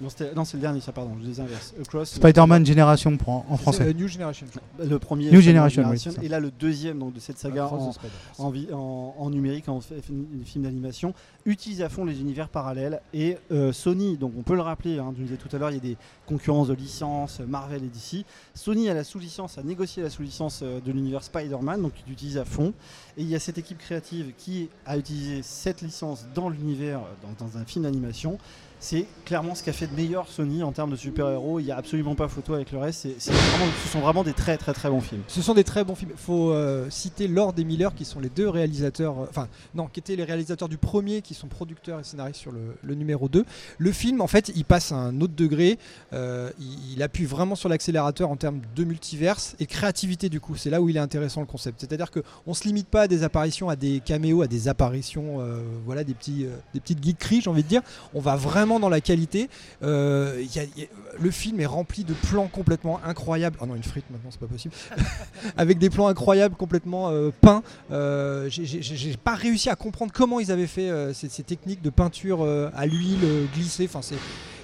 non, 0.00 0.44
c'est 0.44 0.56
le 0.56 0.60
dernier, 0.60 0.80
ça, 0.80 0.92
pardon, 0.92 1.12
je 1.20 1.26
désinverse. 1.26 1.72
The 1.80 2.04
Spider-Man 2.04 2.66
Génération 2.66 3.16
pour- 3.16 3.28
en 3.30 3.44
C'est, 3.48 3.52
euh, 3.52 3.56
français. 3.56 3.94
New 3.94 4.08
Generation. 4.08 4.46
crois. 4.50 4.84
le 4.86 4.98
premier 4.98 5.30
New 5.30 5.40
Generation, 5.40 5.84
oui, 5.88 6.02
et 6.22 6.28
là 6.28 6.40
le 6.40 6.50
deuxième 6.50 6.98
donc 6.98 7.12
de 7.14 7.20
cette 7.20 7.38
saga 7.38 7.68
the 7.68 7.72
en, 7.72 7.92
en, 8.38 8.52
en- 8.72 9.14
en 9.18 9.30
numérique 9.30 9.68
en 9.68 9.80
films 9.80 10.64
d'animation 10.64 11.14
utilise 11.46 11.80
à 11.82 11.88
fond 11.88 12.04
les 12.04 12.20
univers 12.20 12.48
parallèles 12.48 13.00
et 13.12 13.36
euh, 13.52 13.72
Sony 13.72 14.16
donc 14.16 14.32
on 14.36 14.42
peut 14.42 14.54
le 14.54 14.60
rappeler 14.62 14.98
hein, 14.98 15.12
je 15.14 15.20
le 15.20 15.26
disais 15.28 15.36
tout 15.38 15.54
à 15.54 15.58
l'heure 15.58 15.70
il 15.70 15.74
y 15.74 15.78
a 15.78 15.82
des 15.82 15.96
concurrences 16.26 16.68
de 16.68 16.74
licences 16.74 17.40
Marvel 17.40 17.82
et 17.84 17.88
DC 17.88 18.24
Sony 18.54 18.88
a 18.88 18.94
la 18.94 19.04
sous-licence 19.04 19.58
a 19.58 19.62
négocié 19.62 20.02
la 20.02 20.10
sous-licence 20.10 20.60
euh, 20.62 20.80
de 20.80 20.90
l'univers 20.92 21.22
Spider-Man 21.22 21.82
donc 21.82 21.92
il 22.06 22.12
utilise 22.12 22.38
à 22.38 22.44
fond 22.44 22.72
et 23.16 23.22
il 23.22 23.28
y 23.28 23.34
a 23.34 23.40
cette 23.40 23.58
équipe 23.58 23.78
créative 23.78 24.32
qui 24.36 24.68
a 24.86 24.96
utilisé 24.98 25.40
cette 25.42 25.82
licence 25.82 26.26
dans 26.34 26.48
l'univers 26.48 27.00
euh, 27.00 27.26
dans, 27.38 27.46
dans 27.46 27.58
un 27.58 27.64
film 27.64 27.84
d'animation 27.84 28.38
c'est 28.84 29.06
clairement 29.24 29.54
ce 29.54 29.62
qu'a 29.62 29.72
fait 29.72 29.86
de 29.86 29.96
meilleur 29.96 30.28
Sony 30.28 30.62
en 30.62 30.70
termes 30.70 30.90
de 30.90 30.96
super-héros. 30.96 31.58
Il 31.58 31.64
n'y 31.64 31.70
a 31.70 31.76
absolument 31.78 32.14
pas 32.14 32.28
photo 32.28 32.52
avec 32.52 32.70
le 32.70 32.76
reste. 32.76 33.08
C'est 33.18 33.32
vraiment- 33.32 33.72
ce 33.82 33.88
sont 33.88 34.00
vraiment 34.00 34.22
des 34.22 34.34
très 34.34 34.58
très 34.58 34.74
très 34.74 34.90
bons 34.90 35.00
films. 35.00 35.22
Ce 35.26 35.40
sont 35.40 35.54
des 35.54 35.64
très 35.64 35.84
bons 35.84 35.94
films. 35.94 36.10
Il 36.12 36.20
faut 36.20 36.50
euh, 36.50 36.90
citer 36.90 37.26
Lord 37.26 37.54
et 37.56 37.64
Miller 37.64 37.94
qui 37.94 38.04
sont 38.04 38.20
les 38.20 38.28
deux 38.28 38.46
réalisateurs, 38.46 39.18
euh, 39.18 39.26
enfin 39.30 39.48
non, 39.74 39.86
qui 39.86 40.00
étaient 40.00 40.16
les 40.16 40.24
réalisateurs 40.24 40.68
du 40.68 40.76
premier, 40.76 41.22
qui 41.22 41.32
sont 41.32 41.46
producteurs 41.46 41.98
et 41.98 42.04
scénaristes 42.04 42.40
sur 42.40 42.52
le, 42.52 42.94
numéro 42.94 43.30
2. 43.30 43.46
Le 43.78 43.92
film, 43.92 44.20
en 44.20 44.26
fait, 44.26 44.52
il 44.54 44.66
passe 44.66 44.92
à 44.92 44.96
un 44.96 45.18
autre 45.22 45.34
degré. 45.34 45.78
Euh, 46.12 46.50
il, 46.92 47.02
appuie 47.02 47.24
vraiment 47.24 47.54
sur 47.54 47.70
l'accélérateur 47.70 48.30
en 48.30 48.36
termes 48.36 48.60
de 48.76 48.84
multiverse 48.84 49.56
et 49.60 49.66
créativité 49.66 50.28
du 50.28 50.40
coup. 50.40 50.56
C'est 50.56 50.70
là 50.70 50.82
où 50.82 50.90
il 50.90 50.96
est 50.98 51.00
intéressant 51.00 51.40
le 51.40 51.46
concept. 51.46 51.80
C'est-à-dire 51.80 52.10
qu'on 52.10 52.20
ne 52.46 52.54
se 52.54 52.64
limite 52.64 52.88
pas 52.88 53.02
à 53.02 53.08
des 53.08 53.22
apparitions, 53.22 53.70
à 53.70 53.76
des 53.76 54.00
caméos, 54.00 54.42
à 54.42 54.46
des 54.46 54.68
apparitions, 54.68 55.38
voilà, 55.86 56.04
des, 56.04 56.14
petits, 56.14 56.46
des 56.74 56.80
petites 56.80 57.02
geekeries, 57.02 57.40
j'ai 57.40 57.50
envie 57.50 57.62
de 57.62 57.68
dire. 57.68 57.82
On 58.12 58.20
va 58.20 58.36
vraiment 58.36 58.73
vraiment 58.74 58.80
dans 58.80 58.88
la 58.88 59.00
qualité. 59.00 59.48
Euh, 59.82 60.36
il 60.40 60.54
y 60.54 60.58
a- 60.58 60.64
il 60.64 60.82
y 60.82 60.84
a- 60.84 60.88
le 61.20 61.30
film 61.30 61.60
est 61.60 61.66
rempli 61.66 62.02
de 62.04 62.12
plans 62.12 62.48
complètement 62.48 63.00
incroyables. 63.04 63.56
Ah 63.60 63.66
non, 63.66 63.76
une 63.76 63.82
frite 63.84 64.04
maintenant, 64.10 64.30
c'est 64.30 64.40
pas 64.40 64.46
possible. 64.46 64.74
Avec 65.56 65.78
des 65.78 65.90
plans 65.90 66.08
incroyables, 66.08 66.56
complètement 66.56 67.10
euh, 67.10 67.30
peints. 67.40 67.62
Euh, 67.92 68.48
j'ai- 68.48 69.16
pas 69.16 69.34
réussi 69.36 69.70
à 69.70 69.76
comprendre 69.76 70.12
comment 70.12 70.40
ils 70.40 70.50
avaient 70.50 70.66
fait 70.66 70.90
euh, 70.90 71.12
ces, 71.14 71.28
ces 71.28 71.44
techniques 71.44 71.82
de 71.82 71.90
peinture 71.90 72.44
à 72.74 72.86
l'huile 72.86 73.46
glissée. 73.54 73.84
Enfin, 73.88 74.02
c'est 74.02 74.16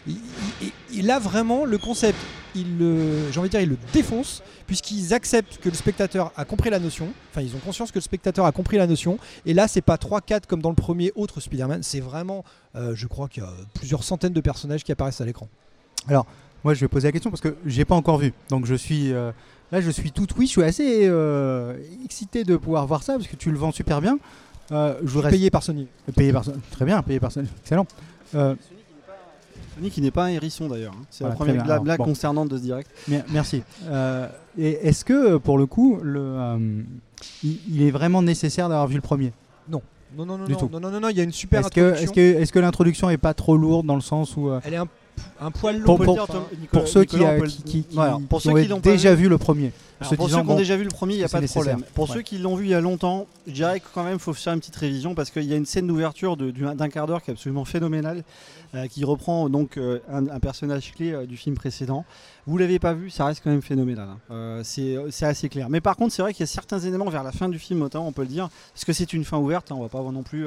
il, 0.07 0.17
il- 0.63 0.73
il 0.93 1.11
a 1.11 1.19
vraiment 1.19 1.65
le 1.65 1.79
concept. 1.79 2.19
Il 2.57 2.79
le, 2.79 3.31
j'ai 3.31 3.39
envie 3.39 3.49
de 3.49 3.53
dire, 3.53 3.61
il 3.61 3.69
le 3.69 3.77
défonce 3.93 4.43
puisqu'ils 4.67 5.15
acceptent 5.15 5.59
que 5.59 5.69
le 5.69 5.75
spectateur 5.75 6.33
a 6.37 6.45
compris 6.45 6.69
la 6.71 6.79
notion. 6.81 7.09
Enfin, 7.31 7.43
ils 7.43 7.55
ont 7.55 7.59
conscience 7.61 7.91
que 7.93 7.99
le 7.99 8.03
spectateur 8.03 8.45
a 8.45 8.51
compris 8.53 8.77
la 8.77 8.87
notion. 8.89 9.19
Et 9.47 9.55
là, 9.55 9.69
c'est 9.69 9.81
pas 9.83 9.97
3-4 9.97 10.47
comme 10.49 10.61
dans 10.63 10.69
le 10.71 10.75
premier 10.77 11.13
autre 11.15 11.41
Spider-Man. 11.41 11.83
C'est 11.85 12.01
vraiment, 12.01 12.45
euh, 12.75 12.95
je 12.97 13.07
crois 13.07 13.29
qu'il 13.29 13.43
y 13.43 13.47
a 13.47 13.53
plusieurs 13.75 14.03
centaines 14.03 14.33
de 14.33 14.41
personnages 14.41 14.83
qui 14.85 14.91
apparaissent 14.93 15.21
à 15.21 15.25
l'écran. 15.25 15.49
Alors, 16.09 16.27
moi, 16.65 16.75
je 16.75 16.81
vais 16.81 16.89
poser 16.89 17.07
la 17.09 17.13
question 17.13 17.31
parce 17.31 17.41
que 17.41 17.55
j'ai 17.67 17.85
pas 17.85 17.95
encore 17.95 18.19
vu. 18.19 18.33
Donc, 18.49 18.67
je 18.67 18.75
suis 18.75 19.13
euh, 19.13 19.31
là, 19.71 19.81
je 19.81 19.91
suis 19.91 20.11
tout 20.11 20.27
oui. 20.37 20.47
Je 20.47 20.51
suis 20.51 20.63
assez 20.65 21.07
euh, 21.09 21.77
excité 22.05 22.43
de 22.45 22.57
pouvoir 22.57 22.85
voir 22.87 23.03
ça 23.05 23.15
parce 23.15 23.29
que 23.29 23.37
tu 23.37 23.51
le 23.53 23.59
vends 23.59 23.73
super 23.73 24.01
bien. 24.01 24.19
Euh, 24.73 24.95
je 25.03 25.09
voudrais 25.09 25.31
Payé 25.31 25.51
par 25.51 25.63
Sony. 25.63 25.87
Payé 26.17 26.33
par 26.33 26.45
Sony. 26.45 26.59
Très 26.73 26.85
bien, 26.85 27.01
payé 27.03 27.19
par 27.21 27.31
Sony. 27.33 27.49
Excellent. 27.63 27.87
Euh, 28.35 28.55
Sony 29.81 29.91
qui 29.91 30.01
n'est 30.03 30.11
pas 30.11 30.25
un 30.25 30.29
hérisson 30.29 30.69
d'ailleurs. 30.69 30.93
hein. 30.95 31.05
C'est 31.11 31.25
Voilà, 31.25 31.33
la 31.33 31.37
première 31.37 31.55
blague, 31.57 31.71
Alors, 31.71 31.85
blague 31.85 31.99
bon. 31.99 32.05
concernante 32.05 32.49
de 32.49 32.57
ce 32.59 32.63
direct. 32.63 32.91
mer- 33.09 33.25
merci. 33.33 33.63
Euh, 33.89 34.29
et 34.59 34.87
est-ce 34.89 35.05
que 35.05 35.37
pour 35.39 35.59
le 35.59 35.67
coup, 35.67 35.99
le, 36.03 36.21
euh, 36.21 36.83
il, 37.43 37.59
il 37.71 37.83
est 37.83 37.91
vraiment 37.91 38.23
nécessaire 38.23 38.69
d'avoir 38.69 38.87
vu 38.89 38.97
le 38.97 39.01
premier? 39.01 39.33
Non. 39.69 39.81
Non, 40.17 40.27
non, 40.27 40.39
non, 40.39 40.45
Du 40.45 40.53
non, 40.53 40.59
tout. 40.59 40.69
non, 40.73 40.81
non, 40.81 40.91
non, 40.91 41.01
non, 41.01 41.09
il 41.09 41.17
y 41.17 41.21
a 41.21 41.25
une 41.25 41.33
super 41.33 41.61
Est-ce 41.61 41.69
que, 41.71 41.81
introduction. 41.81 42.05
est-ce 42.05 42.13
que, 42.13 42.41
est-ce 42.43 42.53
que 42.53 42.59
l'introduction 42.59 43.11
est 43.11 43.17
pas 43.19 43.33
trop 43.35 43.57
lourde 43.57 43.87
dans 43.87 43.95
le 43.95 44.01
sens 44.01 44.37
où 44.37 44.51
euh, 44.51 44.61
Elle 44.65 44.75
est 44.75 44.79
un, 44.79 44.89
un 45.41 45.51
poil 45.51 45.77
longue. 45.77 45.85
pour, 45.85 45.95
On 45.95 45.97
peut 45.99 46.03
le 46.03 46.07
pour- 46.07 46.15
dire, 46.15 46.27
Tom- 46.27 46.43
Nicolas- 46.61 46.69
pour 46.83 46.89
ceux 46.89 47.05
qui, 47.05 47.17
Nicolas, 47.17 47.35
on 47.35 47.39
peut 47.39 47.45
le- 47.45 47.51
qui, 47.51 47.63
qui- 47.63 47.83
qui- 47.85 47.95
Voilà, 47.95 48.19
pour 48.29 48.41
qui 48.41 48.49
ceux 48.49 48.73
ont 48.75 48.79
déjà 48.81 49.15
vu- 49.15 49.23
vu 49.25 49.29
le 49.29 49.39
premier, 49.39 49.73
Alors, 50.01 50.15
pour 50.15 50.27
disant, 50.27 50.39
ceux 50.39 50.45
qui 50.45 50.51
ont 50.51 50.57
déjà 50.57 50.77
vu 50.77 50.85
le 50.85 50.89
premier, 50.91 51.15
il 51.15 51.19
n'y 51.19 51.25
a 51.25 51.29
pas 51.29 51.41
de 51.41 51.47
problème. 51.47 51.77
nécessaire. 51.77 51.95
Pour 51.95 52.09
Ouais. 52.11 52.17
ceux 52.17 52.23
qui 52.23 52.39
l'ont 52.39 52.57
vu 52.57 52.65
il 52.67 52.71
y 52.71 52.75
a 52.75 52.81
longtemps, 52.81 53.27
je 53.47 53.53
dirais 53.53 53.81
que 53.81 53.87
quand 53.95 54.05
même, 54.05 54.15
il 54.15 54.19
faut 54.21 54.33
faire 54.33 54.53
une 54.53 54.61
petite 54.61 54.77
révision 54.77 55.15
parce 55.15 55.31
qu'il 55.31 55.45
y 55.45 55.53
a 55.53 55.57
une 55.57 55.67
scène 55.67 55.87
d'ouverture 55.87 56.37
d'un 56.37 56.89
quart 56.89 57.07
d'heure 57.07 57.23
qui 57.23 57.31
est 57.31 57.35
absolument 57.35 57.65
phénoménale, 57.65 58.23
euh, 58.75 58.87
qui 58.87 59.05
reprend 59.05 59.49
donc 59.49 59.77
euh, 59.79 59.99
un, 60.13 60.29
un 60.29 60.39
personnage 60.41 60.93
clé 60.95 61.13
euh, 61.13 61.27
du 61.27 61.37
film 61.37 61.57
précédent. 61.57 62.05
Vous 62.47 62.57
l'avez 62.57 62.79
pas 62.79 62.95
vu, 62.95 63.11
ça 63.11 63.27
reste 63.27 63.43
quand 63.45 63.51
même 63.51 63.61
phénoménal. 63.63 64.09
hein. 64.31 64.61
C'est 64.63 64.97
assez 65.27 65.49
clair. 65.49 65.69
Mais 65.69 65.81
par 65.81 65.97
contre, 65.97 66.13
c'est 66.15 66.23
vrai 66.23 66.33
qu'il 66.33 66.41
y 66.41 66.45
a 66.45 66.47
certains 66.47 66.79
éléments 66.81 67.09
vers 67.11 67.23
la 67.23 67.33
fin 67.33 67.49
du 67.49 67.59
film, 67.59 67.79
notamment, 67.81 68.09
on 68.09 68.13
peut 68.13 68.23
le 68.23 68.29
dire, 68.29 68.49
parce 68.75 68.85
que 68.85 68.93
c'est 68.93 69.13
une 69.13 69.25
fin 69.25 69.37
ouverte. 69.39 69.71
hein, 69.71 69.77
on 69.79 69.83
va 69.83 69.89
pas 69.89 70.01
non 70.11 70.23
plus 70.23 70.47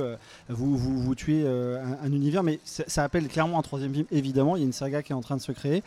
vous, 0.50 0.76
vous, 0.76 1.00
vous 1.02 1.16
tuer 1.16 1.46
un, 1.48 2.06
un 2.06 2.12
univers, 2.12 2.44
mais 2.44 2.60
ça, 2.66 2.84
ça 2.88 3.04
appelle 3.04 3.28
clairement 3.28 3.60
un 3.60 3.62
troisième 3.62 3.94
film. 3.94 4.06
Évidemment, 4.12 4.56
il 4.56 4.60
y 4.60 4.64
a 4.64 4.66
une 4.66 4.74
saga 4.84 5.02
qui 5.02 5.12
est 5.14 5.16
en 5.16 5.22
train 5.22 5.38
de 5.38 5.42
se 5.42 5.52
créer. 5.52 5.84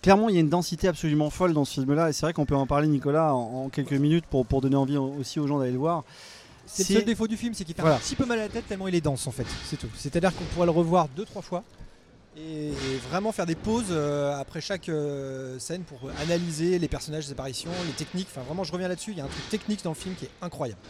Clairement, 0.00 0.28
il 0.28 0.34
y 0.34 0.38
a 0.38 0.40
une 0.40 0.48
densité 0.48 0.88
absolument 0.88 1.30
folle 1.30 1.52
dans 1.52 1.64
ce 1.64 1.74
film-là, 1.74 2.08
et 2.08 2.12
c'est 2.12 2.26
vrai 2.26 2.32
qu'on 2.32 2.44
peut 2.46 2.56
en 2.56 2.66
parler, 2.66 2.88
Nicolas, 2.88 3.34
en, 3.34 3.64
en 3.64 3.68
quelques 3.68 3.92
minutes 3.92 4.24
pour, 4.28 4.44
pour 4.46 4.60
donner 4.60 4.74
envie 4.76 4.96
aussi 4.96 5.38
aux 5.38 5.46
gens 5.46 5.58
d'aller 5.60 5.70
le 5.72 5.78
voir. 5.78 6.02
C'est 6.66 6.88
le 6.88 6.94
seul 6.96 7.04
défaut 7.04 7.28
du 7.28 7.36
film, 7.36 7.54
c'est 7.54 7.64
qu'il 7.64 7.74
fait 7.74 7.82
Voilà. 7.82 7.96
un 7.96 8.00
petit 8.00 8.16
peu 8.16 8.24
mal 8.24 8.38
à 8.40 8.42
la 8.42 8.48
tête 8.48 8.66
tellement 8.66 8.88
il 8.88 8.94
est 8.94 9.00
dense 9.00 9.26
en 9.26 9.30
fait. 9.32 9.46
C'est 9.66 9.76
tout. 9.76 9.88
C'est-à-dire 9.96 10.34
qu'on 10.34 10.44
pourrait 10.54 10.66
le 10.66 10.72
revoir 10.72 11.08
deux 11.08 11.24
trois 11.24 11.42
fois 11.42 11.62
et, 12.36 12.68
et 12.68 12.96
vraiment 13.10 13.30
faire 13.32 13.46
des 13.46 13.54
pauses 13.56 13.90
euh, 13.90 14.40
après 14.40 14.60
chaque 14.60 14.88
euh, 14.88 15.58
scène 15.58 15.82
pour 15.82 15.98
analyser 16.22 16.78
les 16.78 16.88
personnages, 16.88 17.26
les 17.26 17.32
apparitions, 17.32 17.70
les 17.86 17.92
techniques. 17.92 18.28
Enfin 18.30 18.42
vraiment, 18.46 18.64
je 18.64 18.72
reviens 18.72 18.88
là-dessus. 18.88 19.10
Il 19.12 19.18
y 19.18 19.20
a 19.20 19.24
un 19.24 19.28
truc 19.28 19.48
technique 19.50 19.82
dans 19.84 19.90
le 19.90 19.96
film 19.96 20.14
qui 20.14 20.24
est 20.24 20.30
incroyable. 20.40 20.80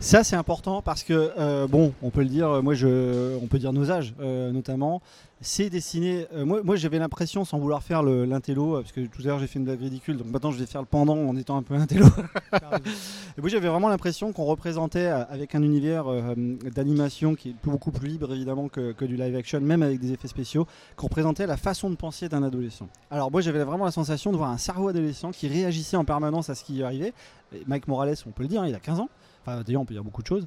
Ça, 0.00 0.22
c'est 0.22 0.36
important 0.36 0.80
parce 0.82 1.02
que, 1.02 1.32
euh, 1.38 1.66
bon, 1.66 1.92
on 2.02 2.10
peut 2.10 2.22
le 2.22 2.28
dire, 2.28 2.62
moi, 2.62 2.74
je, 2.74 3.36
on 3.42 3.46
peut 3.48 3.58
dire 3.58 3.72
nos 3.72 3.90
âges, 3.90 4.14
euh, 4.20 4.52
notamment. 4.52 5.00
C'est 5.40 5.70
dessiné. 5.70 6.26
euh, 6.32 6.44
moi, 6.44 6.62
moi 6.62 6.76
j'avais 6.76 6.98
l'impression, 6.98 7.44
sans 7.44 7.58
vouloir 7.58 7.82
faire 7.82 8.02
l'intello, 8.02 8.76
euh, 8.76 8.80
parce 8.82 8.92
que 8.92 9.00
tout 9.06 9.22
à 9.22 9.26
l'heure 9.26 9.38
j'ai 9.38 9.46
fait 9.46 9.58
une 9.58 9.64
blague 9.64 9.80
ridicule, 9.80 10.16
donc 10.16 10.26
maintenant 10.28 10.50
je 10.50 10.58
vais 10.58 10.66
faire 10.66 10.80
le 10.80 10.86
pendant 10.86 11.16
en 11.16 11.36
étant 11.36 11.56
un 11.56 11.62
peu 11.62 11.74
intello. 11.74 12.06
Et 13.38 13.40
moi, 13.40 13.48
j'avais 13.48 13.68
vraiment 13.68 13.88
l'impression 13.88 14.32
qu'on 14.32 14.44
représentait 14.44 15.06
euh, 15.06 15.24
avec 15.30 15.54
un 15.54 15.62
univers 15.62 16.08
euh, 16.08 16.34
d'animation 16.74 17.36
qui 17.36 17.50
est 17.50 17.54
beaucoup 17.62 17.92
plus 17.92 18.08
libre, 18.08 18.32
évidemment, 18.32 18.68
que, 18.68 18.90
que 18.90 19.04
du 19.04 19.16
live 19.16 19.36
action, 19.36 19.60
même 19.60 19.82
avec 19.82 20.00
des 20.00 20.12
effets 20.12 20.26
spéciaux, 20.26 20.66
qu'on 20.96 21.06
représentait 21.06 21.46
la 21.46 21.56
façon 21.56 21.88
de 21.88 21.94
penser 21.94 22.28
d'un 22.28 22.42
adolescent. 22.42 22.88
Alors, 23.10 23.30
moi, 23.30 23.40
j'avais 23.40 23.62
vraiment 23.62 23.84
la 23.84 23.92
sensation 23.92 24.32
de 24.32 24.36
voir 24.36 24.50
un 24.50 24.58
cerveau 24.58 24.88
adolescent 24.88 25.30
qui 25.30 25.46
réagissait 25.46 25.96
en 25.96 26.04
permanence 26.04 26.50
à 26.50 26.56
ce 26.56 26.64
qui 26.64 26.72
lui 26.74 26.82
arrivait. 26.82 27.12
Et 27.54 27.62
Mike 27.68 27.86
Morales, 27.86 28.16
on 28.26 28.30
peut 28.30 28.42
le 28.42 28.48
dire, 28.48 28.62
hein, 28.62 28.66
il 28.66 28.74
a 28.74 28.80
15 28.80 29.00
ans. 29.00 29.08
Enfin, 29.48 29.62
d'ailleurs, 29.66 29.82
on 29.82 29.84
peut 29.84 29.94
dire 29.94 30.04
beaucoup 30.04 30.22
de 30.22 30.26
choses. 30.26 30.46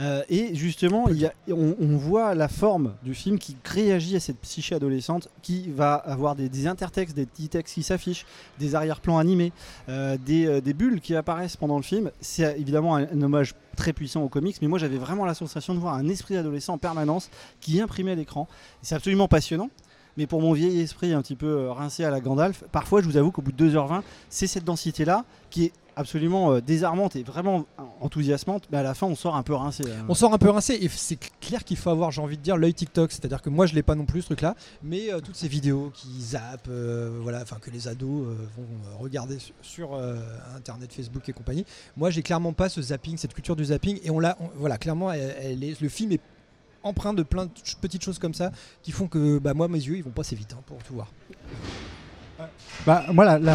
Euh, 0.00 0.22
et 0.28 0.54
justement, 0.54 1.06
on, 1.48 1.96
voit 1.96 2.34
la 2.34 2.48
forme 2.48 2.94
du 3.02 3.14
film 3.14 3.38
qui 3.38 3.56
réagit 3.64 4.16
à 4.16 4.20
cette 4.20 4.38
psyché 4.40 4.74
adolescente, 4.74 5.28
qui 5.42 5.70
va 5.70 5.94
avoir 5.94 6.34
des, 6.34 6.66
intertextes, 6.66 7.14
des 7.14 7.26
petits 7.26 7.48
textes 7.48 7.74
qui 7.74 7.82
s'affichent, 7.82 8.26
des 8.58 8.74
arrière-plans 8.74 9.18
animés, 9.18 9.52
euh, 9.88 10.16
des, 10.24 10.46
euh, 10.46 10.60
des 10.60 10.74
bulles 10.74 11.00
qui 11.00 11.14
apparaissent 11.14 11.56
pendant 11.56 11.76
le 11.76 11.82
film. 11.82 12.10
C'est 12.20 12.58
évidemment 12.58 12.96
un, 12.96 13.02
un 13.04 13.22
hommage 13.22 13.54
très 13.76 13.92
puissant 13.92 14.22
aux 14.22 14.28
comics, 14.28 14.56
mais 14.60 14.68
moi 14.68 14.78
j'avais 14.78 14.98
vraiment 14.98 15.24
la 15.24 15.34
sensation 15.34 15.74
de 15.74 15.78
voir 15.78 15.94
un 15.94 16.08
esprit 16.08 16.36
adolescent 16.36 16.74
en 16.74 16.78
permanence 16.78 17.30
qui 17.60 17.80
imprimait 17.80 18.16
l'écran. 18.16 18.48
C'est 18.82 18.94
absolument 18.94 19.28
passionnant. 19.28 19.70
Mais 20.16 20.26
pour 20.26 20.40
mon 20.40 20.52
vieil 20.52 20.80
esprit 20.80 21.12
un 21.12 21.22
petit 21.22 21.36
peu 21.36 21.70
rincé 21.70 22.04
à 22.04 22.10
la 22.10 22.20
Gandalf, 22.20 22.64
parfois 22.72 23.00
je 23.00 23.06
vous 23.06 23.16
avoue 23.16 23.30
qu'au 23.30 23.42
bout 23.42 23.52
de 23.52 23.70
2h20, 23.70 24.02
c'est 24.28 24.46
cette 24.46 24.64
densité-là 24.64 25.24
qui 25.50 25.66
est 25.66 25.72
absolument 25.96 26.52
euh, 26.52 26.60
désarmante 26.60 27.16
et 27.16 27.22
vraiment 27.22 27.66
enthousiasmante, 28.00 28.64
mais 28.70 28.78
à 28.78 28.82
la 28.82 28.94
fin 28.94 29.06
on 29.06 29.14
sort 29.14 29.36
un 29.36 29.42
peu 29.42 29.54
rincé. 29.54 29.84
hein. 29.86 30.04
On 30.08 30.14
sort 30.14 30.32
un 30.32 30.38
peu 30.38 30.50
rincé 30.50 30.78
et 30.80 30.88
c'est 30.88 31.18
clair 31.40 31.64
qu'il 31.64 31.76
faut 31.76 31.90
avoir, 31.90 32.10
j'ai 32.10 32.20
envie 32.20 32.36
de 32.36 32.42
dire, 32.42 32.56
l'œil 32.56 32.74
TikTok. 32.74 33.12
C'est-à-dire 33.12 33.42
que 33.42 33.50
moi 33.50 33.66
je 33.66 33.74
l'ai 33.74 33.82
pas 33.82 33.94
non 33.94 34.04
plus 34.06 34.22
ce 34.22 34.26
truc-là, 34.26 34.54
mais 34.82 35.12
euh, 35.12 35.20
toutes 35.20 35.36
ces 35.36 35.48
vidéos 35.48 35.90
qui 35.94 36.20
zappent, 36.20 36.68
euh, 36.68 37.18
voilà, 37.22 37.42
enfin 37.42 37.56
que 37.60 37.70
les 37.70 37.88
ados 37.88 38.26
euh, 38.26 38.34
vont 38.56 38.62
euh, 38.62 38.96
regarder 38.98 39.38
sur, 39.38 39.54
sur, 39.62 39.94
euh, 39.94 40.16
Internet, 40.56 40.92
Facebook 40.92 41.28
et 41.28 41.32
compagnie. 41.32 41.64
Moi 41.96 42.10
j'ai 42.10 42.22
clairement 42.22 42.52
pas 42.52 42.68
ce 42.68 42.80
zapping, 42.82 43.16
cette 43.16 43.34
culture 43.34 43.56
du 43.56 43.64
zapping 43.66 43.98
et 44.02 44.10
on 44.10 44.18
l'a, 44.20 44.36
voilà, 44.56 44.78
clairement, 44.78 45.12
elle, 45.12 45.34
elle 45.40 45.64
est, 45.64 45.80
le 45.80 45.88
film 45.88 46.12
est 46.12 46.20
empreint 46.82 47.12
de 47.12 47.22
plein 47.22 47.44
de 47.46 47.50
petites 47.82 48.02
choses 48.02 48.18
comme 48.18 48.32
ça 48.32 48.52
qui 48.82 48.90
font 48.90 49.06
que 49.06 49.38
bah, 49.38 49.52
moi 49.52 49.68
mes 49.68 49.78
yeux 49.78 49.96
ils 49.98 50.02
vont 50.04 50.10
passer 50.10 50.34
vite 50.34 50.54
hein, 50.56 50.62
pour 50.66 50.78
tout 50.82 50.94
voir. 50.94 51.12
Bah, 52.86 53.04
moi, 53.12 53.26
là, 53.26 53.38
là, 53.38 53.54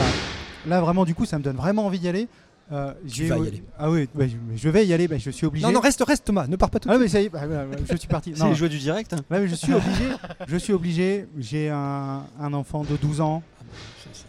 là, 0.67 0.81
vraiment, 0.81 1.05
du 1.05 1.15
coup, 1.15 1.25
ça 1.25 1.37
me 1.37 1.43
donne 1.43 1.55
vraiment 1.57 1.85
envie 1.85 1.99
d'y 1.99 2.07
aller. 2.07 2.27
Euh, 2.71 2.93
Tu 3.07 3.25
vas 3.27 3.37
y 3.37 3.47
aller. 3.47 3.63
Ah 3.77 3.91
oui, 3.91 4.07
bah, 4.15 4.25
je, 4.55 4.69
vais 4.69 4.85
y 4.87 4.93
aller, 4.93 5.07
bah, 5.07 5.17
je 5.19 5.29
suis 5.29 5.45
obligé. 5.45 5.65
Non 5.67 5.71
non 5.71 5.79
reste 5.79 6.03
reste 6.03 6.25
Thomas, 6.25 6.47
ne 6.47 6.55
pars 6.55 6.71
pas 6.71 6.79
tout. 6.79 6.89
de 6.89 6.93
Ah 6.93 6.97
suite. 6.97 7.03
mais 7.03 7.09
ça 7.09 7.21
y 7.21 7.25
est, 7.25 7.29
bah, 7.29 7.41
bah, 7.45 7.77
je 7.91 7.95
suis 7.95 8.07
parti. 8.07 8.31
C'est 8.35 8.43
Non. 8.43 8.49
les 8.49 8.55
joies 8.55 8.69
du 8.69 8.79
direct. 8.79 9.13
hein. 9.13 9.17
Ouais, 9.29 9.39
mais 9.39 9.47
je 9.47 9.53
suis 9.55 9.71
obligé. 9.73 10.05
je 10.47 10.57
suis 10.57 10.73
obligé. 10.73 11.27
J'ai 11.37 11.69
un, 11.69 12.23
un 12.39 12.53
enfant 12.53 12.83
de 12.83 12.95
12 12.97 13.21
ans. 13.21 13.43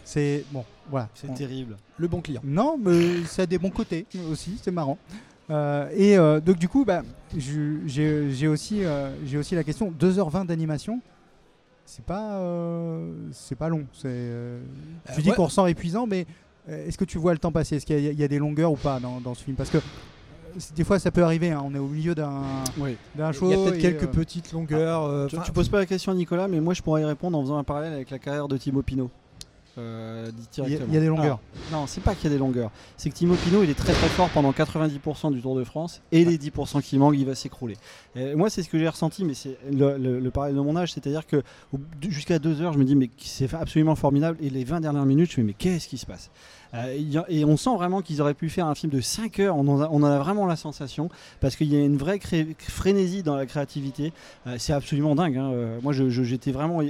C'est 0.03 0.43
bon, 0.51 0.63
voilà. 0.89 1.09
C'est 1.15 1.27
Bon. 1.27 1.33
terrible. 1.33 1.77
Le 1.97 2.07
bon 2.07 2.21
client. 2.21 2.41
Non, 2.43 2.77
mais 2.83 3.23
ça 3.25 3.41
a 3.41 3.45
des 3.45 3.57
bons 3.57 3.69
côtés 3.71 4.05
aussi, 4.31 4.57
c'est 4.61 4.71
marrant. 4.71 4.97
Euh, 5.49 5.89
et 5.95 6.17
euh, 6.17 6.39
donc 6.39 6.57
du 6.57 6.67
coup, 6.67 6.83
bah, 6.85 7.03
je- 7.35 7.79
j'ai 7.85 8.31
j'ai 8.31 8.47
aussi, 8.47 8.83
euh, 8.83 9.09
j'ai 9.25 9.37
aussi 9.37 9.55
la 9.55 9.63
question 9.63 9.91
2h20 9.97 10.45
d'animation. 10.45 11.01
C'est 11.89 12.03
pas, 12.03 12.33
euh, 12.39 13.13
c'est 13.31 13.55
pas 13.55 13.69
long. 13.69 13.85
C'est, 13.93 14.07
euh, 14.09 14.59
tu 15.13 15.19
Euh, 15.19 15.21
dis 15.23 15.29
ouais. 15.29 15.35
qu'on 15.37 15.45
ressent 15.45 15.65
épuisant, 15.67 16.05
mais 16.05 16.25
euh, 16.67 16.85
est-ce 16.85 16.97
que 16.97 17.05
tu 17.05 17.17
vois 17.17 17.31
le 17.31 17.39
temps 17.39 17.51
passer? 17.53 17.77
Est-ce 17.77 17.85
qu'il 17.85 17.97
y, 17.97 18.07
a- 18.09 18.11
il 18.11 18.19
y 18.19 18.23
a 18.25 18.27
des 18.27 18.39
longueurs 18.39 18.73
ou 18.73 18.75
pas 18.75 18.99
dans, 18.99 19.21
dans 19.21 19.33
ce 19.33 19.43
film? 19.45 19.55
Parce 19.55 19.69
que 19.69 19.77
des 20.75 20.83
fois, 20.83 20.99
ça 20.99 21.11
peut 21.11 21.23
arriver. 21.23 21.51
hein, 21.51 21.61
on 21.63 21.73
est 21.73 21.79
au 21.79 21.87
milieu 21.87 22.13
d'un 22.13 22.41
Oui. 22.77 22.97
d'un 23.15 23.31
show. 23.31 23.45
Il 23.49 23.51
y 23.51 23.53
a 23.53 23.63
peut-être 23.63 23.75
et, 23.75 23.79
quelques 23.79 24.03
euh, 24.03 24.07
petites 24.07 24.51
longueurs. 24.51 25.03
euh, 25.05 25.27
Tu, 25.27 25.37
tu 25.45 25.51
poses 25.53 25.69
pas 25.69 25.77
la 25.77 25.85
question 25.85 26.11
à 26.11 26.15
Nicolas, 26.15 26.49
mais 26.49 26.59
moi 26.59 26.73
je 26.73 26.81
pourrais 26.81 27.03
y 27.03 27.05
répondre 27.05 27.37
en 27.37 27.41
faisant 27.41 27.57
un 27.57 27.63
parallèle 27.63 27.93
avec 27.93 28.09
la 28.09 28.19
carrière 28.19 28.49
de 28.49 28.57
Thibaut 28.57 28.81
Pinot. 28.81 29.09
Euh, 29.77 30.31
Il 30.33 30.39
y 30.39 30.41
a- 30.41 30.65
directement. 30.67 30.87
il 30.89 30.93
y 30.93 30.97
a 30.97 31.01
des 31.01 31.07
longueurs. 31.07 31.23
Alors, 31.25 31.81
non, 31.81 31.87
c'est 31.87 32.01
pas 32.01 32.15
qu'il 32.15 32.23
y 32.25 32.27
a 32.27 32.29
des 32.35 32.39
longueurs. 32.39 32.71
C'est 32.97 33.09
que 33.09 33.15
Thibaut 33.15 33.35
Pinot, 33.35 33.63
il 33.63 33.69
est 33.69 33.75
très 33.75 33.93
très 33.93 34.07
fort 34.09 34.29
pendant 34.29 34.51
90% 34.51 35.31
du 35.31 35.41
Tour 35.41 35.55
de 35.55 35.63
France 35.63 36.01
et 36.11 36.25
les 36.25 36.37
10% 36.37 36.81
qui 36.81 36.97
manquent, 36.97 37.15
il 37.17 37.25
va 37.25 37.35
s'écrouler. 37.35 37.77
Moi, 38.35 38.49
c'est 38.49 38.63
ce 38.63 38.69
que 38.69 38.79
j'ai 38.79 38.87
ressenti, 38.89 39.23
mais 39.23 39.33
c'est 39.35 39.57
le, 39.71 39.97
le- 39.97 40.19
le 40.19 40.31
parallèle 40.31 40.55
de 40.55 40.61
mon 40.61 40.75
âge, 40.75 40.93
c'est-à-dire 40.93 41.27
que 41.27 41.43
jusqu'à 42.09 42.39
2 42.39 42.61
heures, 42.61 42.73
je 42.73 42.79
me 42.79 42.85
dis, 42.85 42.95
mais 42.95 43.09
c'est 43.19 43.53
absolument 43.53 43.95
formidable. 43.95 44.37
Et 44.41 44.49
les 44.49 44.63
20 44.63 44.79
dernières 44.81 45.05
minutes, 45.05 45.31
je 45.31 45.41
me 45.41 45.45
dis, 45.45 45.47
mais 45.47 45.53
qu'est-ce 45.53 45.87
qui 45.87 45.97
se 45.97 46.05
passe? 46.05 46.31
Euh, 46.77 47.25
Et 47.29 47.45
on 47.45 47.57
sent 47.57 47.75
vraiment 47.75 48.01
qu'ils 48.01 48.21
auraient 48.21 48.33
pu 48.33 48.49
faire 48.49 48.67
un 48.67 48.75
film 48.75 48.91
de 48.91 49.01
5 49.01 49.39
heures. 49.39 49.55
On 49.57 49.67
en 49.67 50.03
a, 50.03 50.17
vraiment 50.19 50.45
la 50.45 50.55
sensation 50.55 51.09
parce 51.39 51.55
qu'il 51.55 51.71
y 51.71 51.75
a 51.75 51.83
une 51.83 51.97
vraie 51.97 52.19
frénésie 52.59 53.23
dans 53.23 53.35
la 53.35 53.45
créativité. 53.45 54.13
Euh, 54.47 54.55
c'est 54.57 54.73
absolument 54.73 55.15
dingue. 55.15 55.37
hein. 55.37 55.51
Euh, 55.53 55.79
moi, 55.81 55.93
j'étais 55.93 56.51
vraiment 56.51 56.81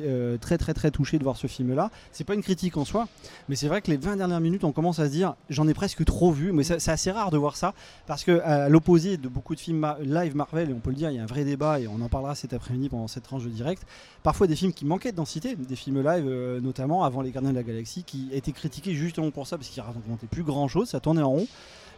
très 0.42 0.58
très 0.58 0.74
très 0.74 0.92
touché 0.92 1.18
de 1.18 1.24
voir 1.24 1.38
ce 1.38 1.48
film-là. 1.48 1.92
C'est 2.12 2.24
pas 2.24 2.34
une 2.34 2.42
critique 2.42 2.78
en 2.78 2.86
soi, 2.86 3.08
mais 3.50 3.56
c'est 3.56 3.68
vrai 3.68 3.82
que 3.82 3.92
les 3.92 3.98
20 3.98 4.18
dernières 4.18 4.40
minutes, 4.40 4.64
on 4.64 4.72
commence 4.72 5.00
à 5.00 5.06
se 5.06 5.12
dire, 5.12 5.36
j'en 5.50 5.68
ai 5.68 5.74
presque 5.74 6.04
trop 6.06 6.32
vu. 6.32 6.52
Mais 6.52 6.64
c'est 6.64 6.90
assez 6.90 7.12
rare 7.12 7.32
de 7.32 7.38
voir 7.38 7.56
ça 7.56 7.74
parce 8.08 8.24
que 8.24 8.40
à 8.42 8.70
l'opposé 8.70 9.18
de 9.18 9.28
beaucoup 9.28 9.56
de 9.56 9.60
films 9.60 9.88
live 10.02 10.36
Marvel, 10.36 10.70
et 10.70 10.74
on 10.74 10.80
peut 10.80 10.90
le 10.90 10.96
dire, 10.96 11.10
il 11.10 11.16
y 11.16 11.20
a 11.20 11.24
un 11.24 11.28
vrai 11.28 11.44
débat 11.44 11.80
et 11.80 11.88
on 11.88 12.02
en 12.02 12.10
parlera 12.10 12.36
cet 12.36 12.54
après-midi 12.54 12.90
pendant 12.90 13.08
cette 13.08 13.24
tranche 13.24 13.44
de 13.44 13.50
direct. 13.50 13.84
Parfois 14.24 14.48
des 14.48 14.56
films 14.56 14.74
qui 14.74 14.86
manquaient 14.86 15.12
de 15.12 15.18
densité, 15.18 15.56
des 15.56 15.76
films 15.76 16.02
live, 16.04 16.60
notamment 16.62 17.04
avant 17.04 17.22
les 17.22 17.32
Gardiens 17.32 17.52
de 17.52 17.56
la 17.56 17.64
Galaxie, 17.64 18.04
qui 18.04 18.30
étaient 18.32 18.52
critiqués 18.52 18.94
justement 18.94 19.32
pour 19.32 19.48
ça 19.48 19.58
parce 19.58 19.70
qu'ils 19.70 19.77
racontaient 19.82 20.28
plus 20.28 20.44
grand-chose, 20.44 20.90
ça 20.90 21.00
tournait 21.00 21.22
en 21.22 21.30
rond. 21.32 21.48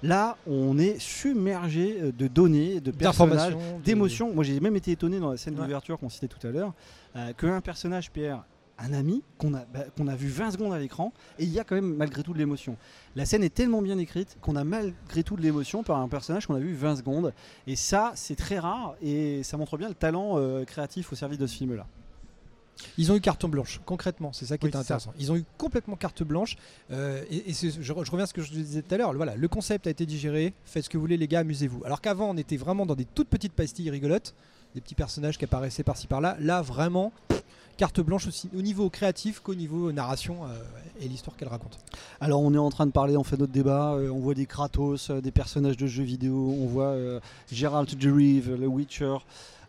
Là, 0.02 0.38
on 0.48 0.78
est 0.80 0.98
submergé 1.00 1.98
euh, 2.02 2.12
de 2.12 2.28
données, 2.28 2.80
de 2.80 2.92
personnages, 2.92 3.54
de- 3.54 3.84
d'émotions. 3.84 4.34
Moi, 4.34 4.44
j'ai 4.44 4.60
même 4.60 4.76
été 4.78 4.92
étonné 4.92 5.20
dans 5.20 5.32
la 5.32 5.38
scène 5.38 5.56
Ouais. 5.56 5.62
d'ouverture 5.62 6.00
qu'on 6.00 6.10
citait 6.10 6.28
tout 6.30 6.46
à 6.48 6.52
l'heure, 6.52 6.74
euh, 7.18 7.34
qu'un 7.34 7.60
personnage, 7.62 8.10
Pierre, 8.12 8.44
un 8.82 8.94
ami, 8.94 9.24
qu'on 9.38 9.54
a, 9.56 9.66
bah, 9.66 9.82
a 10.10 10.16
vu 10.16 10.30
20 10.30 10.52
secondes 10.52 10.72
à 10.74 10.80
l'écran, 10.80 11.12
et 11.38 11.44
il 11.44 11.50
y 11.50 11.60
a 11.60 11.66
quand 11.66 11.76
même 11.76 11.96
malgré 11.96 12.24
tout 12.24 12.32
de 12.32 12.38
l'émotion. 12.38 12.78
La 13.18 13.26
scène 13.26 13.44
est 13.44 13.54
tellement 13.54 13.82
bien 13.82 13.98
écrite 13.98 14.38
qu'on 14.40 14.56
a 14.56 14.64
malgré 14.64 15.22
tout 15.24 15.36
de 15.36 15.42
l'émotion 15.42 15.84
par 15.84 15.98
un 15.98 16.08
personnage 16.08 16.48
qu'on 16.48 16.56
a 16.56 16.60
vu 16.60 16.74
20 16.74 16.96
secondes. 16.96 17.34
Et 17.68 17.76
ça, 17.76 18.14
c'est 18.16 18.36
très 18.38 18.58
rare, 18.58 18.96
et 19.02 19.44
ça 19.44 19.58
montre 19.58 19.78
bien 19.78 19.90
le 19.90 19.96
talent 19.96 20.36
euh, 20.38 20.64
créatif 20.64 21.12
au 21.12 21.16
service 21.18 21.38
de 21.38 21.46
ce 21.46 21.58
film-là. 21.58 21.86
Ils 22.98 23.12
ont 23.12 23.16
eu 23.16 23.22
carte 23.22 23.46
blanche, 23.46 23.82
concrètement, 23.86 24.32
c'est 24.34 24.46
ça 24.46 24.58
qui 24.58 24.66
Oui, 24.66 24.72
ça. 24.72 24.80
intéressant. 24.80 25.14
Ils 25.20 25.32
ont 25.32 25.36
eu 25.36 25.44
complètement 25.58 25.96
carte 25.96 26.24
blanche. 26.24 26.56
euh, 26.92 27.24
et 27.30 27.52
je, 27.54 27.68
re- 27.94 28.06
je 28.06 28.12
reviens 28.12 28.24
à 28.24 28.28
ce 28.28 28.34
que 28.34 28.42
je 28.42 28.52
disais 28.52 28.82
tout 28.82 28.94
à 28.96 28.98
l'heure. 28.98 29.14
Voilà, 29.14 29.36
le 29.36 29.48
concept 29.48 29.88
a 29.88 29.90
été 29.90 30.06
digéré. 30.06 30.54
Faites 30.66 30.86
ce 30.86 30.90
que 30.90 30.98
vous 30.98 31.02
voulez, 31.02 31.18
les 31.18 31.28
gars, 31.28 31.40
amusez-vous. 31.40 31.84
Alors 31.86 32.00
qu'avant, 32.02 32.30
on 32.30 32.38
était 32.38 32.58
vraiment 32.58 32.86
dans 32.86 32.96
des 32.96 33.06
toutes 33.06 33.28
petites 33.30 33.54
pastilles 33.54 33.90
rigolotes, 33.90 34.34
des 34.76 34.82
petits 34.82 34.96
personnages 34.96 35.38
qui 35.38 35.46
apparaissaient 35.46 35.84
par-ci 35.84 36.08
par-là. 36.08 36.38
Là, 36.40 36.62
vraiment, 36.62 37.12
carte 37.78 38.00
blanche 38.02 38.28
aussi 38.28 38.50
au 38.58 38.62
niveau 38.62 38.90
créatif 38.90 39.40
qu'au 39.40 39.56
niveau 39.56 39.92
narration 39.92 40.46
euh, 40.46 40.50
et 41.02 41.08
l'histoire 41.08 41.36
qu'elle 41.38 41.48
raconte. 41.48 41.80
Alors 42.20 42.42
on 42.42 42.54
est 42.54 42.58
en 42.58 42.70
train 42.70 42.86
de 42.86 42.92
parler, 42.92 43.16
on 43.16 43.24
fait 43.24 43.38
notre 43.38 43.54
débat, 43.54 43.94
euh, 43.94 44.10
on 44.10 44.20
voit 44.20 44.34
des 44.36 44.46
Kratos, 44.46 45.10
euh, 45.10 45.22
des 45.22 45.32
personnages 45.32 45.78
de 45.78 45.88
jeux 45.88 46.04
vidéo, 46.04 46.54
on 46.62 46.66
voit 46.68 46.94
Geralt 47.52 47.96
de 47.96 48.12
Rive, 48.12 48.54
le 48.60 48.68
Witcher, 48.68 49.16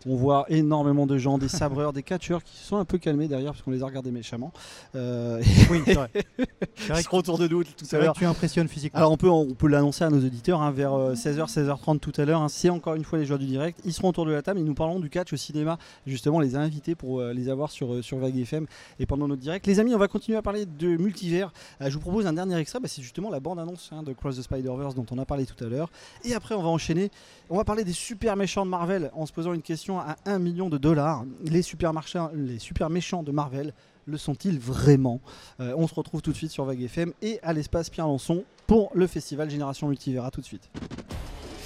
on 0.07 0.17
voit 0.17 0.47
énormément 0.49 1.07
de 1.07 1.19
gens, 1.19 1.39
des 1.39 1.49
sabreurs, 1.49 1.93
des 1.93 2.03
catcheurs 2.03 2.43
qui 2.43 2.57
se 2.57 2.65
sont 2.65 2.77
un 2.77 2.85
peu 2.85 2.99
calmés 2.99 3.29
derrière 3.29 3.53
parce 3.53 3.63
qu'on 3.63 3.71
les 3.71 3.83
a 3.83 3.87
regardés 3.87 4.11
méchamment. 4.11 4.53
Euh, 4.95 5.43
Oui, 5.71 5.83
c'est 5.85 5.95
vrai. 5.95 6.11
C'est 6.77 6.89
vrai 6.89 7.01
Ils 7.01 7.05
seront 7.05 7.19
autour 7.19 7.39
de 7.39 7.47
nous 7.49 7.65
tout 7.65 7.85
à 7.93 7.99
l'heure. 7.99 8.15
tu 8.15 8.25
impressionnes 8.25 8.69
physiquement. 8.69 8.99
Alors 8.99 9.13
on 9.13 9.17
peut, 9.17 9.29
on 9.29 9.55
peut 9.55 9.69
l'annoncer 9.69 10.05
à 10.05 10.11
nos 10.11 10.19
auditeurs 10.25 10.63
hein, 10.63 10.71
vers 10.71 10.95
euh, 10.95 11.15
16h, 11.15 11.53
16h30 11.53 11.99
tout 11.99 12.13
à 12.17 12.25
l'heure. 12.25 12.41
hein. 12.41 12.49
C'est 12.49 12.71
encore 12.71 12.95
une 12.95 13.05
fois 13.05 13.19
les 13.19 13.25
joueurs 13.27 13.39
du 13.39 13.47
direct. 13.47 13.81
Ils 13.85 13.93
seront 13.93 14.09
autour 14.09 14.25
de 14.27 14.33
la 14.33 14.43
table 14.43 14.61
et 14.61 14.63
nous 14.63 14.75
parlons 14.75 15.01
du 15.01 15.11
catch 15.11 15.33
au 15.33 15.37
cinéma. 15.37 15.79
Justement, 16.07 16.37
on 16.37 16.41
les 16.41 16.57
a 16.57 16.61
invités 16.61 16.95
pour 16.95 17.21
euh, 17.21 17.33
les 17.33 17.49
avoir 17.49 17.71
sur, 17.71 17.93
euh, 17.95 18.03
sur 18.03 18.19
Vague 18.19 18.37
FM 18.39 18.67
et 18.99 19.07
pendant 19.07 19.29
notre 19.29 19.41
direct. 19.43 19.67
Les 19.67 19.81
amis, 19.81 19.95
on 19.95 19.99
va 19.99 20.09
continuer 20.09 20.39
à 20.39 20.43
parler 20.43 20.65
de 20.67 20.97
multivers. 20.97 21.53
Euh, 21.81 21.89
je 21.91 21.95
vous 21.95 22.01
propose 22.01 22.27
un 22.27 22.33
dernier 22.33 22.57
extrait. 22.59 22.81
Bah, 22.81 22.89
c'est 22.89 23.03
justement 23.03 23.31
la 23.31 23.41
bande-annonce 23.41 23.91
hein, 23.93 24.03
de 24.03 24.13
Cross 24.13 24.39
the 24.39 24.43
Spider-Verse 24.43 24.95
dont 24.95 25.07
on 25.11 25.19
a 25.19 25.25
parlé 25.25 25.45
tout 25.47 25.63
à 25.65 25.69
l'heure. 25.69 25.91
Et 26.25 26.35
après, 26.35 26.55
on 26.55 26.63
va 26.63 26.69
enchaîner. 26.69 27.11
On 27.51 27.57
va 27.57 27.65
parler 27.65 27.85
des 27.85 27.93
super 27.93 28.37
méchants 28.37 28.65
de 28.65 28.71
Marvel 28.71 29.11
en 29.15 29.27
se 29.27 29.33
posant 29.33 29.53
une 29.53 29.63
question 29.63 29.90
à 29.99 30.17
1 30.27 30.39
million 30.39 30.69
de 30.69 30.79
dollars. 30.79 31.25
Les 31.45 31.63
super, 31.63 31.93
marchands- 31.93 32.31
les 32.35 32.59
super 32.59 32.91
méchants 32.91 33.23
de 33.23 33.33
Marvel 33.33 33.73
le 34.07 34.17
sont-ils 34.17 34.59
vraiment? 34.59 35.21
Euh, 35.61 35.75
On 35.77 35.87
se 35.87 35.95
retrouve 35.95 36.21
tout 36.23 36.33
de 36.33 36.37
suite 36.37 36.51
sur 36.51 36.65
Vague 36.65 36.83
FM 36.83 37.13
et 37.23 37.39
à 37.43 37.53
l'espace 37.53 37.91
Pierre 37.91 38.07
Lançon 38.07 38.45
pour 38.67 38.91
le 38.95 39.07
festival 39.07 39.49
Génération 39.51 39.89
Multivers. 39.89 40.25
À 40.25 40.31
tout 40.31 40.41
de 40.41 40.47
suite. 40.47 40.69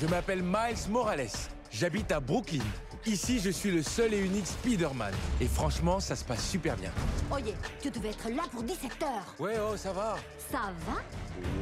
Je 0.00 0.06
m'appelle 0.06 0.42
Miles 0.42 0.90
Morales. 0.90 1.28
J'habite 1.70 2.12
à 2.12 2.20
Brooklyn. 2.20 2.62
Ici, 3.06 3.38
je 3.38 3.50
suis 3.50 3.70
le 3.70 3.82
seul 3.82 4.14
et 4.14 4.18
unique 4.18 4.46
Spider-Man. 4.46 5.12
Et 5.40 5.46
franchement, 5.46 6.00
ça 6.00 6.16
se 6.16 6.24
passe 6.24 6.48
super 6.48 6.76
bien. 6.76 6.90
Oye, 7.32 7.54
tu 7.82 7.90
devais 7.90 8.08
être 8.10 8.28
là 8.30 8.42
pour 8.50 8.62
17 8.62 8.90
heures. 9.02 9.34
Ouais, 9.38 9.54
oh, 9.60 9.76
ça 9.76 9.92
va. 9.92 10.16
Ça 10.50 10.58
va? 10.86 11.00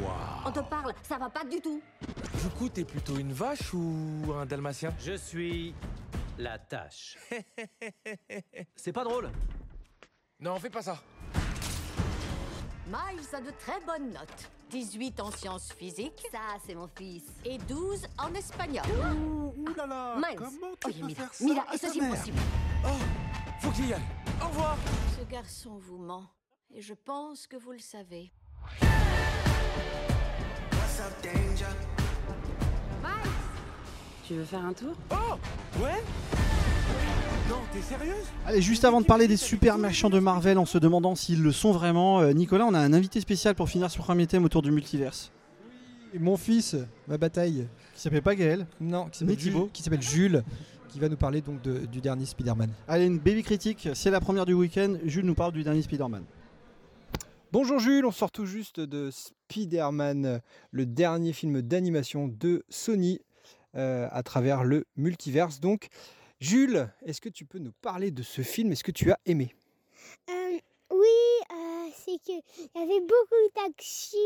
Waouh. 0.02 0.14
On 0.46 0.50
te 0.52 0.60
parle, 0.68 0.92
ça 1.08 1.16
va 1.18 1.28
pas 1.30 1.44
du 1.44 1.60
tout. 1.60 1.80
Du 2.42 2.48
coup, 2.58 2.68
t'es 2.68 2.84
plutôt 2.84 3.16
une 3.16 3.32
vache 3.32 3.72
ou 3.74 4.32
un 4.40 4.46
dalmatien? 4.46 4.92
Je 5.04 5.14
suis 5.16 5.74
la 6.42 6.58
tâche. 6.58 7.16
C'est 8.76 8.92
pas 8.92 9.04
drôle. 9.04 9.30
Non, 10.40 10.58
fais 10.58 10.70
pas 10.70 10.82
ça. 10.82 11.00
Miles 12.86 13.26
a 13.32 13.40
de 13.40 13.50
très 13.58 13.80
bonnes 13.86 14.12
notes. 14.12 14.50
18 14.70 15.20
en 15.20 15.30
sciences 15.30 15.72
physiques. 15.72 16.22
Ça, 16.32 16.40
c'est 16.66 16.74
mon 16.74 16.88
fils. 16.88 17.24
Et 17.44 17.58
12 17.58 18.06
en 18.18 18.34
espagnol. 18.34 18.84
Ouh, 18.90 19.54
ouh 19.56 19.74
là 19.74 19.86
là, 19.86 20.16
Miles. 20.16 20.36
comment 20.36 20.74
tu 20.80 20.88
Oye, 20.88 20.94
peux 21.00 21.06
mira, 21.06 21.22
faire 21.22 21.34
ça 21.34 21.44
mira, 21.44 21.64
à 21.68 21.74
eso 21.74 21.86
ta 21.86 21.92
es 21.94 22.00
mère 22.00 22.12
imposible. 22.12 22.38
Oh, 22.84 22.88
faut 23.60 23.70
que 23.70 23.76
j'y 23.76 23.92
aille. 23.94 24.02
Au 24.42 24.46
revoir. 24.48 24.76
Ce 25.18 25.24
garçon 25.24 25.78
vous 25.78 25.98
ment. 25.98 26.26
Et 26.74 26.80
je 26.80 26.94
pense 26.94 27.46
que 27.46 27.56
vous 27.56 27.72
le 27.72 27.78
savez. 27.78 28.32
Tu 34.32 34.38
veux 34.38 34.44
faire 34.44 34.64
un 34.64 34.72
tour 34.72 34.94
Oh 35.10 35.34
Ouais 35.82 36.02
Non, 37.50 37.56
t'es 37.70 37.82
sérieuse 37.82 38.24
Allez, 38.46 38.62
juste 38.62 38.82
avant 38.86 39.02
de 39.02 39.06
parler 39.06 39.28
des 39.28 39.36
super 39.36 39.76
méchants 39.76 40.08
de 40.08 40.18
Marvel 40.20 40.56
en 40.56 40.64
se 40.64 40.78
demandant 40.78 41.14
s'ils 41.14 41.42
le 41.42 41.52
sont 41.52 41.70
vraiment, 41.72 42.20
euh, 42.20 42.32
Nicolas, 42.32 42.64
on 42.66 42.72
a 42.72 42.78
un 42.78 42.94
invité 42.94 43.20
spécial 43.20 43.54
pour 43.54 43.68
finir 43.68 43.90
ce 43.90 43.98
premier 43.98 44.26
thème 44.26 44.44
autour 44.46 44.62
du 44.62 44.70
multiverse. 44.70 45.32
Et 46.14 46.18
mon 46.18 46.38
fils, 46.38 46.76
ma 47.08 47.18
bataille. 47.18 47.68
Qui 47.94 48.00
s'appelle 48.00 48.22
pas 48.22 48.34
Gaël 48.34 48.66
Non, 48.80 49.04
qui 49.10 49.18
s'appelle. 49.18 49.38
Jules, 49.38 49.54
qui 49.70 49.82
s'appelle 49.82 50.00
Jules, 50.00 50.42
qui 50.88 50.98
va 50.98 51.10
nous 51.10 51.18
parler 51.18 51.42
donc 51.42 51.60
de- 51.60 51.84
du 51.84 52.00
dernier 52.00 52.24
Spider-Man. 52.24 52.70
Allez, 52.88 53.04
une 53.04 53.18
baby 53.18 53.42
critique, 53.42 53.90
c'est 53.92 54.10
la 54.10 54.20
première 54.20 54.46
du 54.46 54.54
week-end. 54.54 54.94
Jules 55.04 55.26
nous 55.26 55.34
parle 55.34 55.52
du 55.52 55.62
dernier 55.62 55.82
Spider-Man. 55.82 56.24
Bonjour 57.52 57.78
Jules, 57.78 58.06
on 58.06 58.12
sort 58.12 58.30
tout 58.30 58.46
juste 58.46 58.80
de 58.80 59.10
Spider-Man, 59.10 60.40
le 60.70 60.86
dernier 60.86 61.34
film 61.34 61.60
d'animation 61.60 62.28
de 62.28 62.64
Sony 62.70 63.20
à 63.74 64.22
travers 64.22 64.64
le 64.64 64.84
multiverse. 64.96 65.60
Donc, 65.60 65.88
Jules, 66.40 66.88
est-ce 67.06 67.20
que 67.20 67.28
tu 67.28 67.44
peux 67.44 67.58
nous 67.58 67.72
parler 67.82 68.10
de 68.10 68.22
ce 68.22 68.42
film? 68.42 68.72
Est-ce 68.72 68.84
que 68.84 68.90
tu 68.90 69.10
as 69.12 69.18
aimé? 69.26 69.54
Euh, 70.28 70.58
oui, 70.90 71.06
euh, 71.52 71.88
c'est 71.94 72.18
que 72.18 72.32
il 72.58 72.68
y 72.74 72.82
avait 72.82 73.00
beaucoup 73.00 73.48
d'actions, 73.54 74.18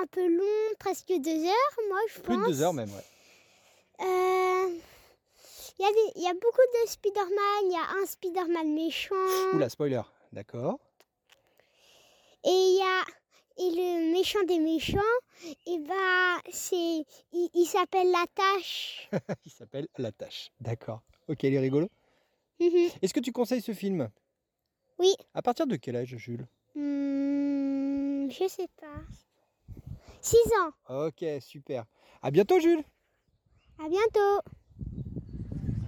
un 0.00 0.06
peu 0.06 0.26
long, 0.28 0.74
presque 0.78 1.08
deux 1.08 1.44
heures, 1.44 1.78
moi 1.88 1.98
je 2.08 2.20
Plus 2.20 2.34
pense. 2.36 2.46
de 2.46 2.52
deux 2.52 2.62
heures 2.62 2.72
même, 2.72 2.88
ouais. 2.90 3.04
Euh, 4.06 4.68
Il 5.78 6.12
y, 6.16 6.22
y 6.22 6.26
a 6.28 6.32
beaucoup 6.34 6.66
de 6.84 6.88
Spider-Man, 6.88 7.64
il 7.64 7.72
y 7.72 7.76
a 7.76 8.02
un 8.02 8.06
Spider-Man 8.06 8.72
méchant. 8.74 9.14
Oula, 9.54 9.68
spoiler, 9.68 10.02
d'accord. 10.32 10.78
Et 12.44 12.48
il 12.50 12.78
y 12.78 12.82
a 12.82 13.04
et 13.58 13.70
le 13.70 14.12
méchant 14.12 14.42
des 14.44 14.58
méchants, 14.58 14.98
et 15.66 15.78
bah 15.78 16.40
c'est 16.50 17.04
il, 17.32 17.50
il 17.54 17.66
s'appelle 17.66 18.10
la 18.10 18.24
tâche. 18.34 19.08
Il 19.44 19.50
s'appelle 19.52 19.88
La 19.98 20.12
Tâche. 20.12 20.50
D'accord. 20.60 21.02
Ok, 21.28 21.42
il 21.44 21.54
est 21.54 21.58
rigolo. 21.60 21.88
Mhm. 22.60 22.90
Est-ce 23.02 23.14
que 23.14 23.20
tu 23.20 23.32
conseilles 23.32 23.62
ce 23.62 23.72
film? 23.72 24.10
Oui. 24.98 25.12
À 25.34 25.42
partir 25.42 25.66
de 25.66 25.76
quel 25.76 25.96
âge, 25.96 26.16
Jules? 26.16 26.46
Hmm, 26.74 28.28
je 28.30 28.48
sais 28.48 28.68
pas. 28.80 29.00
6 30.20 30.36
ans. 30.60 31.06
Ok, 31.06 31.24
super. 31.40 31.84
À 32.22 32.30
bientôt, 32.30 32.58
Jules 32.60 32.82
À 33.78 33.88
bientôt. 33.88 34.40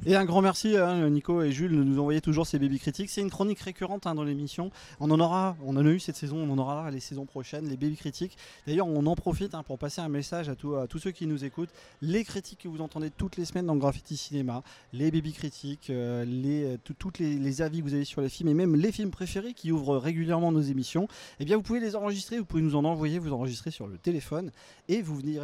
Et 0.06 0.14
un 0.14 0.24
grand 0.24 0.40
merci 0.40 0.76
à 0.76 1.10
Nico 1.10 1.42
et 1.42 1.50
Jules 1.52 1.72
de 1.76 1.82
nous 1.82 1.98
envoyer 1.98 2.20
toujours 2.20 2.46
ces 2.46 2.58
baby 2.58 2.78
critiques. 2.78 3.10
C'est 3.10 3.20
une 3.20 3.30
chronique 3.30 3.60
récurrente 3.60 4.06
hein, 4.06 4.14
dans 4.14 4.22
l'émission. 4.24 4.70
On 5.00 5.10
en 5.10 5.20
aura, 5.20 5.56
on 5.64 5.76
en 5.76 5.84
a 5.84 5.88
eu 5.90 5.98
cette 5.98 6.16
saison, 6.16 6.38
on 6.38 6.50
en 6.50 6.56
aura 6.56 6.90
les 6.90 7.00
saisons 7.00 7.26
prochaines, 7.26 7.68
les 7.68 7.76
baby 7.76 7.96
critiques. 7.96 8.38
D'ailleurs, 8.66 8.86
on 8.86 9.04
en 9.04 9.14
profite 9.16 9.54
hein, 9.54 9.62
pour 9.64 9.76
passer 9.78 10.00
un 10.00 10.08
message 10.08 10.48
à, 10.48 10.54
tous- 10.54 10.76
ceux 10.98 11.10
qui 11.10 11.26
nous 11.26 11.44
écoutent. 11.44 11.68
Les 12.00 12.24
critiques 12.24 12.60
que 12.60 12.68
vous 12.68 12.80
entendez 12.80 13.10
toutes 13.10 13.36
les 13.36 13.44
semaines 13.44 13.66
dans 13.66 13.76
Graffiti 13.76 14.16
Cinéma, 14.16 14.62
les 14.92 15.10
baby 15.10 15.32
critiques, 15.32 15.90
euh, 15.90 16.24
les, 16.24 16.64
euh, 16.64 16.76
les, 17.18 17.34
les 17.34 17.62
avis 17.62 17.80
que 17.80 17.84
vous 17.84 17.94
avez 17.94 18.04
sur 18.04 18.22
les 18.22 18.28
films 18.30 18.48
et 18.48 18.54
même 18.54 18.76
les 18.76 18.92
films 18.92 19.10
préférés 19.10 19.52
qui 19.52 19.72
ouvrent 19.72 19.96
régulièrement 19.98 20.52
nos 20.52 20.62
émissions, 20.62 21.08
eh 21.40 21.44
bien 21.44 21.56
vous 21.56 21.62
pouvez 21.62 21.80
les 21.80 21.96
enregistrer, 21.96 22.38
vous 22.38 22.44
pouvez 22.46 22.62
nous 22.62 22.76
en 22.76 22.84
envoyer, 22.84 23.18
vous 23.18 23.32
enregistrer 23.32 23.70
sur 23.72 23.86
le 23.88 23.98
téléphone 23.98 24.52
et 24.88 25.02
vous 25.02 25.16
venez 25.16 25.38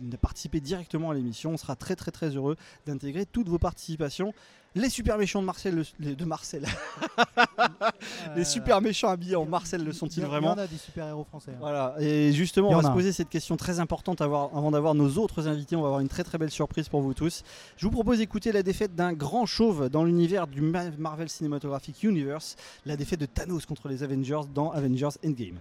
de 0.00 0.16
participer 0.16 0.60
directement 0.60 1.10
à 1.10 1.14
l'émission. 1.14 1.50
On 1.52 1.56
sera 1.56 1.76
très 1.76 1.96
très 1.96 2.10
très 2.10 2.30
heureux 2.30 2.56
d'intégrer 2.86 3.26
toutes 3.26 3.48
vos 3.48 3.58
participations. 3.58 4.32
Les 4.76 4.88
super 4.90 5.18
méchants 5.18 5.40
de 5.40 5.46
Marcel, 5.46 5.76
le- 5.76 5.84
les- 6.00 6.16
de 6.16 6.24
Marcel. 6.24 6.66
les 8.36 8.44
super 8.44 8.80
méchants 8.80 9.08
habillés 9.08 9.36
en 9.36 9.44
Marcel 9.46 9.84
le 9.84 9.92
sont-ils 9.92 10.24
vraiment 10.24 10.54
Il 10.54 10.58
y 10.58 10.60
en 10.60 10.64
a 10.64 10.66
des 10.66 10.76
super-héros 10.76 11.24
français. 11.24 11.52
hein. 11.52 11.58
Voilà. 11.60 11.94
Et 12.00 12.32
justement, 12.32 12.70
on 12.70 12.76
va 12.76 12.82
se 12.82 12.92
poser 12.92 13.12
cette 13.12 13.28
question 13.28 13.56
très 13.56 13.78
importante 13.78 14.20
avant 14.20 14.70
d'avoir 14.72 14.94
nos 14.96 15.10
autres 15.18 15.46
invités. 15.46 15.76
On 15.76 15.82
va 15.82 15.86
avoir 15.88 16.00
une 16.00 16.08
très 16.08 16.24
très 16.24 16.38
belle 16.38 16.50
surprise 16.50 16.88
pour 16.88 17.02
vous 17.02 17.14
tous. 17.14 17.44
Je 17.76 17.86
vous 17.86 17.92
propose 17.92 18.18
d'écouter 18.18 18.50
la 18.50 18.64
défaite 18.64 18.96
d'un 18.96 19.12
grand 19.12 19.46
chauve 19.46 19.88
dans 19.88 20.02
l'univers 20.04 20.48
du 20.48 20.60
Ma- 20.60 20.90
Marvel 20.98 21.28
Cinematographic 21.28 22.02
Universe, 22.02 22.56
la 22.84 22.96
défaite 22.96 23.20
de 23.20 23.26
Thanos 23.26 23.66
contre 23.66 23.88
les 23.88 24.02
Avengers 24.02 24.40
dans 24.52 24.72
Avengers 24.72 25.08
Endgame. 25.24 25.58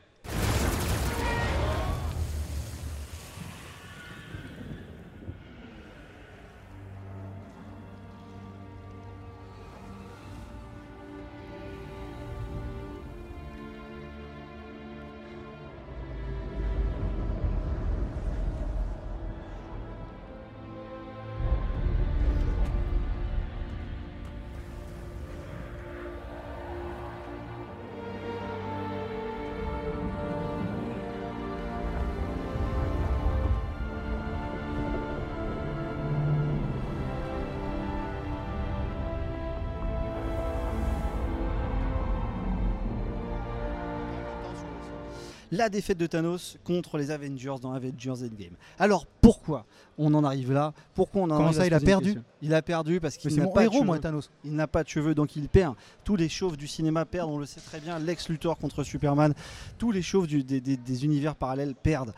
La 45.55 45.69
défaite 45.69 45.97
de 45.97 46.07
Thanos 46.07 46.57
contre 46.63 46.97
les 46.97 47.11
Avengers 47.11 47.55
dans 47.61 47.73
Avengers 47.73 48.09
Endgame. 48.23 48.55
Alors 48.79 49.05
pourquoi 49.21 49.65
on 49.97 50.13
en 50.13 50.23
arrive 50.23 50.51
là? 50.51 50.73
Pourquoi 50.95 51.21
on 51.21 51.25
en 51.25 51.27
Comment 51.37 51.45
arrive 51.45 51.57
ça, 51.59 51.67
il 51.67 51.73
a 51.73 51.79
perdu 51.79 52.19
Il 52.41 52.53
a 52.53 52.61
perdu 52.61 52.99
parce 52.99 53.17
qu'il 53.17 53.35
n'a 53.35 53.47
pas 53.47 53.67
de 53.67 53.71
cheveux. 53.71 53.85
moi, 53.85 53.99
Thanos. 53.99 54.29
Il 54.43 54.53
n'a 54.55 54.67
pas 54.67 54.83
de 54.83 54.89
cheveux, 54.89 55.13
donc 55.13 55.35
il 55.35 55.47
perd. 55.47 55.75
Tous 56.03 56.15
les 56.15 56.29
chauves 56.29 56.57
du 56.57 56.67
cinéma 56.67 57.05
perdent, 57.05 57.29
on 57.29 57.37
le 57.37 57.45
sait 57.45 57.61
très 57.61 57.79
bien. 57.79 57.99
Lex 57.99 58.29
Luthor 58.29 58.57
contre 58.57 58.83
Superman, 58.83 59.33
tous 59.77 59.91
les 59.91 60.01
chauves 60.01 60.25
du- 60.27 60.43
des, 60.43 60.59
des- 60.59 60.77
des 60.77 61.05
univers 61.05 61.35
parallèles 61.35 61.75
perdent. 61.75 62.13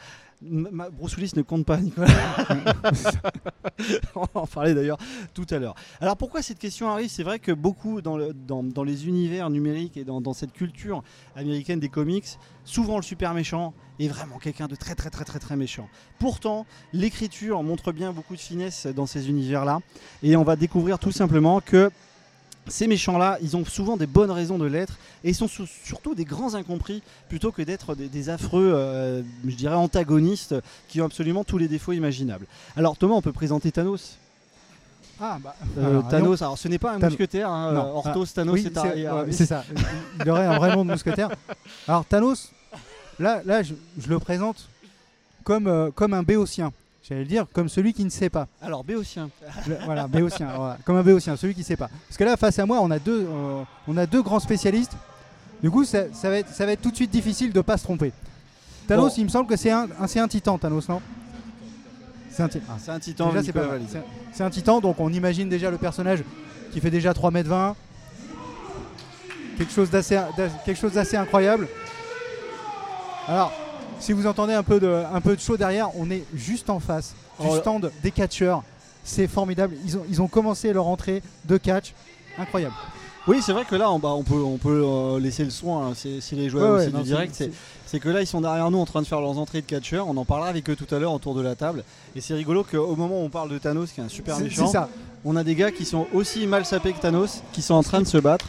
Ma- 0.48 0.90
Bruce 0.90 1.16
Willis 1.18 1.32
ne 1.36 1.42
compte 1.42 1.66
pas, 1.66 1.78
Nicolas. 1.78 2.08
on 4.16 4.26
en 4.34 4.48
parlait 4.48 4.74
d'ailleurs 4.74 4.98
tout 5.34 5.46
à 5.50 5.58
l'heure. 5.60 5.76
Alors 6.02 6.18
pourquoi 6.18 6.42
cette 6.42 6.60
question 6.60 6.90
arrive 6.90 7.10
C'est 7.10 7.24
vrai 7.24 7.40
que 7.40 7.52
beaucoup 7.52 8.02
dans, 8.02 8.18
le- 8.18 8.34
dans- 8.34 8.64
dans 8.64 8.84
les 8.84 9.08
univers 9.08 9.50
numériques 9.50 9.98
et 9.98 10.04
dans, 10.04 10.22
dans 10.22 10.34
cette 10.34 10.54
culture 10.54 11.04
américaine 11.36 11.80
des 11.80 11.90
comics, 11.90 12.26
souvent 12.64 12.98
le 12.98 13.04
super 13.04 13.34
méchant 13.34 13.74
est 14.00 14.08
vraiment 14.08 14.38
quelqu'un 14.38 14.68
de 14.68 14.76
très 14.76 14.96
très 14.96 15.10
très 15.10 15.26
très 15.26 15.40
très 15.40 15.56
méchant. 15.56 15.88
Pourtant, 16.20 16.66
l'écriture 16.94 17.64
montre 17.64 17.92
bien 17.92 18.12
beaucoup 18.12 18.36
de 18.36 18.40
finesse 18.42 18.88
dans 18.88 19.06
ces 19.06 19.30
univers-là, 19.30 19.80
et 20.24 20.36
on 20.36 20.44
va 20.44 20.56
découvrir 20.56 21.00
tout 21.00 21.12
simplement 21.12 21.62
que 21.62 21.90
ces 22.68 22.88
méchants-là, 22.88 23.38
ils 23.42 23.56
ont 23.56 23.64
souvent 23.66 23.98
des 23.98 24.08
bonnes 24.08 24.32
raisons 24.32 24.58
de 24.58 24.66
l'être 24.66 24.98
et 25.24 25.30
ils 25.30 25.36
sont 25.36 25.48
surtout 25.48 26.16
des 26.16 26.26
grands 26.26 26.56
incompris 26.56 27.04
plutôt 27.30 27.52
que 27.52 27.62
d'être 27.62 27.96
des, 27.96 28.08
des 28.08 28.30
affreux, 28.30 28.72
euh, 28.74 29.22
je 29.48 29.56
dirais, 29.56 29.76
antagonistes 29.76 30.56
qui 30.88 31.02
ont 31.02 31.06
absolument 31.06 31.44
tous 31.44 31.58
les 31.58 31.68
défauts 31.68 31.92
imaginables. 31.94 32.48
Alors 32.76 32.98
Thomas, 32.98 33.16
on 33.16 33.22
peut 33.22 33.32
présenter 33.32 33.72
Thanos? 33.72 34.18
Ah 35.22 35.38
bah. 35.42 35.56
Euh, 35.78 35.90
alors, 35.90 36.08
Thanos, 36.10 36.42
alors 36.42 36.58
ce 36.58 36.68
n'est 36.68 36.80
pas 36.80 36.92
un 36.92 37.00
Thanos. 37.00 37.12
mousquetaire, 37.18 37.50
hein, 37.50 37.74
euh, 37.74 37.78
Orthos, 37.78 38.26
Ah, 38.26 38.36
Thanos 38.36 38.54
oui, 38.56 38.70
c'est 39.32 39.46
ça. 39.46 39.64
Il 40.20 40.30
aurait 40.30 40.46
un 40.46 40.58
vrai 40.58 40.76
nom 40.76 40.84
de 40.84 40.92
mousquetaire. 40.92 41.30
Alors 41.88 42.04
Thanos, 42.06 42.52
là, 43.20 43.42
là 43.46 43.64
je, 43.64 43.76
je 43.98 44.10
le 44.10 44.20
présente 44.20 44.68
comme, 45.44 45.92
comme 45.96 46.14
un 46.14 46.24
béotien. 46.24 46.74
J'allais 47.08 47.22
le 47.22 47.28
dire 47.28 47.46
comme 47.54 47.70
celui 47.70 47.94
qui 47.94 48.04
ne 48.04 48.10
sait 48.10 48.30
pas. 48.32 48.48
Alors 48.62 48.84
béotien. 48.84 49.30
Le- 49.68 49.78
voilà, 49.86 50.08
béotien, 50.08 50.48
voilà, 50.56 50.78
comme 50.86 50.96
un 50.98 51.04
béotien, 51.04 51.36
celui 51.36 51.54
qui 51.54 51.60
ne 51.60 51.66
sait 51.66 51.76
pas. 51.78 51.90
Parce 52.08 52.18
que 52.18 52.24
là, 52.24 52.36
face 52.36 52.58
à 52.58 52.66
moi, 52.66 52.80
on 52.82 52.90
a 52.90 52.98
deux, 53.00 53.28
euh, 53.30 53.64
on 53.88 53.96
a 53.98 54.06
deux 54.08 54.24
grands 54.24 54.40
spécialistes. 54.40 54.94
Du 55.62 55.70
coup, 55.70 55.86
ça, 55.86 56.12
ça 56.14 56.30
va 56.30 56.38
être, 56.40 56.50
ça 56.50 56.66
va 56.66 56.72
être 56.72 56.82
tout 56.82 56.90
de 56.92 56.96
suite 56.96 57.12
difficile 57.12 57.54
de 57.54 57.62
pas 57.62 57.78
se 57.78 57.84
tromper. 57.84 58.12
Thanos, 58.88 59.10
Bon. 59.16 59.22
il 59.22 59.24
me 59.26 59.30
semble 59.30 59.48
que 59.48 59.56
c'est 59.56 59.72
un, 59.72 59.88
un- 60.00 60.08
c'est 60.08 60.20
un 60.20 60.28
titan, 60.28 60.58
Thanos, 60.58 60.88
non? 60.90 61.02
C'est 62.32 62.44
un, 62.44 62.48
ti- 62.50 62.62
Ah, 62.68 62.74
c'est 62.80 62.92
un 62.92 63.00
titan, 63.00 63.30
Déjà, 63.30 63.44
c'est 63.44 63.54
pas 63.54 63.62
mal. 63.62 63.70
valide. 63.70 63.88
C'est 63.90 63.98
un- 64.00 64.04
C'est 64.34 64.44
un 64.44 64.50
titan, 64.50 64.82
donc 64.82 65.00
on 65.00 65.12
imagine 65.14 65.48
déjà 65.48 65.70
le 65.72 65.78
personnage 65.78 66.24
qui 66.74 66.82
fait 66.82 66.90
déjà 66.92 67.14
3m20. 67.14 67.76
Quelque 69.58 69.72
chose 69.72 69.90
d'assez 69.90 70.20
quelque 70.66 70.78
chose 70.80 70.94
d'assez 70.94 71.16
incroyable. 71.16 71.68
Alors, 73.28 73.54
si 74.06 74.14
vous 74.14 74.28
entendez 74.28 74.54
un 74.54 74.62
peu 74.62 74.80
de, 74.80 75.04
un 75.12 75.20
peu 75.20 75.36
de 75.36 75.42
chaud 75.42 75.58
derrière, 75.58 75.90
on 75.98 76.12
est 76.12 76.24
juste 76.36 76.70
en 76.70 76.80
face 76.80 77.16
du 77.40 77.48
Oh 77.50 77.58
stand 77.58 77.92
des 78.04 78.12
catcheurs. 78.12 78.62
C'est 79.04 79.28
formidable. 79.28 79.76
Ils 79.84 79.98
ont, 79.98 80.04
ils 80.10 80.22
ont 80.22 80.28
commencé 80.28 80.72
leur 80.74 80.86
entrée 80.88 81.24
de 81.46 81.58
catch. 81.58 81.94
Incroyable. 82.38 82.76
Oui, 83.28 83.42
c'est 83.44 83.52
vrai 83.54 83.66
que 83.66 83.76
là, 83.76 83.90
on, 83.90 83.98
bah, 83.98 84.10
on 84.10 84.22
peut, 84.22 84.36
on 84.44 84.58
peut 84.58 84.84
euh, 84.86 85.20
laisser 85.20 85.44
le 85.44 85.50
soin, 85.50 85.88
hein, 85.88 85.94
c'est 85.96 86.22
c'est 86.22 86.36
les 86.36 86.48
joueurs 86.50 86.74
Ouais, 86.74 86.78
aussi 86.78 86.86
ouais, 86.86 86.92
du 86.92 86.98
non, 86.98 87.04
direct. 87.04 87.34
c'est- 87.34 88.00
que 88.00 88.10
là, 88.10 88.22
ils 88.22 88.28
sont 88.28 88.42
derrière 88.42 88.70
nous 88.72 88.78
en 88.80 88.86
train 88.86 89.02
de 89.02 89.08
faire 89.08 89.22
leurs 89.22 89.38
entrées 89.40 89.62
de 89.62 89.66
catcheurs. 89.66 90.06
On 90.10 90.18
en 90.18 90.26
parlera 90.26 90.50
avec 90.50 90.70
eux 90.70 90.76
tout 90.76 90.94
à 90.94 91.00
l'heure 91.00 91.14
autour 91.14 91.34
de 91.34 91.42
la 91.42 91.56
table. 91.56 91.86
Et 92.14 92.20
c'est 92.20 92.34
rigolo 92.34 92.66
qu'au 92.70 92.94
moment 92.98 93.22
où 93.22 93.24
on 93.24 93.30
parle 93.30 93.50
de 93.50 93.58
Thanos, 93.58 93.90
qui 93.94 94.02
est 94.02 94.04
un 94.04 94.10
super 94.10 94.38
méchant, 94.38 94.68
ça. 94.68 94.90
on 95.24 95.38
a 95.38 95.46
des 95.46 95.56
gars 95.56 95.72
qui 95.72 95.86
sont 95.86 96.06
aussi 96.14 96.46
mal 96.46 96.66
sapés 96.66 96.92
que 96.92 97.00
Thanos, 97.00 97.42
qui 97.54 97.62
sont 97.62 97.74
en 97.74 97.84
train 97.84 98.02
de 98.02 98.06
se 98.06 98.18
battre. 98.18 98.48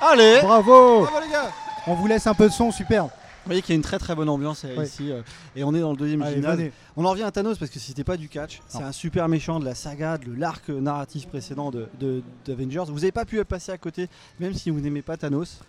Allez 0.00 0.38
Bravo 0.40 1.00
Bravo 1.02 1.20
les 1.26 1.32
gars 1.32 1.50
On 1.88 1.94
vous 1.94 2.06
laisse 2.06 2.28
un 2.28 2.34
peu 2.34 2.48
de 2.48 2.52
son, 2.52 2.70
super. 2.70 3.08
Vous 3.46 3.50
voyez 3.50 3.62
qu'il 3.62 3.70
y 3.70 3.72
a 3.74 3.76
une 3.76 3.82
très 3.82 3.98
très 4.00 4.16
bonne 4.16 4.28
ambiance 4.28 4.64
euh, 4.64 4.76
Ouais. 4.76 4.86
ici. 4.86 5.12
euh, 5.12 5.22
et 5.54 5.62
on 5.62 5.72
est 5.72 5.78
dans 5.80 5.92
le 5.92 5.96
deuxième 5.96 6.20
Allez, 6.22 6.34
gymnase. 6.34 6.56
venez. 6.58 6.72
On 6.96 7.04
en 7.04 7.10
revient 7.10 7.22
à 7.22 7.30
Thanos 7.30 7.56
parce 7.58 7.70
que 7.70 7.78
c'était 7.78 8.02
pas 8.02 8.16
du 8.16 8.28
catch. 8.28 8.60
C'est 8.66 8.82
un 8.82 8.90
super 8.90 9.28
méchant 9.28 9.60
de 9.60 9.64
la 9.64 9.76
saga, 9.76 10.18
de 10.18 10.32
l'arc 10.36 10.68
narratif 10.68 11.28
précédent 11.28 11.70
de, 11.70 11.86
de- 12.00 12.22
d'Avengers. 12.44 12.82
Vous 12.88 12.94
n'avez 12.96 13.12
pas 13.12 13.24
pu 13.24 13.42
passer 13.44 13.70
à 13.70 13.78
côté, 13.78 14.08
même 14.40 14.52
si 14.52 14.70
vous 14.70 14.80
n'aimez 14.80 15.02
pas 15.02 15.16
Thanos. 15.16 15.60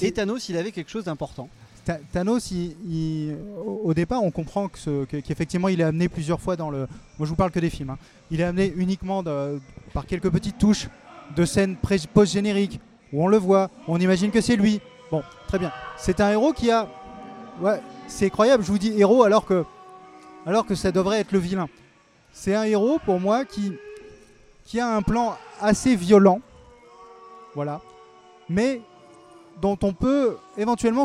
Et 0.00 0.12
Thanos, 0.12 0.48
il 0.48 0.56
avait 0.56 0.72
quelque 0.72 0.90
chose 0.90 1.04
d'important. 1.04 1.50
Ta- 1.84 1.98
Thanos, 2.12 2.50
il- 2.52 2.74
il- 2.88 3.36
au 3.84 3.92
départ, 3.92 4.22
on 4.22 4.30
comprend 4.30 4.68
qu'effectivement, 4.68 5.68
il 5.68 5.80
est 5.82 5.84
amené 5.84 6.08
plusieurs 6.08 6.40
fois 6.40 6.56
dans 6.56 6.70
le. 6.70 6.80
Moi, 7.18 7.24
je 7.24 7.26
vous 7.26 7.36
parle 7.36 7.50
que 7.50 7.60
des 7.60 7.70
films. 7.70 7.90
hein. 7.90 7.98
Il 8.30 8.40
est 8.40 8.44
amené 8.44 8.72
uniquement 8.76 9.22
de- 9.22 9.60
par 9.92 10.06
quelques 10.06 10.30
petites 10.30 10.56
touches 10.56 10.88
de 11.36 11.44
scènes 11.44 11.76
post-génériques 12.14 12.80
où 13.12 13.22
on 13.22 13.28
le 13.28 13.36
voit, 13.36 13.68
on 13.88 13.98
imagine 14.00 14.30
que 14.30 14.40
c'est 14.40 14.56
lui. 14.56 14.80
Bon, 15.10 15.22
très 15.48 15.58
bien. 15.58 15.72
C'est 15.98 16.20
un 16.20 16.30
héros 16.30 16.52
qui 16.52 16.70
a. 16.70 16.88
Ouais, 17.60 17.82
c'est 18.06 18.26
incroyable. 18.26 18.64
Je 18.64 18.72
vous 18.72 18.78
dis 18.78 18.98
héros 18.98 19.22
alors 19.22 19.44
que, 19.44 19.66
alors 20.46 20.64
que 20.64 20.74
ça 20.74 20.90
devrait 20.92 21.20
être 21.20 21.32
le 21.32 21.38
vilain. 21.38 21.68
C'est 22.32 22.54
un 22.54 22.64
héros 22.64 22.98
pour 23.04 23.20
moi 23.20 23.44
qui, 23.44 23.72
qui 24.64 24.80
a 24.80 24.88
un 24.96 25.02
plan 25.02 25.36
assez 25.60 25.94
violent. 25.94 26.40
Voilà. 27.54 27.82
Mais 28.48 28.80
dont 29.60 29.78
on 29.82 29.92
peut 29.92 30.38
éventuellement 30.56 31.04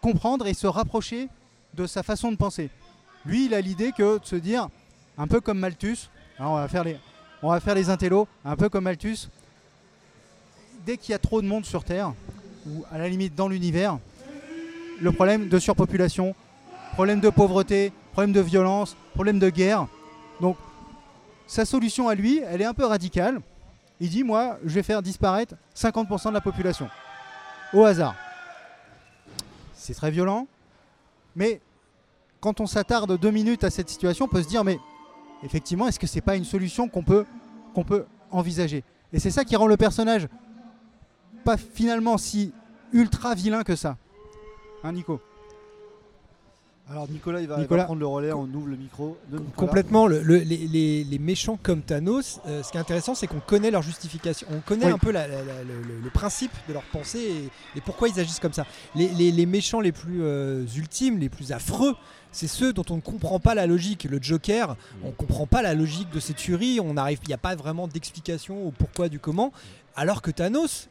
comprendre 0.00 0.46
et 0.46 0.54
se 0.54 0.66
rapprocher 0.66 1.28
de 1.74 1.86
sa 1.86 2.02
façon 2.02 2.32
de 2.32 2.36
penser. 2.36 2.70
Lui, 3.26 3.46
il 3.46 3.54
a 3.54 3.60
l'idée 3.60 3.92
que 3.92 4.18
de 4.18 4.24
se 4.24 4.36
dire, 4.36 4.68
un 5.18 5.26
peu 5.26 5.40
comme 5.40 5.58
Malthus, 5.58 6.08
alors 6.38 6.52
on 6.52 6.56
va 6.56 6.68
faire 6.68 6.84
les, 6.84 6.96
on 7.42 7.50
va 7.50 7.60
faire 7.60 7.74
les 7.74 7.90
intellos, 7.90 8.26
un 8.44 8.56
peu 8.56 8.70
comme 8.70 8.84
Malthus, 8.84 9.28
dès 10.86 10.96
qu'il 10.96 11.10
y 11.10 11.14
a 11.14 11.18
trop 11.18 11.42
de 11.42 11.46
monde 11.46 11.66
sur 11.66 11.84
Terre, 11.84 12.14
ou 12.66 12.84
à 12.90 12.96
la 12.96 13.08
limite 13.08 13.34
dans 13.34 13.48
l'univers, 13.48 13.98
le 15.00 15.12
problème 15.12 15.48
de 15.48 15.58
surpopulation, 15.58 16.34
problème 16.92 17.20
de 17.20 17.30
pauvreté, 17.30 17.92
problème 18.12 18.32
de 18.32 18.40
violence, 18.40 18.96
problème 19.14 19.38
de 19.38 19.50
guerre. 19.50 19.86
Donc, 20.40 20.56
sa 21.46 21.64
solution 21.64 22.08
à 22.08 22.14
lui, 22.14 22.40
elle 22.46 22.60
est 22.60 22.66
un 22.66 22.74
peu 22.74 22.84
radicale. 22.84 23.40
Il 24.00 24.10
dit, 24.10 24.22
moi, 24.22 24.58
je 24.64 24.74
vais 24.74 24.82
faire 24.82 25.02
disparaître 25.02 25.54
50% 25.74 26.28
de 26.28 26.34
la 26.34 26.40
population. 26.40 26.88
Au 27.72 27.84
hasard. 27.84 28.14
C'est 29.74 29.94
très 29.94 30.10
violent. 30.10 30.46
Mais 31.34 31.60
quand 32.40 32.60
on 32.60 32.66
s'attarde 32.66 33.18
deux 33.18 33.30
minutes 33.30 33.64
à 33.64 33.70
cette 33.70 33.88
situation, 33.88 34.26
on 34.26 34.28
peut 34.28 34.42
se 34.42 34.48
dire, 34.48 34.64
mais 34.64 34.78
effectivement, 35.42 35.88
est-ce 35.88 35.98
que 35.98 36.06
c'est 36.06 36.20
pas 36.20 36.36
une 36.36 36.44
solution 36.44 36.88
qu'on 36.88 37.02
peut, 37.02 37.24
qu'on 37.74 37.84
peut 37.84 38.06
envisager? 38.30 38.84
Et 39.12 39.18
c'est 39.18 39.30
ça 39.30 39.44
qui 39.44 39.56
rend 39.56 39.66
le 39.66 39.76
personnage 39.76 40.28
pas 41.44 41.56
finalement 41.56 42.18
si 42.18 42.52
ultra 42.92 43.34
vilain 43.34 43.62
que 43.62 43.74
ça. 43.76 43.96
Hein, 44.84 44.92
Nico 44.92 45.20
Alors 46.90 47.08
Nicolas, 47.10 47.40
il 47.40 47.48
va, 47.48 47.54
il 47.54 47.58
va 47.58 47.62
Nicolas. 47.62 47.84
prendre 47.84 48.00
le 48.00 48.06
relais, 48.06 48.32
on 48.32 48.44
ouvre 48.44 48.68
le 48.68 48.76
micro 48.76 49.18
de. 49.30 49.38
Complètement. 49.56 50.06
le- 50.06 50.22
le- 50.22 50.38
les, 50.38 51.18
méchants 51.18 51.58
comme 51.62 51.82
Thanos, 51.82 52.40
euh, 52.46 52.62
ce 52.62 52.70
qui 52.70 52.76
est 52.76 52.80
intéressant, 52.80 53.14
c'est 53.14 53.26
qu'on 53.26 53.40
connaît 53.40 53.70
leur 53.70 53.82
justification. 53.82 54.46
On 54.50 54.60
connaît 54.60 54.86
Oui. 54.86 54.92
un 54.92 54.98
peu 54.98 55.10
la- 55.10 55.26
la- 55.28 55.42
la- 55.42 55.62
le, 55.64 56.10
principe 56.10 56.52
de 56.68 56.72
leur 56.72 56.82
pensée 56.84 57.50
et, 57.74 57.78
et 57.78 57.80
pourquoi 57.82 58.08
ils 58.08 58.18
agissent 58.18 58.40
comme 58.40 58.52
ça. 58.54 58.66
Les, 58.94 59.08
les- 59.08 59.32
les 59.32 59.46
méchants 59.46 59.80
les 59.80 59.92
plus 59.92 60.22
euh, 60.22 60.64
ultimes, 60.76 61.18
les 61.18 61.28
plus 61.28 61.52
affreux, 61.52 61.94
c'est 62.32 62.46
ceux 62.48 62.72
dont 62.72 62.84
on 62.90 62.96
ne 62.96 63.00
comprend 63.02 63.40
pas 63.40 63.54
la 63.54 63.66
logique. 63.66 64.04
Le 64.04 64.18
Joker, 64.22 64.76
on 65.02 65.08
ne 65.08 65.12
comprend 65.12 65.46
pas 65.46 65.60
la 65.60 65.74
logique 65.74 66.10
de 66.10 66.20
ses 66.20 66.34
tueries. 66.34 66.78
On 66.80 66.96
arrive, 66.96 67.18
il 67.24 67.28
n'y 67.28 67.34
a 67.34 67.38
pas 67.38 67.54
vraiment 67.56 67.88
d'explication 67.88 68.66
au 68.66 68.70
pourquoi 68.70 69.08
du 69.10 69.18
comment. 69.18 69.52
Alors 69.96 70.22
que 70.22 70.30
Thanos, 70.30 70.88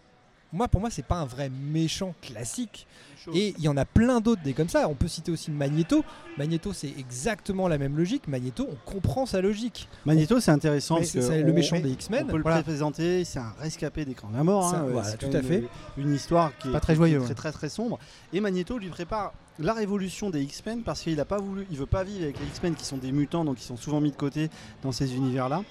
moi, 0.53 0.67
pour 0.67 0.79
moi, 0.81 0.89
c'est 0.91 1.05
pas 1.05 1.15
un 1.15 1.25
vrai 1.25 1.49
méchant 1.49 2.13
classique. 2.21 2.85
Et 3.34 3.53
il 3.57 3.63
y 3.63 3.68
en 3.68 3.78
a 3.78 3.86
plein 3.86 4.20
d'autres 4.22 4.41
des 4.43 4.53
comme 4.53 4.70
ça. 4.70 4.88
On 4.89 4.95
peut 4.95 5.07
citer 5.07 5.32
aussi 5.32 5.51
Magneto. 5.51 6.03
Magneto, 6.38 6.74
c'est 6.74 6.93
exactement 6.97 7.68
la 7.68 7.78
même 7.78 7.97
logique. 7.97 8.28
Magneto, 8.28 8.68
on 8.70 8.91
comprend 8.91 9.26
sa 9.26 9.41
logique. 9.41 9.88
Magneto, 10.05 10.39
c'est 10.39 10.51
intéressant 10.51 10.95
Mais 10.95 11.01
parce 11.01 11.11
que 11.11 11.22
c'est 11.22 11.41
le 11.41 11.53
méchant 11.53 11.80
des 11.80 11.91
X-Men. 11.91 12.26
On 12.26 12.32
peut 12.32 12.38
le 12.38 12.43
Voilà. 12.43 12.63
présenter, 12.63 13.24
c'est 13.26 13.39
un 13.39 13.53
rescapé 13.59 14.05
des 14.05 14.13
camps 14.13 14.30
de 14.30 14.38
la 14.38 14.43
mort. 14.43 14.74
Hein, 14.74 14.86
voilà, 14.91 15.13
tout 15.13 15.30
à 15.34 15.41
fait. 15.41 15.63
Une 15.97 16.13
histoire 16.13 16.55
qui 16.57 16.70
est 16.70 16.72
Pas 16.72 16.80
très 16.80 16.95
joyeux, 16.95 17.22
très, 17.22 17.36
très 17.36 17.51
très 17.51 17.70
sombre. 17.70 17.99
Et 18.34 18.39
Magneto 18.39 18.78
lui 18.78 18.89
prépare 18.89 19.34
la 19.59 19.74
révolution 19.74 20.30
des 20.30 20.41
X-Men 20.43 20.84
parce 20.84 21.01
qu'il 21.01 21.20
a 21.20 21.26
pas 21.26 21.39
voulu, 21.39 21.65
il 21.72 21.78
veut 21.78 21.88
pas 21.88 22.03
vivre 22.03 22.24
avec 22.24 22.39
les 22.39 22.45
X-Men 22.45 22.76
qui 22.76 22.86
sont 22.86 22.97
des 22.97 23.11
mutants, 23.11 23.43
donc 23.43 23.57
qui 23.57 23.63
sont 23.63 23.78
souvent 23.78 23.99
mis 23.99 24.11
de 24.11 24.15
côté 24.15 24.49
dans 24.84 24.91
ces 24.91 25.15
univers-là. 25.15 25.63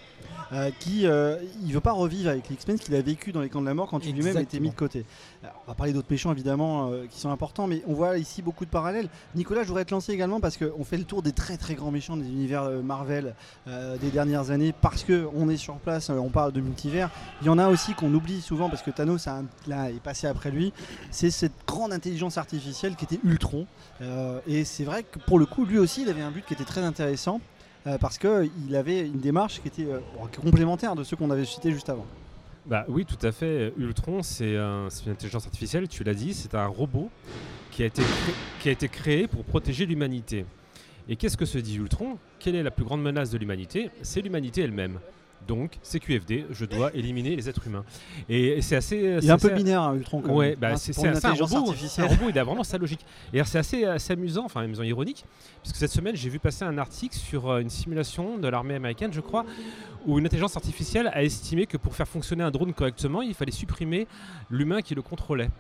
Euh, 0.53 0.71
qui 0.79 1.07
euh, 1.07 1.39
il 1.65 1.73
veut 1.73 1.81
pas 1.81 1.93
revivre 1.93 2.31
avec 2.31 2.49
les 2.49 2.55
X-Men 2.55 2.79
qu'il 2.79 2.95
a 2.95 3.03
vécu 3.03 3.33
dans 3.33 3.41
les 3.41 3.49
camps 3.49 3.61
de 3.61 3.67
la 3.67 3.75
mort 3.75 3.89
quand 3.89 4.05
il 4.07 4.15
lui-même 4.15 4.39
était 4.39 4.61
mis 4.61 4.71
de 4.71 4.75
côté. 4.75 5.05
Alors, 5.43 5.61
on 5.67 5.71
va 5.71 5.75
parler 5.75 5.93
d'autres 5.93 6.07
méchants 6.11 6.31
évidemment 6.31 6.91
euh, 6.91 7.07
qui 7.11 7.19
sont 7.19 7.31
importants, 7.31 7.46
mais 7.69 7.83
on 7.87 7.95
voit 7.95 8.19
ici 8.19 8.43
beaucoup 8.43 8.65
de 8.65 8.71
parallèles. 8.71 9.09
Nicolas, 9.35 9.63
je 9.63 9.69
voudrais 9.69 9.85
te 9.85 9.93
lancer 9.93 10.13
également 10.13 10.41
parce 10.41 10.57
qu'on 10.57 10.85
fait 10.85 10.97
le 10.97 11.05
tour 11.05 11.23
des 11.23 11.33
très 11.33 11.57
très 11.57 11.75
grands 11.75 11.91
méchants 11.91 12.17
des 12.17 12.27
univers 12.27 12.65
euh, 12.65 12.83
Marvel 12.83 13.35
euh, 13.69 13.97
des 13.99 14.11
dernières 14.11 14.51
années 14.51 14.73
parce 14.73 15.05
que 15.05 15.27
on 15.35 15.49
est 15.49 15.57
sur 15.57 15.77
place, 15.77 16.11
euh, 16.11 16.15
on 16.15 16.31
parle 16.31 16.53
de 16.53 16.61
multivers. 16.61 17.11
Il 17.43 17.47
y 17.47 17.51
en 17.51 17.59
a 17.59 17.69
aussi 17.69 17.95
qu'on 17.95 18.13
oublie 18.13 18.41
souvent 18.41 18.69
parce 18.69 18.83
que 18.83 18.91
Thanos 18.91 19.27
est 19.27 20.03
passé 20.03 20.27
après 20.27 20.51
lui. 20.51 20.73
C'est 21.11 21.31
cette 21.31 21.53
grande 21.67 21.93
intelligence 21.93 22.39
artificielle 22.39 22.97
qui 22.97 23.05
était 23.05 23.21
Ultron. 23.25 23.67
Et 24.47 24.65
c'est 24.65 24.85
vrai 24.85 25.03
que 25.05 25.19
pour 25.19 25.39
le 25.39 25.47
coup, 25.47 25.65
lui 25.65 25.79
aussi, 25.79 26.03
il 26.03 26.09
avait 26.09 26.23
un 26.23 26.31
but 26.31 26.45
qui 26.45 26.55
était 26.55 26.65
très 26.65 26.83
intéressant 26.83 27.41
parce 28.01 28.19
qu'il 28.19 28.77
avait 28.77 29.01
une 29.01 29.21
démarche 29.21 29.61
qui 29.63 29.69
était 29.69 29.87
complémentaire 30.43 30.95
de 30.95 31.05
ceux 31.05 31.17
qu'on 31.17 31.31
avait 31.31 31.45
cités 31.45 31.73
juste 31.73 31.89
avant. 31.89 32.07
Bah 32.67 32.85
oui, 32.89 33.05
tout 33.05 33.25
à 33.25 33.31
fait. 33.33 33.73
Ultron, 33.79 34.23
c'est 34.23 34.57
un- 34.57 34.89
une 35.07 35.12
intelligence 35.12 35.45
artificielle, 35.47 35.89
tu 35.89 36.03
l'as 36.03 36.14
dit, 36.14 36.35
c'est 36.35 36.55
un 36.55 36.67
robot 36.67 37.11
qui 37.71 37.83
a, 37.83 37.87
été 37.87 38.03
cré- 38.03 38.33
qui 38.61 38.69
a 38.69 38.73
été 38.73 38.89
créé 38.89 39.29
pour 39.29 39.45
protéger 39.45 39.87
l'humanité. 39.87 40.45
Et 41.09 41.14
qu'est-ce 41.14 41.37
que 41.37 41.45
se 41.45 41.59
dit 41.59 41.77
Ultron? 41.77 42.19
Quelle 42.41 42.57
est 42.57 42.62
la 42.64 42.73
plus 42.73 42.85
grande 42.85 43.03
menace 43.03 43.31
de 43.31 43.39
l'humanité? 43.39 43.91
C'est 44.03 44.21
l'humanité 44.21 44.62
elle-même. 44.62 44.99
Donc, 45.47 45.79
c'est 45.83 46.01
QFD, 46.01 46.47
je 46.51 46.65
dois 46.65 46.95
éliminer 46.95 47.37
les 47.37 47.49
êtres 47.49 47.67
humains. 47.67 47.85
Et, 48.29 48.63
c'est 48.63 48.77
assez. 48.77 49.19
Il 49.23 49.29
est 49.29 49.31
un 49.31 49.39
peu 49.39 49.51
binaire, 49.51 49.83
hein, 49.83 49.95
Ultron, 49.95 50.21
quand 50.21 50.35
Ouais, 50.35 50.57
bah, 50.57 50.77
Hein, 50.77 51.15
c'est 51.15 51.27
un, 51.27 51.33
robot. 51.33 51.73
un 51.99 52.07
robot, 52.07 52.31
il 52.31 52.39
a 52.39 52.45
vraiment 52.45 52.65
sa 52.65 52.79
logique. 52.79 53.05
Et 53.33 53.43
c'est 53.45 53.59
assez, 53.59 53.85
assez 53.85 54.13
amusant, 54.13 54.45
enfin 54.45 54.63
amusant 54.63 54.83
ironique, 54.83 55.25
puisque 55.63 55.77
cette 55.77 55.91
semaine 55.91 56.17
j'ai 56.17 56.29
vu 56.29 56.39
passer 56.39 56.65
un 56.65 56.79
article 56.79 57.17
sur 57.17 57.51
euh, 57.51 57.61
une 57.61 57.71
simulation 57.71 58.39
de 58.39 58.49
l'armée 58.49 58.75
américaine, 58.75 59.13
je 59.13 59.21
crois, 59.21 59.45
où 60.07 60.19
une 60.19 60.27
intelligence 60.27 60.57
artificielle 60.57 61.09
a 61.09 61.23
estimé 61.23 61.67
que 61.67 61.77
pour 61.77 61.95
faire 61.95 62.09
fonctionner 62.09 62.45
un 62.45 62.51
drone 62.51 62.73
correctement, 62.73 63.23
il 63.23 63.35
fallait 63.35 63.53
supprimer 63.53 64.07
l'humain 64.51 64.83
qui 64.83 64.95
le 64.95 65.03
contrôlait. 65.03 65.51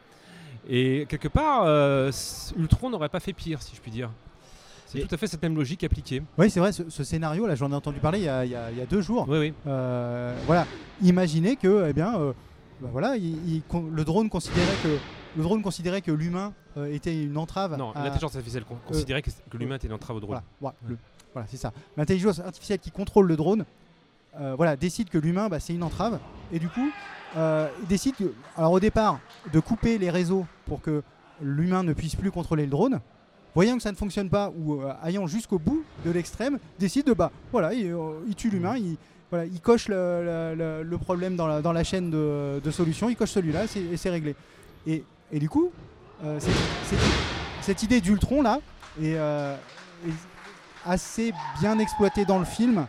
Et 0.68 1.06
quelque 1.08 1.28
part, 1.28 1.62
euh, 1.64 2.10
Ultron 2.56 2.90
n'aurait 2.90 3.08
pas 3.08 3.20
fait 3.20 3.32
pire, 3.32 3.62
si 3.62 3.76
je 3.76 3.80
puis 3.80 3.90
dire. 3.90 4.10
C'est 4.86 5.00
tout 5.06 5.14
à 5.14 5.18
fait 5.18 5.26
cette 5.26 5.42
même 5.42 5.56
logique 5.56 5.82
appliquée. 5.84 6.22
Oui, 6.38 6.48
c'est 6.50 6.60
vrai, 6.60 6.72
ce, 6.72 6.88
ce 6.88 7.04
scénario, 7.04 7.46
là, 7.46 7.54
j'en 7.54 7.70
ai 7.72 7.74
entendu 7.74 7.98
parler 8.00 8.20
il 8.20 8.24
y 8.24 8.28
a, 8.28 8.44
il 8.44 8.50
y 8.52 8.54
a- 8.54 8.70
il 8.70 8.78
y 8.78 8.80
a 8.80 8.86
deux 8.86 9.00
jours. 9.02 9.26
Oui, 9.28 9.38
oui. 9.38 9.54
Euh, 9.66 10.34
voilà, 10.46 10.66
imaginez 11.02 11.56
que, 11.56 11.86
eh 11.88 11.92
bien, 11.92 12.18
euh, 12.18 12.32
bah 12.80 12.88
voilà, 12.92 13.16
il- 13.16 13.62
le 13.92 14.04
drone 14.04 14.28
considérait 14.30 14.76
que 14.82 14.96
le 15.36 15.42
drone 15.42 15.60
considérait 15.62 16.00
que 16.02 16.12
l'humain 16.12 16.54
euh, 16.78 16.92
était 16.92 17.20
une 17.24 17.36
entrave. 17.36 17.76
Non, 17.76 17.90
à- 17.92 18.04
l'intelligence 18.04 18.34
artificielle 18.36 18.64
euh, 18.70 18.74
considérait 18.86 19.22
que, 19.22 19.30
que 19.50 19.56
l'humain 19.56 19.76
était 19.76 19.86
une 19.88 19.92
entrave 19.94 20.16
au 20.16 20.20
drone. 20.20 20.40
Voilà, 21.32 21.48
c'est 21.48 21.56
ça. 21.58 21.72
L'intelligence 21.96 22.38
artificielle 22.40 22.78
qui 22.78 22.90
contrôle 22.90 23.26
le 23.26 23.36
drone, 23.36 23.64
voilà, 24.56 24.76
décide 24.76 25.08
que 25.08 25.18
l'humain, 25.18 25.48
bah, 25.48 25.60
c'est 25.60 25.74
une 25.74 25.82
entrave, 25.82 26.18
et 26.52 26.58
du 26.58 26.68
coup, 26.68 26.90
il 27.34 27.86
décide, 27.88 28.14
que- 28.16 28.32
alors 28.56 28.72
au 28.72 28.80
départ, 28.80 29.18
de 29.52 29.60
couper 29.60 29.98
les 29.98 30.10
réseaux 30.10 30.46
pour 30.66 30.80
que 30.80 31.02
l'humain 31.42 31.82
ne 31.82 31.92
puisse 31.92 32.14
plus 32.16 32.30
contrôler 32.30 32.64
le 32.64 32.70
drone. 32.70 33.00
Voyant 33.56 33.78
que 33.78 33.82
ça 33.82 33.90
ne 33.90 33.96
fonctionne 33.96 34.28
pas 34.28 34.52
ou 34.54 34.82
euh, 34.82 34.92
ayant 35.02 35.26
jusqu'au 35.26 35.58
bout 35.58 35.82
de 36.04 36.10
l'extrême, 36.10 36.58
décide 36.78 37.06
de 37.06 37.14
bah 37.14 37.32
voilà, 37.52 37.72
il, 37.72 37.90
euh, 37.90 38.12
tue 38.36 38.50
l'humain, 38.50 38.76
il, 38.76 38.98
voilà, 39.30 39.46
il 39.46 39.62
coche 39.62 39.88
le, 39.88 40.96
problème 40.98 41.36
dans 41.36 41.46
la, 41.46 41.62
dans 41.62 41.72
la 41.72 41.82
chaîne 41.82 42.10
de, 42.10 42.60
de 42.62 42.70
solutions, 42.70 43.08
il 43.08 43.16
coche 43.16 43.30
celui-là 43.30 43.64
et 43.64 43.96
c'est 43.96 44.10
réglé. 44.10 44.36
Et, 44.86 45.04
et 45.32 45.38
du 45.38 45.48
coup, 45.48 45.70
euh, 46.22 46.38
cette, 47.62 47.82
idée 47.82 48.02
d'Ultron 48.02 48.42
là 48.42 48.60
est 49.02 49.16
assez 50.84 51.32
bien 51.58 51.78
exploitée 51.78 52.26
dans 52.26 52.38
le 52.38 52.44
film. 52.44 52.86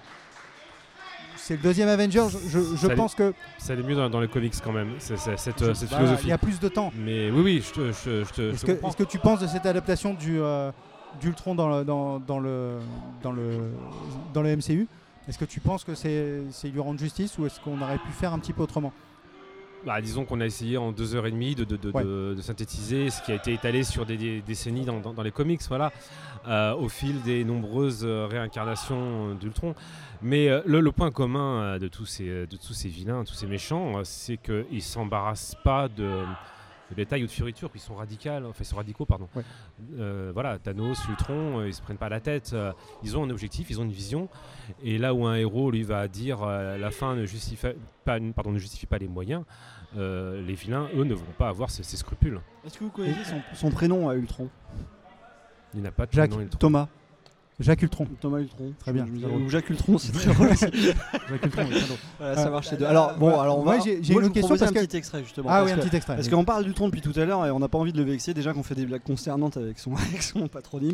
C'est 1.47 1.55
le 1.55 1.61
deuxième 1.61 1.87
Avenger, 1.87 2.25
je, 2.49 2.85
allait- 2.85 2.95
pense 2.97 3.15
que 3.15 3.33
Ça 3.57 3.71
allait 3.71 3.81
mieux 3.81 3.95
dans, 3.95 4.09
dans 4.09 4.19
les 4.19 4.27
comics 4.27 4.53
quand 4.61 4.73
même, 4.73 4.89
cette, 4.99 5.17
Je- 5.17 5.37
cette 5.37 5.61
bah, 5.61 5.73
philosophie. 5.97 6.25
il 6.25 6.29
y 6.29 6.33
a 6.33 6.37
plus 6.37 6.59
de 6.59 6.67
temps. 6.67 6.91
Mais 6.93 7.31
oui, 7.31 7.41
oui, 7.41 7.63
je 7.65 7.71
te, 7.73 7.79
je, 7.93 8.25
je 8.25 8.33
te- 8.33 8.41
je 8.49 8.49
Est-ce 8.49 8.97
que, 8.97 9.03
tu 9.05 9.17
penses 9.17 9.39
de 9.39 9.47
cette 9.47 9.65
adaptation 9.65 10.13
du 10.13 10.41
euh, 10.41 10.73
d'Ultron 11.21 11.55
dans 11.55 11.69
le, 11.69 11.85
dans, 11.85 12.19
dans 12.19 12.39
le 12.39 12.79
dans 13.23 13.31
le 13.31 13.71
dans 14.33 14.41
le 14.41 14.57
MCU 14.57 14.87
Est-ce 15.29 15.37
que 15.37 15.45
tu 15.45 15.61
penses 15.61 15.85
que 15.85 15.95
c'est 15.95 16.41
c'est 16.51 16.67
lui 16.67 16.81
rendre 16.81 16.99
justice 16.99 17.37
ou 17.37 17.45
est-ce 17.45 17.61
qu'on 17.61 17.81
aurait 17.81 17.97
pu 17.99 18.11
faire 18.11 18.33
un 18.33 18.39
petit 18.39 18.51
peu 18.51 18.63
autrement? 18.63 18.91
Bah, 19.87 20.01
disons 20.01 20.25
qu'on 20.25 20.41
a 20.41 20.45
essayé 20.45 20.75
en 20.75 20.91
deux 20.91 21.15
heures 21.15 21.27
et 21.27 21.31
demie 21.31 21.55
de, 21.55 21.63
de, 21.63 21.77
de- 21.77 21.91
Ouais. 21.91 22.03
de- 22.03 22.33
de 22.35 22.41
synthétiser 22.41 23.09
ce 23.09 23.21
qui 23.21 23.31
a 23.31 23.35
été 23.35 23.53
étalé 23.53 23.83
sur 23.85 24.05
des, 24.05 24.17
des 24.17 24.41
décennies 24.41 24.83
dans, 24.83 24.99
dans- 24.99 25.13
dans 25.13 25.23
les 25.23 25.31
comics, 25.31 25.61
voilà, 25.69 25.93
euh, 26.45 26.73
au 26.75 26.89
fil 26.89 27.21
des 27.21 27.45
nombreuses 27.45 28.03
euh, 28.03 28.27
réincarnations 28.29 29.29
euh, 29.29 29.33
d'Ultron. 29.35 29.75
Mais 30.21 30.49
euh, 30.49 30.59
le, 30.65 30.81
le 30.81 30.91
point 30.91 31.09
commun 31.09 31.79
de, 31.79 31.87
tous 31.87 32.05
ces, 32.05 32.25
de 32.47 32.57
tous 32.57 32.73
ces 32.73 32.89
vilains, 32.89 33.23
tous 33.23 33.33
ces 33.33 33.47
méchants, 33.47 34.01
c'est 34.03 34.35
qu'ils 34.35 34.65
ne 34.73 34.79
s'embarrassent 34.81 35.55
pas 35.63 35.87
de, 35.87 36.19
de 36.89 36.95
détails 36.95 37.23
ou 37.23 37.27
de 37.27 37.31
fioritures, 37.31 37.69
ils 37.75 37.81
sont 37.81 37.95
radicaux, 37.95 38.29
enfin 38.29 38.59
ils 38.61 38.65
sont 38.65 38.77
radicaux, 38.77 39.05
pardon. 39.05 39.27
Ouais. 39.35 39.43
Euh, 39.99 40.31
voilà, 40.33 40.57
Thanos, 40.57 40.97
Ultron, 41.09 41.59
euh, 41.59 41.67
ils 41.67 41.73
se 41.73 41.81
prennent 41.81 41.97
pas 41.97 42.09
la 42.09 42.19
tête, 42.19 42.51
euh, 42.53 42.71
ils 43.03 43.17
ont 43.17 43.23
un 43.23 43.29
objectif, 43.29 43.69
ils 43.69 43.79
ont 43.79 43.83
une 43.83 43.91
vision, 43.91 44.29
et 44.81 44.97
là 44.97 45.13
où 45.13 45.25
un 45.25 45.35
héros 45.35 45.69
lui 45.71 45.83
va 45.83 46.07
dire 46.07 46.43
euh, 46.43 46.77
la 46.77 46.91
fin 46.91 47.15
ne 47.15 47.25
justifie 47.25 47.67
pas, 48.05 48.17
pardon, 48.35 48.51
ne 48.51 48.57
justifie 48.59 48.85
pas 48.85 48.97
les 48.97 49.07
moyens, 49.07 49.43
euh, 49.97 50.41
les 50.45 50.53
vilains, 50.53 50.87
eux, 50.95 51.03
ne 51.03 51.13
vont 51.13 51.25
pas 51.37 51.49
avoir 51.49 51.69
ces, 51.69 51.83
ces 51.83 51.97
scrupules. 51.97 52.39
Est-ce 52.65 52.77
que 52.77 52.83
vous 52.83 52.89
connaissez 52.89 53.23
son, 53.25 53.41
son 53.53 53.69
prénom 53.69 54.09
à 54.09 54.15
Ultron? 54.15 54.49
Il 55.73 55.81
n'a 55.81 55.91
pas 55.91 56.05
de 56.05 56.11
Jacques, 56.13 56.29
prénom, 56.29 56.43
Ultron. 56.43 56.59
Thomas. 56.59 56.87
Jacques 57.59 57.81
Ultron. 57.81 58.07
Thomas 58.21 58.37
Ultron. 58.39 58.71
Très 58.79 58.93
bien. 58.93 59.07
Ou 59.07 59.49
Jacques 59.49 59.69
Ultron, 59.71 59.97
c'est 59.97 60.11
très 60.11 60.31
drôle 60.33 60.49
aussi. 60.49 60.65
Jacques 61.29 61.43
Ultron, 61.45 61.63
oui. 61.69 61.81
Voilà, 62.19 62.35
ça 62.35 62.47
Euh, 62.47 62.51
marche 62.51 62.71
les 62.71 62.77
deux. 62.77 62.85
Alors 62.85 63.15
bon, 63.17 63.39
alors 63.39 63.59
on 63.59 63.63
va. 63.63 63.79
j'ai- 63.79 63.97
une 64.13 64.31
question 64.31 64.55
parce 64.57 64.61
un 64.69 64.73
que- 64.73 64.79
petit 64.85 64.97
extrait 64.97 65.23
justement. 65.23 65.49
Ah 65.51 65.63
oui, 65.63 65.71
un 65.71 65.77
petit 65.77 65.95
extrait, 65.95 66.15
Parce 66.15 66.29
qu'on 66.29 66.43
parle 66.45 66.63
d'Ultron 66.65 66.85
depuis 66.87 67.01
tout 67.01 67.13
à 67.19 67.25
l'heure 67.25 67.45
et 67.47 67.51
on 67.51 67.59
n'a 67.59 67.67
pas 67.67 67.77
envie 67.79 67.93
de 67.93 67.97
le 67.97 68.03
vexer. 68.03 68.33
Déjà 68.35 68.53
qu'on 68.53 68.61
fait 68.63 68.75
des 68.75 68.85
blagues 68.85 69.01
concernantes 69.03 69.57
avec 69.57 69.79
son, 69.79 69.95
avec 70.09 70.21
son 70.21 70.47
patronyme. 70.47 70.93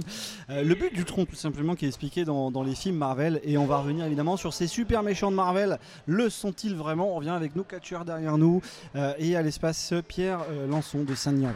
Euh, 0.50 0.64
le 0.64 0.76
but 0.76 0.94
d'Ultron, 0.94 1.26
tout 1.26 1.36
simplement, 1.36 1.76
qui 1.76 1.84
est 1.86 1.90
expliqué 1.90 2.24
dans, 2.24 2.50
dans 2.52 2.64
les 2.64 2.76
films 2.76 2.96
Marvel, 2.98 3.42
et 3.44 3.58
on 3.58 3.66
va 3.66 3.78
revenir 3.80 4.06
évidemment 4.06 4.38
sur 4.38 4.54
ces 4.54 4.68
super 4.68 5.04
méchants 5.04 5.32
de 5.32 5.36
Marvel. 5.36 5.80
Le 6.06 6.30
sont-ils 6.30 6.76
vraiment? 6.76 7.12
On 7.12 7.16
revient 7.16 7.30
avec 7.32 7.56
nos 7.58 7.64
catcheurs 7.64 8.06
derrière 8.06 8.38
nous 8.38 8.62
euh, 8.96 9.14
et 9.20 9.36
à 9.36 9.42
l'espace 9.42 9.94
Pierre 10.08 10.40
euh, 10.50 10.68
Lançon 10.68 11.04
de 11.04 11.14
Saint-Denis-en-Val. 11.14 11.56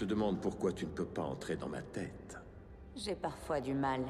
Te 0.00 0.06
demandes 0.06 0.40
pourquoi 0.40 0.72
tu 0.72 0.86
ne 0.86 0.90
peux 0.92 1.04
pas 1.04 1.20
entrer 1.20 1.56
dans 1.56 1.68
ma 1.68 1.82
tête. 1.82 2.38
J'ai 2.96 3.14
parfois 3.14 3.60
du 3.60 3.74
mal. 3.74 4.00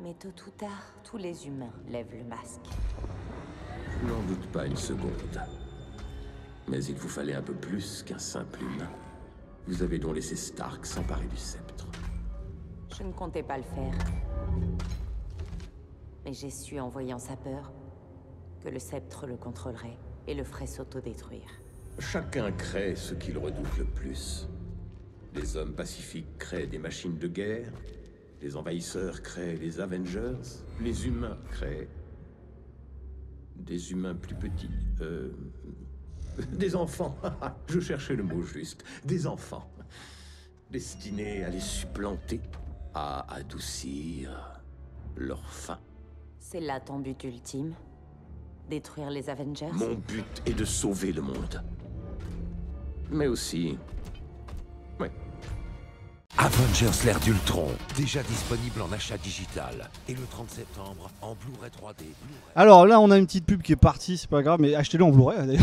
Mais 0.00 0.14
tôt 0.14 0.34
ou 0.44 0.50
tard, 0.50 0.82
tous 1.04 1.16
les 1.16 1.46
humains 1.46 1.70
lèvent 1.88 2.12
le 2.12 2.24
masque. 2.24 2.66
Je 4.02 4.08
n'en 4.08 4.20
doute 4.22 4.44
pas 4.48 4.66
une 4.66 4.74
seconde. 4.74 5.40
Mais 6.66 6.84
il 6.86 6.96
vous 6.96 7.08
fallait 7.08 7.36
un 7.36 7.42
peu 7.42 7.54
plus 7.54 8.02
qu'un 8.02 8.18
simple 8.18 8.60
humain. 8.60 8.90
Vous 9.68 9.80
avez 9.80 10.00
donc 10.00 10.16
laissé 10.16 10.34
Stark 10.34 10.84
s'emparer 10.84 11.26
du 11.26 11.36
sceptre. 11.36 11.86
Je 12.98 13.04
ne 13.04 13.12
comptais 13.12 13.44
pas 13.44 13.58
le 13.58 13.62
faire. 13.62 13.94
Mais 16.24 16.32
j'ai 16.32 16.50
su 16.50 16.80
en 16.80 16.88
voyant 16.88 17.20
sa 17.20 17.36
peur 17.36 17.70
que 18.60 18.70
le 18.70 18.80
sceptre 18.80 19.28
le 19.28 19.36
contrôlerait 19.36 19.98
et 20.26 20.34
le 20.34 20.42
ferait 20.42 20.66
s'autodétruire. 20.66 21.60
Chacun 22.00 22.50
crée 22.50 22.96
ce 22.96 23.14
qu'il 23.14 23.38
redoute 23.38 23.78
le 23.78 23.84
plus. 23.84 24.48
Les 25.36 25.56
hommes 25.56 25.74
pacifiques 25.74 26.38
créent 26.38 26.66
des 26.66 26.78
machines 26.78 27.18
de 27.18 27.28
guerre, 27.28 27.70
les 28.40 28.56
envahisseurs 28.56 29.22
créent 29.22 29.56
les 29.56 29.80
Avengers, 29.80 30.40
les 30.80 31.06
humains 31.06 31.36
créent 31.50 31.88
des 33.54 33.92
humains 33.92 34.14
plus 34.14 34.34
petits. 34.34 34.70
Euh, 35.02 35.30
des 36.52 36.74
enfants. 36.74 37.16
Je 37.68 37.80
cherchais 37.80 38.16
le 38.16 38.22
mot 38.22 38.42
juste. 38.42 38.84
Des 39.04 39.26
enfants. 39.26 39.70
Destinés 40.70 41.44
à 41.44 41.50
les 41.50 41.60
supplanter, 41.60 42.40
à 42.94 43.32
adoucir 43.34 44.60
leur 45.16 45.46
faim. 45.50 45.78
C'est 46.38 46.60
là 46.60 46.80
ton 46.80 46.98
but 46.98 47.22
ultime? 47.24 47.74
Détruire 48.70 49.10
les 49.10 49.28
Avengers? 49.28 49.70
Mon 49.72 49.94
but 49.94 50.42
est 50.46 50.54
de 50.54 50.64
sauver 50.64 51.12
le 51.12 51.22
monde. 51.22 51.62
Mais 53.10 53.26
aussi... 53.26 53.78
Avengers 56.38 56.90
l'ère 57.06 57.18
d'Ultron, 57.20 57.68
déjà 57.96 58.22
disponible 58.22 58.82
en 58.82 58.92
achat 58.92 59.16
digital. 59.16 59.88
Et 60.06 60.12
le 60.12 60.20
30 60.30 60.50
septembre 60.50 61.10
en 61.22 61.34
Blu-ray 61.34 61.70
3D. 61.70 62.04
Alors 62.54 62.86
là, 62.86 63.00
on 63.00 63.10
a 63.10 63.16
une 63.16 63.24
petite 63.24 63.46
pub 63.46 63.62
qui 63.62 63.72
est 63.72 63.76
partie, 63.76 64.18
c'est 64.18 64.28
pas 64.28 64.42
grave, 64.42 64.60
mais 64.60 64.74
achetez-le 64.74 65.02
en 65.04 65.10
Blu-ray 65.10 65.46
d'ailleurs. 65.46 65.62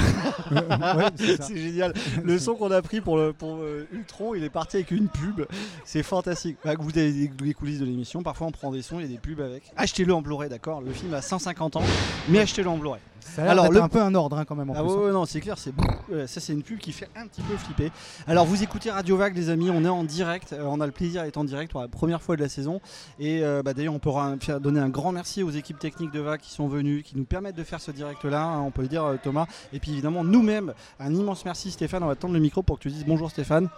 Ouais, 0.97 1.05
c'est 1.15 1.55
génial. 1.57 1.93
Le 2.23 2.39
son 2.39 2.55
qu'on 2.55 2.71
a 2.71 2.81
pris 2.81 3.01
pour, 3.01 3.17
le, 3.17 3.33
pour 3.33 3.57
euh, 3.57 3.87
Ultron, 3.91 4.33
il 4.35 4.43
est 4.43 4.49
parti 4.49 4.77
avec 4.77 4.91
une 4.91 5.07
pub. 5.09 5.45
C'est 5.85 6.03
fantastique. 6.03 6.57
Bah, 6.65 6.73
vous 6.79 6.89
avez 6.89 7.29
les, 7.39 7.53
coulisses 7.53 7.79
de 7.79 7.85
l'émission, 7.85 8.23
parfois 8.23 8.47
on 8.47 8.51
prend 8.51 8.71
des 8.71 8.81
sons, 8.81 8.99
il 8.99 9.03
y 9.03 9.05
a 9.05 9.11
des 9.11 9.17
pubs 9.19 9.39
avec. 9.41 9.63
Achetez-le 9.77 10.13
en 10.13 10.21
Blu-ray, 10.21 10.49
d'accord 10.49 10.81
Le 10.81 10.91
film 10.91 11.13
a 11.13 11.21
150 11.21 11.75
ans, 11.77 11.83
mais 12.29 12.39
achetez-le 12.39 12.69
en 12.69 12.77
Blu-ray. 12.77 12.99
Ça 13.21 13.49
a 13.49 13.55
l'air 13.55 13.69
d'être 13.69 13.81
un 13.81 13.87
peu 13.89 14.01
un 14.01 14.13
ordre 14.15 14.37
hein, 14.37 14.43
quand 14.45 14.55
même 14.55 14.69
en 14.69 14.73
Ah 14.75 14.81
plus. 14.81 14.89
ouais, 14.89 14.95
hein. 14.95 15.05
ouais, 15.05 15.11
non, 15.13 15.25
c'est 15.25 15.39
clair, 15.39 15.57
c'est 15.57 15.71
beaucoup- 15.73 15.93
ça 16.27 16.41
c'est 16.41 16.51
une 16.51 16.61
pub 16.61 16.77
qui 16.77 16.91
fait 16.91 17.07
un 17.15 17.25
petit 17.25 17.41
peu 17.41 17.55
flipper. 17.55 17.89
Alors 18.27 18.45
vous 18.45 18.61
écoutez 18.63 18.91
Radio 18.91 19.15
Vague 19.15 19.35
les 19.35 19.49
amis, 19.49 19.69
on 19.69 19.83
est 19.85 19.89
en 19.89 20.03
direct, 20.03 20.51
euh, 20.51 20.62
on 20.65 20.79
a 20.81 20.85
le 20.85 20.91
plaisir 20.91 21.23
d'être 21.23 21.37
en 21.37 21.43
direct 21.43 21.71
pour 21.71 21.81
la 21.81 21.87
première 21.87 22.21
fois 22.21 22.35
de 22.35 22.41
la 22.41 22.49
saison. 22.49 22.81
Et 23.19 23.43
euh, 23.43 23.61
bah, 23.63 23.73
d'ailleurs 23.73 23.93
on 23.93 23.99
pourra 23.99 24.35
donner 24.61 24.79
un 24.79 24.89
grand 24.89 25.11
merci 25.11 25.43
aux 25.43 25.51
équipes 25.51 25.79
techniques 25.79 26.11
de 26.11 26.19
Vague 26.19 26.39
qui 26.39 26.51
sont 26.51 26.67
venues, 26.67 27.03
qui 27.03 27.17
nous 27.17 27.25
permettent 27.25 27.55
de 27.55 27.63
faire 27.63 27.81
ce 27.81 27.91
direct 27.91 28.23
là, 28.25 28.59
on 28.59 28.71
peut 28.71 28.81
le 28.81 28.87
dire 28.87 29.03
euh, 29.03 29.17
Thomas, 29.21 29.47
et 29.71 29.79
puis 29.79 29.91
évidemment 29.91 30.23
nous-mêmes, 30.23 30.73
un 30.99 31.13
immense 31.13 31.45
merci 31.45 31.71
Stéphane, 31.71 32.03
on 32.03 32.07
va 32.07 32.15
tendre 32.15 32.33
le 32.33 32.39
micro 32.39 32.63
pour 32.63 32.77
que 32.77 32.83
tu 32.83 32.89
dises 32.89 33.05
bonjour 33.05 33.29
Stéphane. 33.29 33.69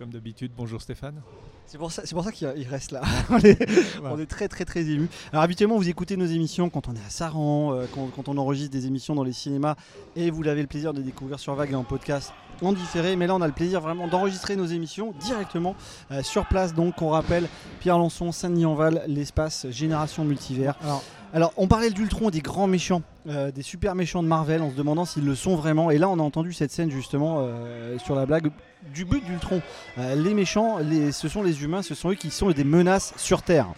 Comme 0.00 0.08
d'habitude, 0.08 0.52
bonjour 0.56 0.80
Stéphane. 0.80 1.20
C'est 1.66 1.76
pour 1.76 1.92
ça, 1.92 2.00
c'est 2.06 2.14
pour 2.14 2.24
ça 2.24 2.32
qu'il 2.32 2.50
il 2.56 2.66
reste 2.66 2.90
là. 2.90 3.02
on, 3.28 3.36
est, 3.40 3.68
on 4.02 4.18
est 4.18 4.24
très 4.24 4.48
très 4.48 4.64
très 4.64 4.80
ému. 4.80 5.10
Alors 5.30 5.42
habituellement 5.42 5.76
vous 5.76 5.90
écoutez 5.90 6.16
nos 6.16 6.24
émissions 6.24 6.70
quand 6.70 6.88
on 6.88 6.94
est 6.94 7.06
à 7.06 7.10
Saran, 7.10 7.74
euh, 7.74 7.84
quand, 7.94 8.06
quand 8.06 8.30
on 8.30 8.38
enregistre 8.38 8.72
des 8.72 8.86
émissions 8.86 9.14
dans 9.14 9.24
les 9.24 9.34
cinémas 9.34 9.76
et 10.16 10.30
vous 10.30 10.42
l'avez 10.42 10.62
le 10.62 10.68
plaisir 10.68 10.94
de 10.94 11.02
découvrir 11.02 11.38
sur 11.38 11.54
Vague 11.54 11.72
et 11.72 11.74
en 11.74 11.84
podcast 11.84 12.32
en 12.62 12.72
différé. 12.72 13.14
Mais 13.14 13.26
là 13.26 13.34
on 13.36 13.42
a 13.42 13.46
le 13.46 13.52
plaisir 13.52 13.82
vraiment 13.82 14.08
d'enregistrer 14.08 14.56
nos 14.56 14.64
émissions 14.64 15.12
directement 15.20 15.76
euh, 16.12 16.22
sur 16.22 16.46
place. 16.46 16.72
Donc 16.72 17.02
on 17.02 17.10
rappelle 17.10 17.46
Pierre 17.80 17.98
Lançon, 17.98 18.32
Saint-Denis-en-Val, 18.32 19.04
l'espace 19.06 19.66
Génération 19.68 20.24
Multivers. 20.24 20.78
Alors, 20.82 21.04
Alors, 21.32 21.52
on 21.56 21.68
parlait 21.68 21.90
d'Ultron, 21.90 22.30
des 22.30 22.40
grands 22.40 22.66
méchants, 22.66 23.02
euh, 23.28 23.52
des 23.52 23.62
super 23.62 23.94
méchants 23.94 24.22
de 24.22 24.26
Marvel, 24.26 24.62
en 24.62 24.70
se 24.70 24.74
demandant 24.74 25.04
s'ils 25.04 25.24
le 25.24 25.36
sont 25.36 25.54
vraiment. 25.54 25.92
Et 25.92 25.98
là, 25.98 26.08
on 26.08 26.18
a 26.18 26.22
entendu 26.22 26.52
cette 26.52 26.72
scène 26.72 26.90
justement 26.90 27.36
euh, 27.38 27.98
sur 27.98 28.16
la 28.16 28.26
blague 28.26 28.50
du 28.92 29.04
but 29.04 29.24
d'Ultron. 29.24 29.62
Euh, 29.98 30.16
les 30.16 30.34
méchants, 30.34 30.78
ce 31.12 31.28
sont 31.28 31.44
les 31.44 31.62
humains, 31.62 31.82
ce 31.82 31.94
sont 31.94 32.10
eux 32.10 32.14
qui 32.16 32.30
sont 32.30 32.50
des 32.50 32.64
menaces 32.64 33.14
sur 33.16 33.42
Terre. 33.42 33.68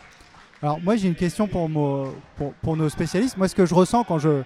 Alors 0.62 0.80
moi 0.80 0.94
j'ai 0.94 1.08
une 1.08 1.16
question 1.16 1.48
pour, 1.48 1.68
nos 1.68 2.88
spécialistes. 2.88 3.36
Moi 3.36 3.48
ce 3.48 3.54
que 3.56 3.66
je 3.66 3.74
ressens 3.74 4.04
quand 4.04 4.20
je 4.20 4.42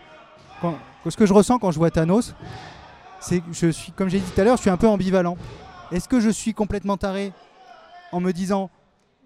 ce 1.08 1.16
que 1.16 1.26
je 1.26 1.34
ressens 1.34 1.58
quand 1.58 1.70
je 1.70 1.78
vois 1.78 1.90
Thanos, 1.90 2.34
c'est 3.20 3.40
que 3.40 3.52
je 3.52 3.68
suis 3.68 3.92
comme 3.92 4.08
j'ai 4.08 4.18
dit 4.18 4.30
tout 4.34 4.40
à 4.40 4.44
l'heure, 4.44 4.56
je 4.56 4.62
suis 4.62 4.70
un 4.70 4.78
peu 4.78 4.88
ambivalent. 4.88 5.36
Est-ce 5.92 6.08
que 6.08 6.18
je 6.18 6.30
suis 6.30 6.54
complètement 6.54 6.96
taré 6.96 7.34
en 8.12 8.20
me 8.20 8.32
disant 8.32 8.70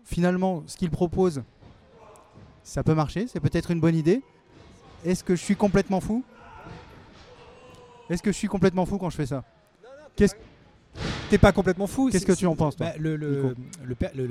finalement 0.04 0.64
ce 0.66 0.76
qu'il 0.76 0.90
propose 0.90 1.44
ça 2.62 2.82
peut 2.82 2.94
marcher, 2.94 3.26
c'est 3.26 3.40
peut-être 3.40 3.70
une 3.70 3.80
bonne 3.80 3.96
idée. 3.96 4.22
Est-ce 5.04 5.24
que 5.24 5.34
je 5.34 5.42
suis 5.42 5.56
complètement 5.56 6.00
fou? 6.00 6.24
Est-ce 8.08 8.22
que 8.22 8.32
je 8.32 8.36
suis 8.36 8.48
complètement 8.48 8.86
fou 8.86 8.98
quand 8.98 9.10
je 9.10 9.16
fais 9.16 9.26
ça? 9.26 9.44
Qu'est-ce 10.16 10.34
T'es 11.30 11.38
pas 11.38 11.52
complètement 11.52 11.86
fou. 11.86 12.10
Qu'est-ce 12.10 12.26
que 12.26 12.32
tu 12.32 12.46
en 12.46 12.56
penses, 12.56 12.74
toi, 12.74 12.88
Bah, 12.88 12.94
le, 12.98 13.54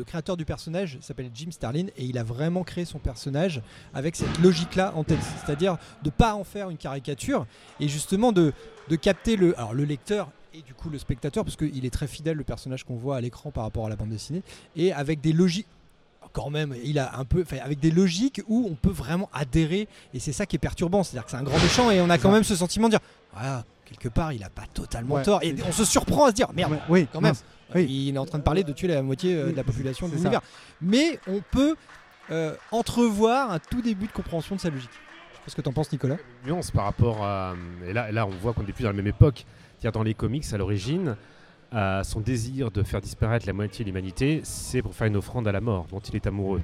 créateur 0.05 0.35
du 0.35 0.43
personnage 0.43 0.97
s'appelle 1.01 1.31
Jim 1.33 1.51
Starlin 1.51 1.87
et 1.95 2.03
il 2.03 2.17
a 2.17 2.23
vraiment 2.23 2.63
créé 2.63 2.83
son 2.83 2.99
personnage 2.99 3.61
avec 3.93 4.17
cette 4.17 4.37
logique-là 4.39 4.93
en 4.95 5.05
tête, 5.05 5.19
c'est-à-dire 5.45 5.77
de 6.03 6.09
pas 6.09 6.35
en 6.35 6.43
faire 6.43 6.69
une 6.69 6.77
caricature 6.77 7.45
et 7.79 7.87
justement 7.87 8.33
de, 8.33 8.51
de 8.89 8.95
capter 8.97 9.37
le, 9.37 9.57
alors 9.57 9.73
le 9.73 9.85
lecteur 9.85 10.29
et 10.53 10.61
du 10.61 10.73
coup 10.73 10.89
le 10.89 10.97
spectateur 10.97 11.45
parce 11.45 11.55
qu'il 11.55 11.85
est 11.85 11.93
très 11.93 12.07
fidèle 12.07 12.35
le 12.35 12.43
personnage 12.43 12.83
qu'on 12.83 12.97
voit 12.97 13.15
à 13.15 13.21
l'écran 13.21 13.51
par 13.51 13.63
rapport 13.63 13.85
à 13.85 13.89
la 13.89 13.95
bande 13.95 14.09
dessinée 14.09 14.41
et 14.75 14.91
avec 14.91 15.21
des 15.21 15.31
logiques 15.31 15.67
quand 16.33 16.49
même, 16.49 16.75
il 16.83 16.99
a 16.99 17.17
un 17.17 17.25
peu, 17.25 17.41
enfin, 17.41 17.57
avec 17.63 17.79
des 17.79 17.91
logiques 17.91 18.41
où 18.47 18.67
on 18.69 18.75
peut 18.75 18.91
vraiment 18.91 19.29
adhérer, 19.33 19.87
et 20.13 20.19
c'est 20.19 20.31
ça 20.31 20.45
qui 20.45 20.55
est 20.55 20.59
perturbant, 20.59 21.03
c'est-à-dire 21.03 21.25
que 21.25 21.31
c'est 21.31 21.37
un 21.37 21.43
grand 21.43 21.59
méchant, 21.59 21.91
et 21.91 22.01
on 22.01 22.09
a 22.09 22.17
quand 22.17 22.29
ça. 22.29 22.35
même 22.35 22.43
ce 22.43 22.55
sentiment 22.55 22.87
de 22.87 22.91
dire, 22.91 22.99
voilà, 23.33 23.63
quelque 23.85 24.09
part, 24.09 24.33
il 24.33 24.43
a 24.43 24.49
pas 24.49 24.65
totalement 24.73 25.15
Ouais, 25.15 25.23
tort, 25.23 25.41
et 25.43 25.55
on 25.67 25.71
se 25.71 25.85
surprend 25.85 26.25
à 26.25 26.29
se 26.29 26.35
dire, 26.35 26.51
merde, 26.53 26.77
oui, 26.89 27.07
quand 27.11 27.21
même, 27.21 27.35
oui. 27.75 27.85
il 27.89 28.15
est 28.15 28.19
en 28.19 28.25
train 28.25 28.37
de 28.37 28.43
parler 28.43 28.63
de 28.63 28.71
tuer 28.73 28.87
la 28.87 29.01
moitié 29.01 29.35
euh, 29.35 29.45
Oui, 29.47 29.51
de 29.51 29.57
la 29.57 29.63
population 29.63 30.07
de 30.07 30.13
l'univers, 30.15 30.41
mais 30.81 31.19
on 31.27 31.41
peut 31.51 31.75
euh, 32.31 32.55
entrevoir 32.71 33.51
un 33.51 33.59
tout 33.59 33.81
début 33.81 34.07
de 34.07 34.11
compréhension 34.11 34.55
de 34.55 34.61
sa 34.61 34.69
logique. 34.69 34.89
Je 34.91 35.35
sais 35.37 35.41
pas 35.45 35.51
ce 35.51 35.55
que 35.55 35.61
t'en 35.61 35.73
penses, 35.73 35.91
Nicolas. 35.91 36.17
nuance 36.45 36.69
par 36.71 36.83
rapport 36.85 37.23
à. 37.23 37.55
Et 37.87 37.93
là, 37.93 38.11
là 38.11 38.27
on 38.27 38.29
voit 38.29 38.53
qu'on 38.53 38.63
n'est 38.63 38.73
plus 38.73 38.83
dans 38.83 38.89
la 38.89 38.95
même 38.95 39.07
époque. 39.07 39.45
C'est-à-dire, 39.77 39.93
dans 39.97 40.03
les 40.03 40.13
comics, 40.13 40.45
à 40.51 40.57
l'origine, 40.57 41.15
euh, 41.73 42.03
son 42.03 42.19
désir 42.19 42.71
de 42.71 42.83
faire 42.83 43.01
disparaître 43.01 43.45
la 43.45 43.53
moitié 43.53 43.85
de 43.85 43.89
l'humanité, 43.89 44.41
c'est 44.43 44.81
pour 44.81 44.93
faire 44.95 45.07
une 45.07 45.17
offrande 45.17 45.47
à 45.47 45.51
la 45.51 45.61
mort, 45.61 45.85
dont 45.91 45.99
il 45.99 46.15
est 46.15 46.25
amoureux. 46.27 46.61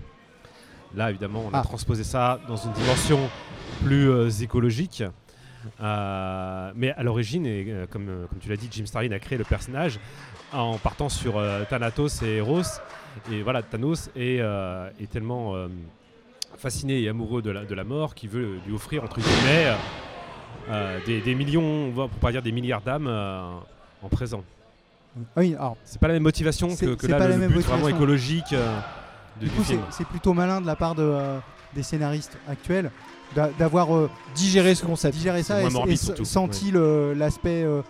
Là, 0.96 1.10
évidemment, 1.10 1.44
on 1.46 1.54
a 1.54 1.60
Ah. 1.60 1.64
transposé 1.64 2.04
ça 2.04 2.40
dans 2.48 2.56
une 2.56 2.72
dimension 2.72 3.20
plus 3.84 4.10
euh, 4.10 4.30
écologique. 4.30 5.04
Euh, 5.82 6.72
mais 6.76 6.92
à 6.94 7.04
l'origine, 7.04 7.46
et 7.46 7.66
euh, 7.68 7.86
comme, 7.88 8.28
comme 8.30 8.40
tu 8.40 8.50
l'as 8.50 8.56
dit, 8.56 8.68
Jim 8.72 8.86
Starlin 8.86 9.12
a 9.12 9.20
créé 9.20 9.38
le 9.38 9.44
personnage 9.44 10.00
en 10.54 10.78
partant 10.78 11.10
sur 11.10 11.42
Thanatos 11.70 12.22
et 12.22 12.38
Eros. 12.38 12.62
Et 13.32 13.42
voilà, 13.42 13.62
Thanos 13.64 14.10
est, 14.16 14.38
est 14.38 15.10
tellement 15.12 15.54
fasciné 16.58 17.02
et 17.02 17.10
amoureux 17.10 17.42
de 17.42 17.50
la, 17.50 17.66
de 17.66 17.76
la 17.76 17.84
mort 17.84 18.14
qu'il 18.16 18.30
veut 18.30 18.60
lui 18.66 18.74
offrir, 18.74 19.04
entre 19.04 19.20
guillemets, 19.20 19.76
des, 21.06 21.20
des 21.20 21.36
millions, 21.36 21.92
pour 21.94 22.08
pas 22.10 22.32
dire 22.32 22.42
des 22.42 22.54
milliards 22.54 22.82
d'âmes 22.82 23.08
en 23.08 24.08
présent. 24.10 24.44
Oui, 25.38 25.56
alors 25.56 25.78
C'est 25.86 26.00
pas 26.00 26.08
la 26.08 26.14
même 26.16 26.24
motivation 26.24 26.70
C'est- 26.70 26.86
que, 26.86 26.92
que 26.96 27.02
c'est 27.06 27.12
là, 27.12 27.18
pas 27.18 27.26
le, 27.26 27.32
la 27.32 27.38
même 27.38 27.52
but 27.52 27.62
vraiment 27.62 27.78
motivation. 27.84 27.98
écologique 27.98 28.54
euh, 28.54 28.80
de- 29.40 29.46
Du 29.46 29.52
coup, 29.52 29.62
c'est 29.64 29.74
film. 29.74 29.82
c'est 29.92 30.08
plutôt 30.08 30.34
malin 30.34 30.62
de 30.62 30.68
la 30.68 30.76
part 30.76 30.96
de, 30.96 31.04
euh, 31.04 31.38
des 31.74 31.84
scénaristes 31.84 32.38
actuels 32.50 32.92
d'a- 33.36 33.50
d'avoir 33.58 33.96
euh, 33.96 34.10
digéré 34.36 34.76
ce 34.76 34.86
concept, 34.86 35.16
digéré 35.16 35.44
ça 35.44 35.62
et, 35.62 35.70
morbide, 35.70 35.98
senti 36.26 36.72
l'aspect 37.16 37.64
euh, 37.64 37.82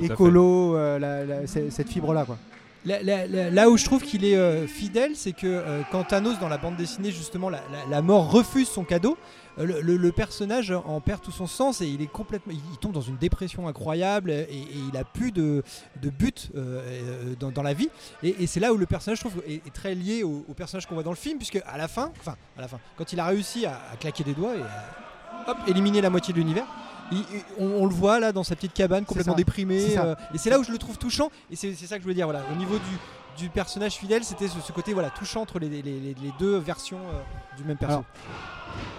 écolo, 0.00 0.76
euh, 0.76 0.98
la- 0.98 1.24
la- 1.24 1.46
c- 1.46 1.70
cette 1.70 1.88
fibre-là. 1.88 2.24
quoi. 2.24 2.36
Là, 2.84 3.00
là- 3.02 3.26
là- 3.28 3.50
là 3.50 3.70
où 3.70 3.76
je 3.76 3.84
trouve 3.84 4.02
qu'il 4.02 4.24
est 4.24 4.36
euh, 4.36 4.66
fidèle, 4.66 5.12
c'est 5.14 5.32
que 5.32 5.46
euh, 5.46 5.82
quand 5.92 6.02
Thanos 6.02 6.40
dans 6.40 6.48
la 6.48 6.58
bande 6.58 6.76
dessinée 6.76 7.12
justement 7.12 7.48
la, 7.48 7.58
la- 7.70 7.88
la 7.88 8.02
mort 8.02 8.30
refuse 8.32 8.68
son 8.68 8.82
cadeau, 8.82 9.16
le, 9.58 9.80
le- 9.80 9.96
le 9.96 10.12
personnage 10.12 10.70
en 10.72 11.00
perd 11.00 11.20
tout 11.20 11.30
son 11.30 11.46
sens 11.46 11.80
et 11.80 11.86
il 11.86 12.00
est 12.02 12.06
complètement, 12.10 12.52
il, 12.52 12.78
tombe 12.78 12.92
dans 12.92 13.00
une 13.02 13.16
dépression 13.16 13.68
incroyable 13.68 14.30
et, 14.30 14.46
et 14.50 14.66
il 14.90 14.96
a 14.96 15.04
plus 15.04 15.32
de, 15.32 15.62
de 16.00 16.10
but 16.10 16.50
euh, 16.54 16.80
euh, 16.86 17.34
dans, 17.38 17.50
dans 17.50 17.62
la 17.62 17.74
vie. 17.74 17.88
Et, 18.22 18.42
et 18.42 18.46
c'est 18.46 18.60
là 18.60 18.72
où 18.72 18.76
le 18.76 18.86
personnage 18.86 19.18
je 19.18 19.24
trouve 19.28 19.42
est, 19.46 19.66
est 19.66 19.72
très 19.74 19.94
lié 19.94 20.22
au, 20.22 20.44
au 20.48 20.54
personnage 20.54 20.86
qu'on 20.86 20.94
voit 20.94 21.02
dans 21.02 21.10
le 21.10 21.16
film, 21.16 21.38
puisque 21.38 21.60
à 21.66 21.76
la 21.78 21.88
fin, 21.88 22.12
enfin 22.20 22.36
à 22.56 22.60
la 22.62 22.68
fin, 22.68 22.78
quand 22.96 23.12
il 23.12 23.20
a 23.20 23.26
réussi 23.26 23.66
à, 23.66 23.80
à 23.92 23.96
claquer 23.96 24.24
des 24.24 24.34
doigts 24.34 24.54
et 24.56 24.62
à 24.62 25.50
hop, 25.50 25.56
éliminer 25.66 26.00
la 26.00 26.10
moitié 26.10 26.32
de 26.32 26.38
l'univers. 26.38 26.66
il- 27.10 27.24
on, 27.58 27.66
on 27.66 27.86
le 27.86 27.94
voit 27.94 28.20
là 28.20 28.32
dans 28.32 28.44
sa 28.44 28.54
petite 28.56 28.72
cabane 28.72 29.04
complètement 29.04 29.32
déprimé 29.38 29.80
euh, 30.06 30.14
et 30.34 30.38
c'est 30.38 30.50
là 30.50 30.58
où 30.58 30.64
je 30.64 30.72
le 30.72 30.78
trouve 30.78 30.96
touchant 30.98 31.30
et 31.50 31.56
c'est 31.56 31.74
c'est 31.74 31.86
ça 31.86 31.96
que 31.96 32.00
je 32.00 32.04
voulais 32.04 32.14
dire 32.14 32.26
voilà 32.26 32.42
au 32.52 32.56
niveau 32.56 32.76
du, 32.76 32.96
du 33.36 33.48
personnage 33.48 33.94
fidèle 33.94 34.24
c'était 34.24 34.48
ce, 34.48 34.60
ce 34.60 34.72
côté 34.72 34.92
voilà 34.94 35.10
touchant 35.10 35.42
entre 35.42 35.58
les, 35.58 35.68
les- 35.68 35.82
les- 35.82 36.00
les 36.00 36.32
deux 36.38 36.56
versions 36.58 36.98
euh, 36.98 37.56
du 37.56 37.64
même 37.64 37.76
perso 37.76 37.94
Alors, 37.94 38.04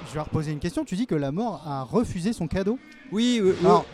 je 0.09 0.13
vais 0.13 0.19
reposer 0.21 0.51
une 0.51 0.59
question. 0.59 0.85
Tu 0.85 0.95
dis 0.95 1.07
que 1.07 1.15
la 1.15 1.31
mort 1.31 1.63
a 1.65 1.81
refusé 1.83 2.33
son 2.33 2.47
cadeau 2.47 2.77
Oui, 3.11 3.41
oui. 3.43 3.53
Alors, 3.61 3.85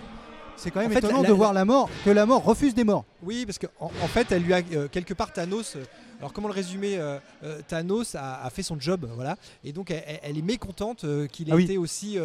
c'est 0.57 0.71
quand 0.71 0.81
même 0.81 0.89
En 0.91 0.93
fait, 0.93 0.99
étonnant 0.99 1.21
la- 1.21 1.29
de 1.29 1.33
voir 1.33 1.53
la 1.53 1.63
mort, 1.63 1.89
que 2.03 2.09
la 2.09 2.25
mort 2.25 2.43
refuse 2.43 2.73
des 2.75 2.83
morts. 2.83 3.05
Oui, 3.23 3.45
parce 3.45 3.57
qu'en 3.57 3.69
en, 3.85 4.07
fait, 4.07 4.29
elle 4.33 4.43
lui 4.43 4.53
a 4.53 4.59
euh, 4.73 4.89
quelque 4.89 5.13
part 5.13 5.31
Thanos. 5.31 5.75
euh, 5.77 5.85
alors 6.19 6.33
comment 6.33 6.49
le 6.49 6.53
résumer 6.53 6.97
euh, 6.97 7.17
Thanos 7.69 8.15
a, 8.15 8.43
a 8.43 8.49
fait 8.49 8.61
son 8.63 8.77
job, 8.77 9.07
voilà, 9.15 9.37
et 9.63 9.71
donc 9.71 9.89
elle, 9.89 10.37
est 10.37 10.41
mécontente 10.41 11.05
qu'il 11.31 11.47
ait 11.47 11.51
Ah 11.53 11.55
oui. 11.55 11.63
été 11.63 11.77
aussi 11.77 12.17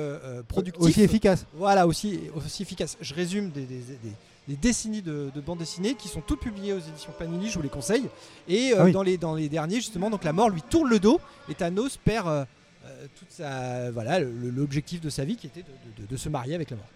productif, 0.49 0.83
Aussi 0.83 1.03
efficace. 1.03 1.47
Voilà, 1.55 1.87
aussi 1.87 2.19
aussi 2.35 2.63
efficace. 2.63 2.97
Je 3.01 3.15
résume 3.15 3.51
des, 3.51 3.61
des- 3.63 3.77
des- 4.03 4.13
des 4.49 4.57
décennies 4.57 5.03
de, 5.03 5.31
de 5.35 5.41
bandes 5.41 5.59
dessinées 5.59 5.95
qui 5.95 6.09
sont 6.09 6.21
toutes 6.21 6.41
publiées 6.41 6.73
aux 6.75 6.79
éditions 6.79 7.13
Panini, 7.19 7.49
je 7.49 7.55
vous 7.57 7.63
les 7.63 7.69
conseille. 7.69 8.09
Et 8.49 8.73
euh, 8.73 8.77
Ah 8.81 8.85
oui. 8.85 8.93
dans 8.93 9.03
les 9.03 9.17
dans 9.17 9.35
les 9.35 9.49
derniers 9.49 9.77
justement, 9.77 10.11
donc 10.11 10.25
la 10.25 10.33
mort 10.33 10.51
lui 10.51 10.63
tourne 10.63 10.89
le 10.91 10.99
dos 10.99 11.21
et 11.49 11.55
Thanos 11.55 11.97
perd 11.97 12.29
euh, 12.29 12.45
euh, 12.85 13.07
toute 13.19 13.31
sa 13.31 13.91
voilà 13.91 14.21
l'objectif 14.21 15.01
de 15.01 15.09
sa 15.09 15.25
vie 15.25 15.37
qui 15.37 15.47
était 15.47 15.63
de, 15.63 16.03
de- 16.03 16.07
de 16.09 16.17
se 16.17 16.29
marier 16.29 16.55
avec 16.55 16.71
la 16.71 16.77
mort. 16.77 16.87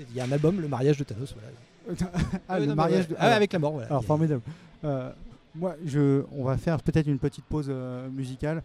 Il 0.00 0.16
y 0.16 0.20
a 0.20 0.24
un 0.24 0.32
album, 0.32 0.60
le 0.60 0.68
mariage 0.68 0.96
de 0.96 1.04
Thanos, 1.04 1.34
voilà. 1.34 1.98
ah, 2.48 2.58
le 2.58 2.66
non, 2.66 2.74
mariage 2.74 3.06
ouais. 3.08 3.16
Ah, 3.18 3.24
alors- 3.26 3.36
avec 3.36 3.52
la 3.52 3.58
mort, 3.58 3.72
voilà. 3.72 3.86
Alors 3.88 4.04
formidable. 4.04 4.40
Euh, 4.84 5.10
moi, 5.54 5.76
je, 5.84 6.22
on 6.32 6.44
va 6.44 6.56
faire 6.56 6.80
peut-être 6.82 7.06
une 7.06 7.18
petite 7.18 7.44
pause 7.44 7.70
musicale. 8.10 8.62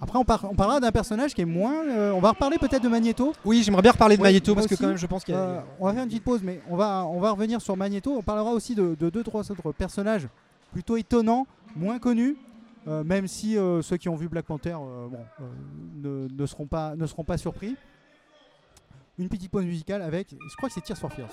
Après, 0.00 0.18
on, 0.18 0.24
par- 0.24 0.44
on 0.50 0.54
parlera 0.54 0.78
d'un 0.80 0.92
personnage 0.92 1.34
qui 1.34 1.40
est 1.40 1.44
moins. 1.44 1.84
euh, 1.84 2.12
on 2.12 2.20
va 2.20 2.30
reparler 2.30 2.56
peut-être 2.58 2.82
de 2.82 2.88
Magneto. 2.88 3.32
Oui, 3.44 3.62
j'aimerais 3.64 3.82
bien 3.82 3.90
reparler 3.92 4.16
de 4.16 4.22
Ouais, 4.22 4.28
Magneto 4.28 4.54
parce 4.54 4.66
que 4.68 4.74
quand 4.76 4.86
même, 4.88 4.96
je 4.96 5.06
pense 5.06 5.24
qu'il 5.24 5.34
y 5.34 5.36
a- 5.36 5.40
Euh, 5.40 5.60
on 5.80 5.86
va 5.86 5.92
faire 5.92 6.02
une 6.04 6.08
petite 6.08 6.22
pause, 6.24 6.40
mais 6.44 6.60
on 6.70 6.76
va, 6.76 7.04
on 7.06 7.18
va 7.20 7.32
revenir 7.32 7.60
sur 7.60 7.76
Magneto. 7.76 8.14
On 8.16 8.22
parlera 8.22 8.52
aussi 8.52 8.74
de, 8.76 8.94
de 8.98 9.10
deux, 9.10 9.24
trois 9.24 9.50
autres 9.50 9.72
personnages 9.72 10.28
plutôt 10.72 10.96
étonnants, 10.96 11.46
moins 11.74 11.98
connus. 11.98 12.36
euh, 12.86 13.02
même 13.04 13.26
si 13.26 13.54
ceux 13.82 13.96
qui 13.98 14.08
ont 14.08 14.14
vu 14.16 14.28
Black 14.28 14.46
Panther 14.46 14.72
bon, 15.10 15.18
ne, 15.96 16.28
ne 16.30 16.46
seront 16.46 16.66
pas, 16.66 16.94
ne 16.96 17.06
seront 17.06 17.24
pas 17.24 17.36
surpris. 17.36 17.76
Une 19.18 19.28
petite 19.28 19.50
pause 19.50 19.64
musicale 19.64 20.00
avec, 20.02 20.30
je 20.30 20.56
crois 20.56 20.68
que 20.68 20.74
c'est 20.76 20.80
Tears 20.80 20.96
for 20.96 21.12
Fears. 21.12 21.28